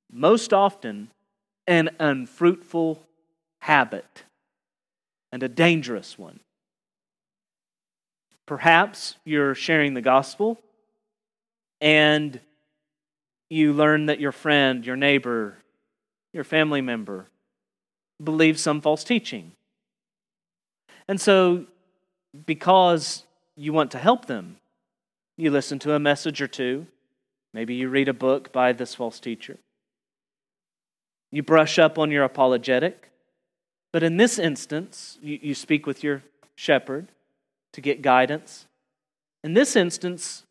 most 0.09 0.53
often 0.53 1.09
an 1.69 1.91
unfruitful 1.99 3.05
habit 3.59 4.23
and 5.31 5.43
a 5.43 5.47
dangerous 5.47 6.17
one. 6.17 6.39
Perhaps 8.47 9.15
you're 9.23 9.53
sharing 9.53 9.93
the 9.93 10.01
gospel 10.01 10.59
and 11.79 12.39
you 13.51 13.71
learn 13.71 14.07
that 14.07 14.19
your 14.19 14.31
friend, 14.31 14.83
your 14.83 14.95
neighbor, 14.95 15.57
your 16.33 16.43
family 16.43 16.81
member 16.81 17.27
believes 18.21 18.61
some 18.61 18.81
false 18.81 19.03
teaching. 19.03 19.51
And 21.07 21.21
so, 21.21 21.65
because 22.45 23.25
you 23.55 23.73
want 23.73 23.91
to 23.91 23.99
help 23.99 24.25
them, 24.25 24.57
you 25.37 25.51
listen 25.51 25.77
to 25.79 25.93
a 25.93 25.99
message 25.99 26.41
or 26.41 26.47
two. 26.47 26.87
Maybe 27.53 27.75
you 27.75 27.89
read 27.89 28.07
a 28.07 28.13
book 28.13 28.51
by 28.51 28.73
this 28.73 28.95
false 28.95 29.19
teacher. 29.19 29.59
You 31.31 31.43
brush 31.43 31.77
up 31.77 31.97
on 31.97 32.11
your 32.11 32.23
apologetic. 32.23 33.09
But 33.91 34.03
in 34.03 34.17
this 34.17 34.37
instance, 34.37 35.17
you, 35.21 35.39
you 35.41 35.55
speak 35.55 35.85
with 35.85 36.03
your 36.03 36.23
shepherd 36.55 37.07
to 37.73 37.81
get 37.81 38.01
guidance. 38.01 38.65
In 39.43 39.53
this 39.53 39.75
instance, 39.75 40.43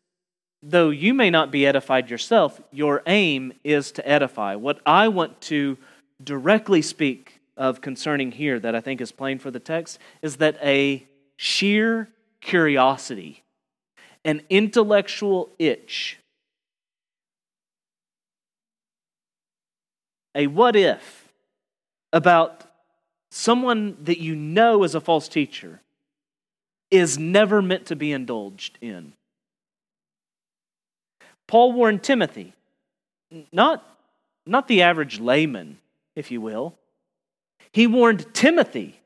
though 0.61 0.89
you 0.89 1.13
may 1.13 1.29
not 1.29 1.51
be 1.51 1.65
edified 1.65 2.09
yourself, 2.09 2.61
your 2.71 3.01
aim 3.05 3.53
is 3.63 3.91
to 3.93 4.07
edify. 4.07 4.55
What 4.55 4.79
I 4.85 5.07
want 5.07 5.39
to 5.41 5.77
directly 6.23 6.81
speak 6.81 7.39
of 7.55 7.81
concerning 7.81 8.31
here 8.31 8.59
that 8.59 8.75
I 8.75 8.81
think 8.81 9.01
is 9.01 9.11
plain 9.11 9.39
for 9.39 9.51
the 9.51 9.59
text 9.59 9.99
is 10.21 10.37
that 10.37 10.57
a 10.63 11.05
sheer 11.37 12.09
curiosity, 12.41 13.43
an 14.25 14.41
intellectual 14.49 15.49
itch, 15.59 16.19
a 20.35 20.47
what 20.47 20.75
if 20.75 21.29
about 22.13 22.63
someone 23.31 23.97
that 24.03 24.19
you 24.19 24.35
know 24.35 24.83
is 24.83 24.95
a 24.95 25.01
false 25.01 25.27
teacher 25.27 25.81
is 26.91 27.17
never 27.17 27.61
meant 27.61 27.85
to 27.87 27.95
be 27.95 28.11
indulged 28.11 28.77
in. 28.81 29.13
Paul 31.47 31.73
warned 31.73 32.03
Timothy, 32.03 32.53
not, 33.51 33.83
not 34.45 34.67
the 34.67 34.81
average 34.81 35.19
layman, 35.19 35.77
if 36.15 36.31
you 36.31 36.41
will. 36.41 36.75
He 37.71 37.87
warned 37.87 38.33
Timothy, 38.33 38.99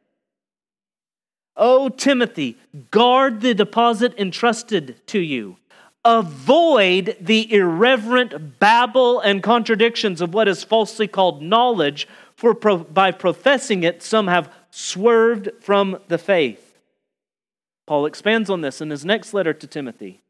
Oh, 1.55 1.89
Timothy, 1.89 2.57
guard 2.89 3.41
the 3.41 3.53
deposit 3.53 4.15
entrusted 4.17 5.05
to 5.07 5.19
you. 5.19 5.57
Avoid 6.05 7.17
the 7.21 7.51
irreverent 7.53 8.59
babble 8.59 9.19
and 9.21 9.41
contradictions 9.41 10.19
of 10.19 10.33
what 10.33 10.47
is 10.47 10.63
falsely 10.63 11.07
called 11.07 11.41
knowledge, 11.41 12.07
for 12.35 12.53
by 12.53 13.11
professing 13.11 13.83
it, 13.83 14.03
some 14.03 14.27
have 14.27 14.51
swerved 14.69 15.49
from 15.61 15.99
the 16.09 16.17
faith. 16.17 16.77
Paul 17.85 18.05
expands 18.05 18.49
on 18.49 18.61
this 18.61 18.81
in 18.81 18.89
his 18.89 19.05
next 19.05 19.33
letter 19.33 19.53
to 19.53 19.67
Timothy. 19.67 20.21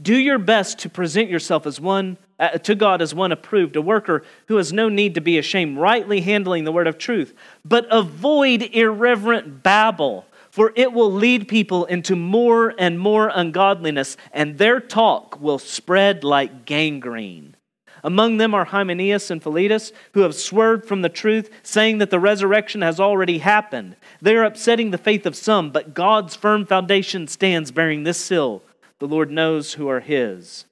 Do 0.00 0.16
your 0.16 0.38
best 0.38 0.78
to 0.80 0.88
present 0.88 1.30
yourself 1.30 1.66
as 1.66 1.80
one 1.80 2.16
uh, 2.38 2.58
to 2.58 2.74
God 2.74 3.00
as 3.00 3.14
one 3.14 3.30
approved, 3.30 3.76
a 3.76 3.82
worker 3.82 4.24
who 4.48 4.56
has 4.56 4.72
no 4.72 4.88
need 4.88 5.14
to 5.14 5.20
be 5.20 5.38
ashamed, 5.38 5.78
rightly 5.78 6.22
handling 6.22 6.64
the 6.64 6.72
word 6.72 6.88
of 6.88 6.98
truth. 6.98 7.34
But 7.64 7.86
avoid 7.88 8.62
irreverent 8.62 9.62
babble, 9.62 10.26
for 10.52 10.70
it 10.76 10.92
will 10.92 11.10
lead 11.10 11.48
people 11.48 11.86
into 11.86 12.14
more 12.14 12.74
and 12.78 13.00
more 13.00 13.30
ungodliness, 13.34 14.18
and 14.32 14.58
their 14.58 14.80
talk 14.80 15.40
will 15.40 15.58
spread 15.58 16.22
like 16.22 16.66
gangrene. 16.66 17.56
Among 18.04 18.36
them 18.36 18.52
are 18.52 18.66
Hymenaeus 18.66 19.30
and 19.30 19.42
Philetus, 19.42 19.92
who 20.12 20.20
have 20.20 20.34
swerved 20.34 20.84
from 20.84 21.00
the 21.00 21.08
truth, 21.08 21.50
saying 21.62 21.98
that 21.98 22.10
the 22.10 22.20
resurrection 22.20 22.82
has 22.82 23.00
already 23.00 23.38
happened. 23.38 23.96
They 24.20 24.36
are 24.36 24.44
upsetting 24.44 24.90
the 24.90 24.98
faith 24.98 25.24
of 25.24 25.36
some, 25.36 25.70
but 25.70 25.94
God's 25.94 26.36
firm 26.36 26.66
foundation 26.66 27.28
stands 27.28 27.70
bearing 27.70 28.02
this 28.02 28.18
seal 28.18 28.62
the 28.98 29.08
Lord 29.08 29.32
knows 29.32 29.72
who 29.72 29.88
are 29.88 30.00
his. 30.00 30.66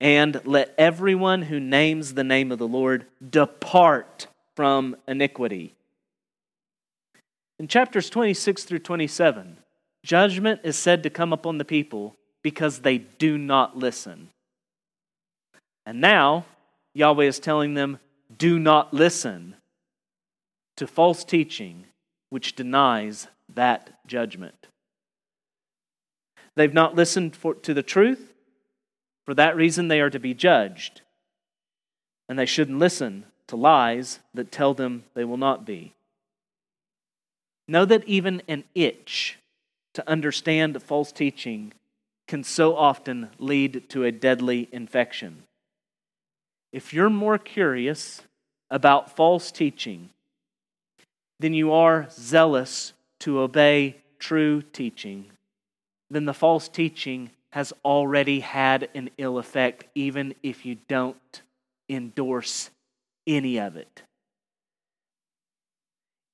And 0.00 0.40
let 0.44 0.74
everyone 0.78 1.42
who 1.42 1.58
names 1.58 2.14
the 2.14 2.22
name 2.22 2.52
of 2.52 2.58
the 2.58 2.68
Lord 2.68 3.06
depart 3.30 4.28
from 4.54 4.96
iniquity. 5.08 5.74
In 7.58 7.66
chapters 7.66 8.08
26 8.08 8.64
through 8.64 8.78
27, 8.80 9.58
judgment 10.04 10.60
is 10.62 10.76
said 10.76 11.02
to 11.02 11.10
come 11.10 11.32
upon 11.32 11.58
the 11.58 11.64
people 11.64 12.14
because 12.42 12.80
they 12.80 12.98
do 12.98 13.36
not 13.36 13.76
listen. 13.76 14.30
And 15.84 16.00
now, 16.00 16.44
Yahweh 16.94 17.24
is 17.24 17.40
telling 17.40 17.74
them, 17.74 17.98
do 18.36 18.58
not 18.58 18.94
listen 18.94 19.56
to 20.76 20.86
false 20.86 21.24
teaching 21.24 21.86
which 22.30 22.54
denies 22.54 23.26
that 23.54 23.98
judgment. 24.06 24.68
They've 26.54 26.72
not 26.72 26.94
listened 26.94 27.34
for, 27.34 27.54
to 27.54 27.74
the 27.74 27.82
truth. 27.82 28.34
For 29.24 29.34
that 29.34 29.56
reason, 29.56 29.88
they 29.88 30.00
are 30.00 30.10
to 30.10 30.18
be 30.18 30.34
judged. 30.34 31.02
And 32.28 32.38
they 32.38 32.46
shouldn't 32.46 32.78
listen 32.78 33.24
to 33.48 33.56
lies 33.56 34.20
that 34.34 34.52
tell 34.52 34.74
them 34.74 35.04
they 35.14 35.24
will 35.24 35.36
not 35.36 35.64
be. 35.64 35.94
Know 37.68 37.84
that 37.84 38.08
even 38.08 38.42
an 38.48 38.64
itch 38.74 39.38
to 39.92 40.08
understand 40.08 40.82
false 40.82 41.12
teaching 41.12 41.74
can 42.26 42.42
so 42.42 42.74
often 42.74 43.28
lead 43.38 43.88
to 43.90 44.04
a 44.04 44.12
deadly 44.12 44.68
infection. 44.72 45.42
If 46.72 46.94
you're 46.94 47.10
more 47.10 47.38
curious 47.38 48.22
about 48.70 49.14
false 49.14 49.52
teaching 49.52 50.10
than 51.40 51.54
you 51.54 51.72
are 51.72 52.08
zealous 52.10 52.92
to 53.20 53.40
obey 53.40 53.96
true 54.18 54.62
teaching, 54.62 55.26
then 56.10 56.24
the 56.24 56.34
false 56.34 56.68
teaching 56.68 57.30
has 57.52 57.72
already 57.84 58.40
had 58.40 58.88
an 58.94 59.10
ill 59.18 59.38
effect, 59.38 59.84
even 59.94 60.34
if 60.42 60.66
you 60.66 60.76
don't 60.88 61.42
endorse 61.88 62.70
any 63.26 63.58
of 63.58 63.76
it. 63.76 64.02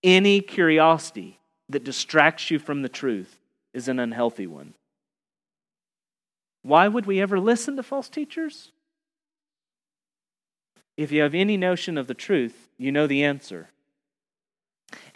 Any 0.05 0.43
curiosity 0.43 1.39
that 1.71 1.83
distracts 1.83 2.51
you 2.51 2.59
from 2.59 2.83
the 2.83 2.91
truth 2.91 3.41
is 3.73 3.89
an 3.89 3.99
unhealthy 3.99 4.47
one. 4.47 4.75
Why 6.63 6.89
would 6.89 7.07
we 7.07 7.23
ever 7.23 7.41
listen 7.41 7.77
to 7.77 7.83
false 7.83 8.11
teachers? 8.11 8.71
If 10.99 11.11
you 11.11 11.23
have 11.23 11.35
any 11.35 11.57
notion 11.57 11.97
of 11.97 12.07
the 12.07 12.15
truth, 12.15 12.69
you 12.77 12.93
know 12.93 13.07
the 13.07 13.25
answer. 13.25 13.71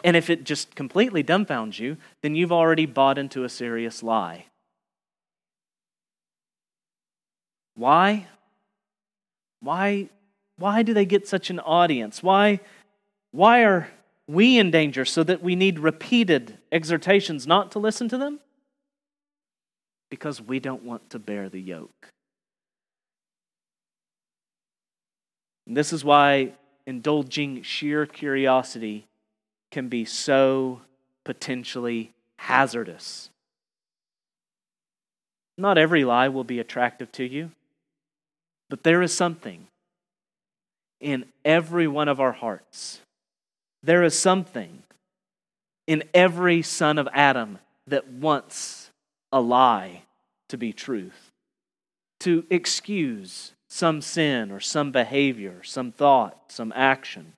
And 0.03 0.17
if 0.17 0.29
it 0.29 0.43
just 0.43 0.75
completely 0.75 1.23
dumbfounds 1.23 1.79
you, 1.79 1.97
then 2.21 2.33
you've 2.33 2.51
already 2.51 2.87
bought 2.87 3.19
into 3.19 3.43
a 3.43 3.49
serious 3.49 4.01
lie. 4.01 4.45
Why? 7.75 8.25
Why, 9.61 10.09
why 10.57 10.81
do 10.81 10.95
they 10.95 11.05
get 11.05 11.27
such 11.27 11.51
an 11.51 11.59
audience? 11.59 12.23
Why, 12.23 12.59
why 13.31 13.63
are 13.63 13.89
we 14.29 14.59
in 14.59 14.69
danger 14.69 15.05
so 15.05 15.23
that 15.23 15.41
we 15.41 15.55
need 15.55 15.79
repeated 15.79 16.59
exhortations 16.71 17.47
not 17.47 17.71
to 17.71 17.79
listen 17.79 18.07
to 18.09 18.17
them? 18.17 18.39
Because 20.11 20.39
we 20.39 20.59
don't 20.59 20.83
want 20.83 21.09
to 21.09 21.19
bear 21.19 21.49
the 21.49 21.59
yoke. 21.59 22.09
And 25.65 25.75
this 25.75 25.91
is 25.91 26.05
why 26.05 26.53
indulging 26.85 27.63
sheer 27.63 28.05
curiosity 28.05 29.07
can 29.71 29.89
be 29.89 30.05
so 30.05 30.81
potentially 31.23 32.11
hazardous. 32.37 33.31
Not 35.57 35.79
every 35.79 36.05
lie 36.05 36.29
will 36.29 36.43
be 36.43 36.59
attractive 36.59 37.11
to 37.13 37.23
you. 37.23 37.51
But 38.69 38.83
there 38.83 39.01
is 39.01 39.11
something 39.11 39.65
in 41.01 41.25
every 41.43 41.87
one 41.87 42.07
of 42.07 42.19
our 42.19 42.31
hearts. 42.31 43.01
There 43.83 44.03
is 44.03 44.17
something 44.17 44.83
in 45.87 46.03
every 46.13 46.61
son 46.61 46.97
of 46.97 47.07
Adam 47.13 47.59
that 47.87 48.07
wants 48.07 48.91
a 49.31 49.41
lie 49.41 50.03
to 50.49 50.57
be 50.57 50.73
truth, 50.73 51.31
to 52.19 52.45
excuse 52.49 53.53
some 53.69 54.01
sin 54.01 54.51
or 54.51 54.59
some 54.59 54.91
behavior, 54.91 55.63
some 55.63 55.91
thought, 55.91 56.51
some 56.51 56.73
action. 56.75 57.33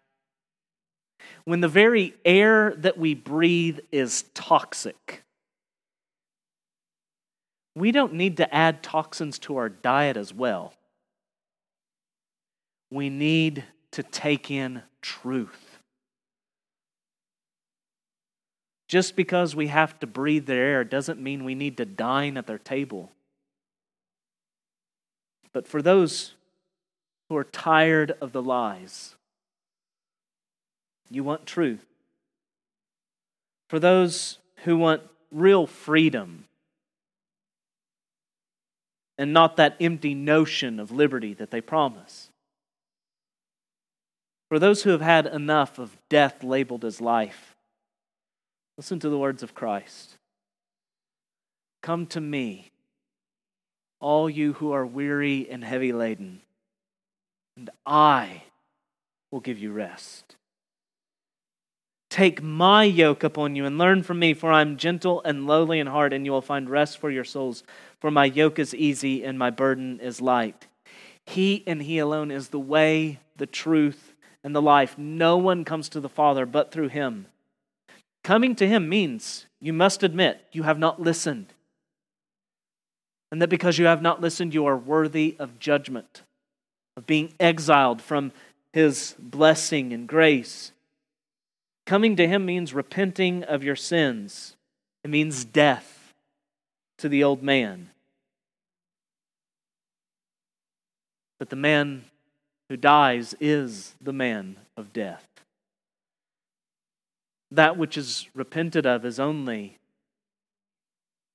When 1.46 1.62
the 1.62 1.68
very 1.68 2.16
air 2.26 2.74
that 2.78 2.98
we 2.98 3.14
breathe 3.14 3.80
is 3.92 4.26
toxic, 4.34 5.24
we 7.76 7.92
don't 7.92 8.14
need 8.14 8.38
to 8.38 8.54
add 8.54 8.84
toxins 8.84 9.40
to 9.40 9.58
our 9.58 9.70
diet 9.70 10.18
as 10.18 10.34
well 10.34 10.74
we 12.92 13.10
need 13.10 13.64
to 13.92 14.04
take 14.04 14.52
in 14.52 14.84
truth. 15.02 15.71
Just 18.92 19.16
because 19.16 19.56
we 19.56 19.68
have 19.68 19.98
to 20.02 20.06
breathe 20.06 20.48
their 20.48 20.66
air 20.66 20.84
doesn't 20.84 21.22
mean 21.22 21.46
we 21.46 21.56
need 21.56 21.78
to 21.78 21.86
dine 21.86 22.36
at 22.36 22.46
their 22.46 22.58
table. 22.58 23.10
But 25.54 25.66
for 25.66 25.82
those 25.82 26.34
who 27.30 27.38
are 27.38 27.46
tired 27.46 28.12
of 28.20 28.34
the 28.34 28.42
lies, 28.42 29.16
you 31.10 31.24
want 31.24 31.46
truth. 31.46 31.86
For 33.70 33.80
those 33.80 34.40
who 34.66 34.76
want 34.76 35.04
real 35.32 35.68
freedom 35.68 36.44
and 39.18 39.32
not 39.32 39.56
that 39.56 39.78
empty 39.80 40.14
notion 40.14 40.82
of 40.82 40.92
liberty 40.92 41.34
that 41.36 41.50
they 41.50 41.62
promise. 41.62 42.28
For 44.50 44.60
those 44.60 44.84
who 44.84 44.90
have 44.90 45.00
had 45.00 45.28
enough 45.28 45.80
of 45.80 45.96
death 46.10 46.44
labeled 46.44 46.84
as 46.84 47.00
life, 47.00 47.51
listen 48.78 49.00
to 49.00 49.10
the 49.10 49.18
words 49.18 49.44
of 49.44 49.54
Christ 49.54 50.18
Come 51.82 52.06
to 52.08 52.22
me, 52.22 52.72
all 54.00 54.30
you 54.30 54.54
who 54.54 54.72
are 54.72 54.86
weary 54.86 55.50
and 55.50 55.64
heavy 55.64 55.92
laden, 55.92 56.42
and 57.58 57.70
I 57.86 58.44
will 59.32 59.40
give 59.40 59.58
you 59.58 59.72
rest. 59.72 60.36
Take 62.12 62.44
my 62.44 62.84
yoke 62.84 63.24
upon 63.24 63.56
you 63.56 63.66
and 63.66 63.78
learn 63.78 64.04
from 64.04 64.20
me, 64.20 64.34
for 64.34 64.52
I 64.52 64.60
am 64.60 64.76
gentle 64.76 65.22
and 65.24 65.48
lowly 65.48 65.80
in 65.80 65.88
heart, 65.88 66.12
and 66.12 66.26
you 66.26 66.34
will 66.34 66.42
find 66.42 66.70
rest 66.70 66.98
for 66.98 67.10
your 67.10 67.24
souls. 67.24 67.64
For 68.02 68.12
my 68.12 68.26
yoke 68.26 68.60
is 68.60 68.76
easy 68.76 69.24
and 69.24 69.40
my 69.40 69.50
burden 69.50 69.98
is 70.02 70.20
light. 70.20 70.68
He 71.26 71.64
and 71.66 71.82
He 71.82 72.00
alone 72.00 72.30
is 72.30 72.50
the 72.50 72.60
way, 72.60 73.20
the 73.38 73.46
truth, 73.46 74.14
and 74.44 74.54
the 74.54 74.62
life. 74.62 74.98
No 74.98 75.38
one 75.38 75.64
comes 75.64 75.88
to 75.90 76.02
the 76.02 76.10
Father 76.10 76.46
but 76.46 76.72
through 76.74 76.90
Him. 76.90 77.28
Coming 78.24 78.56
to 78.56 78.68
Him 78.68 78.88
means 78.88 79.46
you 79.60 79.74
must 79.74 80.04
admit 80.04 80.46
you 80.52 80.64
have 80.64 80.80
not 80.80 81.02
listened. 81.02 81.54
And 83.32 83.42
that 83.42 83.50
because 83.50 83.78
you 83.78 83.86
have 83.86 84.02
not 84.02 84.22
listened, 84.22 84.54
you 84.54 84.66
are 84.66 84.78
worthy 84.78 85.36
of 85.40 85.60
judgment, 85.60 86.24
of 86.98 87.08
being 87.08 87.34
exiled 87.40 88.02
from 88.02 88.32
His 88.74 89.16
blessing 89.18 89.94
and 89.94 90.08
grace. 90.08 90.72
Coming 91.86 92.16
to 92.18 92.28
Him 92.28 92.46
means 92.46 92.74
repenting 92.74 93.44
of 93.44 93.64
your 93.64 93.76
sins, 93.76 94.56
it 95.04 95.10
means 95.10 95.46
death 95.46 96.14
to 97.00 97.10
the 97.10 97.24
old 97.24 97.42
man. 97.42 97.90
But 101.40 101.50
the 101.50 101.56
man 101.56 102.06
who 102.70 102.78
dies 102.78 103.34
is 103.40 103.96
the 104.00 104.14
man 104.14 104.58
of 104.78 104.94
death. 104.94 105.31
That 107.52 107.78
which 107.78 107.98
is 107.98 108.28
repented 108.34 108.86
of 108.86 109.06
is 109.06 109.20
only 109.20 109.78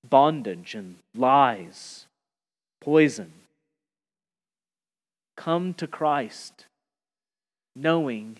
bondage 0.08 0.74
and 0.74 0.96
lies, 1.14 2.06
poison. 2.80 3.32
Come 5.36 5.74
to 5.74 5.86
Christ 5.86 6.66
knowing 7.74 8.38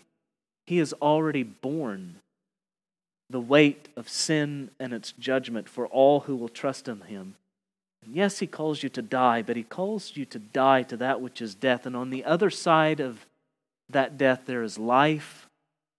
he 0.66 0.78
has 0.78 0.94
already 0.94 1.42
borne 1.42 2.16
the 3.28 3.40
weight 3.40 3.88
of 3.96 4.08
sin 4.08 4.70
and 4.80 4.92
its 4.92 5.12
judgment 5.12 5.68
for 5.68 5.86
all 5.86 6.20
who 6.20 6.34
will 6.34 6.48
trust 6.48 6.88
in 6.88 7.02
him. 7.02 7.34
And 8.04 8.14
yes, 8.14 8.38
he 8.38 8.46
calls 8.46 8.82
you 8.82 8.88
to 8.90 9.02
die, 9.02 9.42
but 9.42 9.56
he 9.56 9.62
calls 9.62 10.16
you 10.16 10.24
to 10.26 10.38
die 10.38 10.82
to 10.84 10.96
that 10.96 11.20
which 11.20 11.42
is 11.42 11.54
death. 11.54 11.84
And 11.84 11.94
on 11.94 12.10
the 12.10 12.24
other 12.24 12.50
side 12.50 13.00
of 13.00 13.26
that 13.90 14.16
death, 14.16 14.42
there 14.46 14.62
is 14.62 14.78
life, 14.78 15.48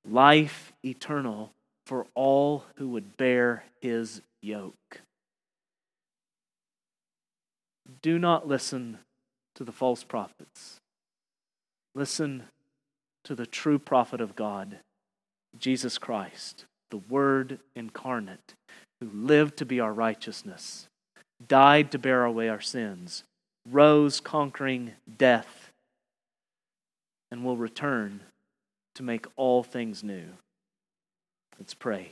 life 0.10 0.74
eternal 0.84 1.52
for 1.88 2.06
all 2.16 2.66
who 2.76 2.90
would 2.90 3.16
bear 3.16 3.64
his 3.80 4.22
yoke. 4.42 5.00
Do 8.02 8.20
not 8.20 8.46
listen 8.46 8.98
to 9.56 9.64
the 9.64 9.72
false 9.72 10.04
prophets. 10.04 10.82
Listen 11.96 12.44
to 13.24 13.36
the 13.36 13.46
true 13.46 13.80
prophet 13.80 14.20
of 14.20 14.36
God, 14.36 14.80
Jesus 15.58 15.98
Christ, 15.98 16.66
the 16.92 16.98
Word 16.98 17.60
incarnate, 17.74 18.54
who 19.00 19.10
lived 19.14 19.56
to 19.56 19.66
be 19.66 19.80
our 19.80 19.94
righteousness, 19.94 20.90
died 21.48 21.90
to 21.92 21.98
bear 21.98 22.26
away 22.26 22.50
our 22.50 22.60
sins, 22.60 23.24
rose 23.66 24.20
conquering 24.20 24.92
death, 25.18 25.72
and 27.32 27.46
will 27.46 27.56
return 27.56 28.20
to 28.96 29.04
make 29.04 29.26
all 29.38 29.64
things 29.64 30.04
new. 30.04 30.26
Let's 31.60 31.74
pray. 31.74 32.12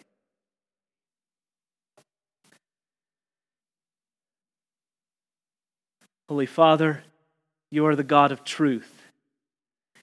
Holy 6.28 6.46
Father, 6.46 7.04
you 7.70 7.86
are 7.86 7.96
the 7.96 8.04
God 8.04 8.32
of 8.32 8.43
truth. 8.43 9.04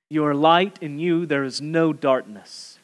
You 0.09 0.25
are 0.25 0.35
light, 0.35 0.79
in 0.81 0.99
you 0.99 1.27
there 1.27 1.43
is 1.43 1.61
no 1.61 1.93
darkness. 1.93 2.79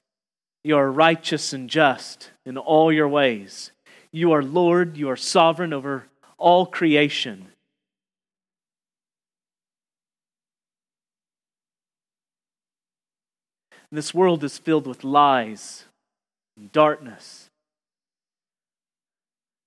You 0.64 0.76
are 0.76 0.90
righteous 0.90 1.52
and 1.52 1.70
just 1.70 2.30
in 2.44 2.59
all 2.59 2.92
your 2.92 3.09
ways. 3.09 3.70
You 4.11 4.32
are 4.32 4.42
Lord, 4.42 4.96
you 4.96 5.09
are 5.09 5.16
sovereign 5.16 5.72
over 5.72 6.06
all 6.36 6.66
creation. 6.66 7.48
This 13.92 14.12
world 14.12 14.42
is 14.42 14.59
filled 14.59 14.86
with 14.86 15.04
lies 15.04 15.84
darkness. 16.66 17.50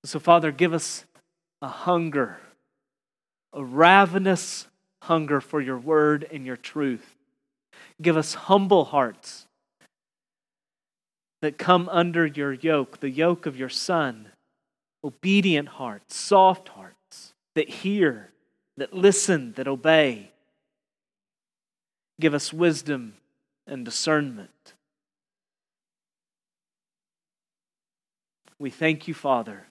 So, 0.03 0.19
Father, 0.19 0.51
give 0.51 0.73
us 0.73 1.05
a 1.61 1.67
hunger, 1.67 2.37
a 3.53 3.63
ravenous 3.63 4.67
hunger 5.03 5.41
for 5.41 5.61
your 5.61 5.77
word 5.77 6.27
and 6.31 6.45
your 6.45 6.57
truth. 6.57 7.15
Give 8.01 8.17
us 8.17 8.33
humble 8.33 8.85
hearts 8.85 9.47
that 11.41 11.57
come 11.57 11.89
under 11.89 12.25
your 12.25 12.53
yoke, 12.53 12.99
the 12.99 13.09
yoke 13.09 13.45
of 13.45 13.57
your 13.57 13.69
Son. 13.69 14.29
Obedient 15.03 15.67
hearts, 15.67 16.15
soft 16.15 16.69
hearts 16.69 17.33
that 17.55 17.67
hear, 17.67 18.29
that 18.77 18.93
listen, 18.93 19.53
that 19.53 19.67
obey. 19.67 20.31
Give 22.19 22.35
us 22.35 22.53
wisdom 22.53 23.15
and 23.65 23.83
discernment. 23.83 24.73
We 28.61 28.69
thank 28.69 29.07
you, 29.07 29.15
Father, 29.15 29.65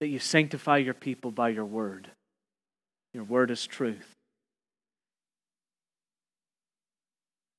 that 0.00 0.06
you 0.06 0.18
sanctify 0.18 0.78
your 0.78 0.94
people 0.94 1.30
by 1.30 1.50
your 1.50 1.66
word. 1.66 2.10
Your 3.12 3.24
word 3.24 3.50
is 3.50 3.66
truth. 3.66 4.14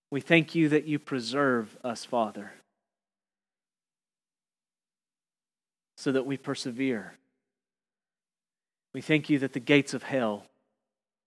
We 0.09 0.19
thank 0.19 0.55
you 0.55 0.67
that 0.69 0.85
you 0.85 0.97
preserve 0.97 1.77
us, 1.83 2.05
Father, 2.05 2.53
so 5.97 6.11
that 6.11 6.25
we 6.25 6.35
persevere. 6.35 7.13
We 8.95 9.01
thank 9.01 9.29
you 9.29 9.37
that 9.37 9.53
the 9.53 9.59
gates 9.59 9.93
of 9.93 10.01
hell 10.01 10.45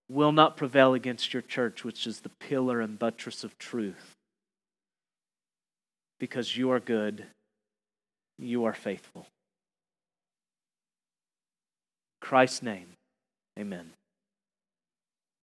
will 0.08 0.32
not 0.32 0.56
prevail 0.56 0.92
against 0.92 1.32
your 1.32 1.42
church, 1.42 1.84
which 1.84 2.04
is 2.04 2.22
the 2.22 2.30
pillar 2.30 2.80
and 2.80 2.98
buttress 2.98 3.44
of 3.44 3.56
truth. 3.58 4.16
Because 6.22 6.56
you 6.56 6.70
are 6.70 6.78
good, 6.78 7.26
you 8.38 8.64
are 8.66 8.74
faithful. 8.74 9.26
Christ's 12.20 12.62
name, 12.62 12.86
amen. 13.58 13.90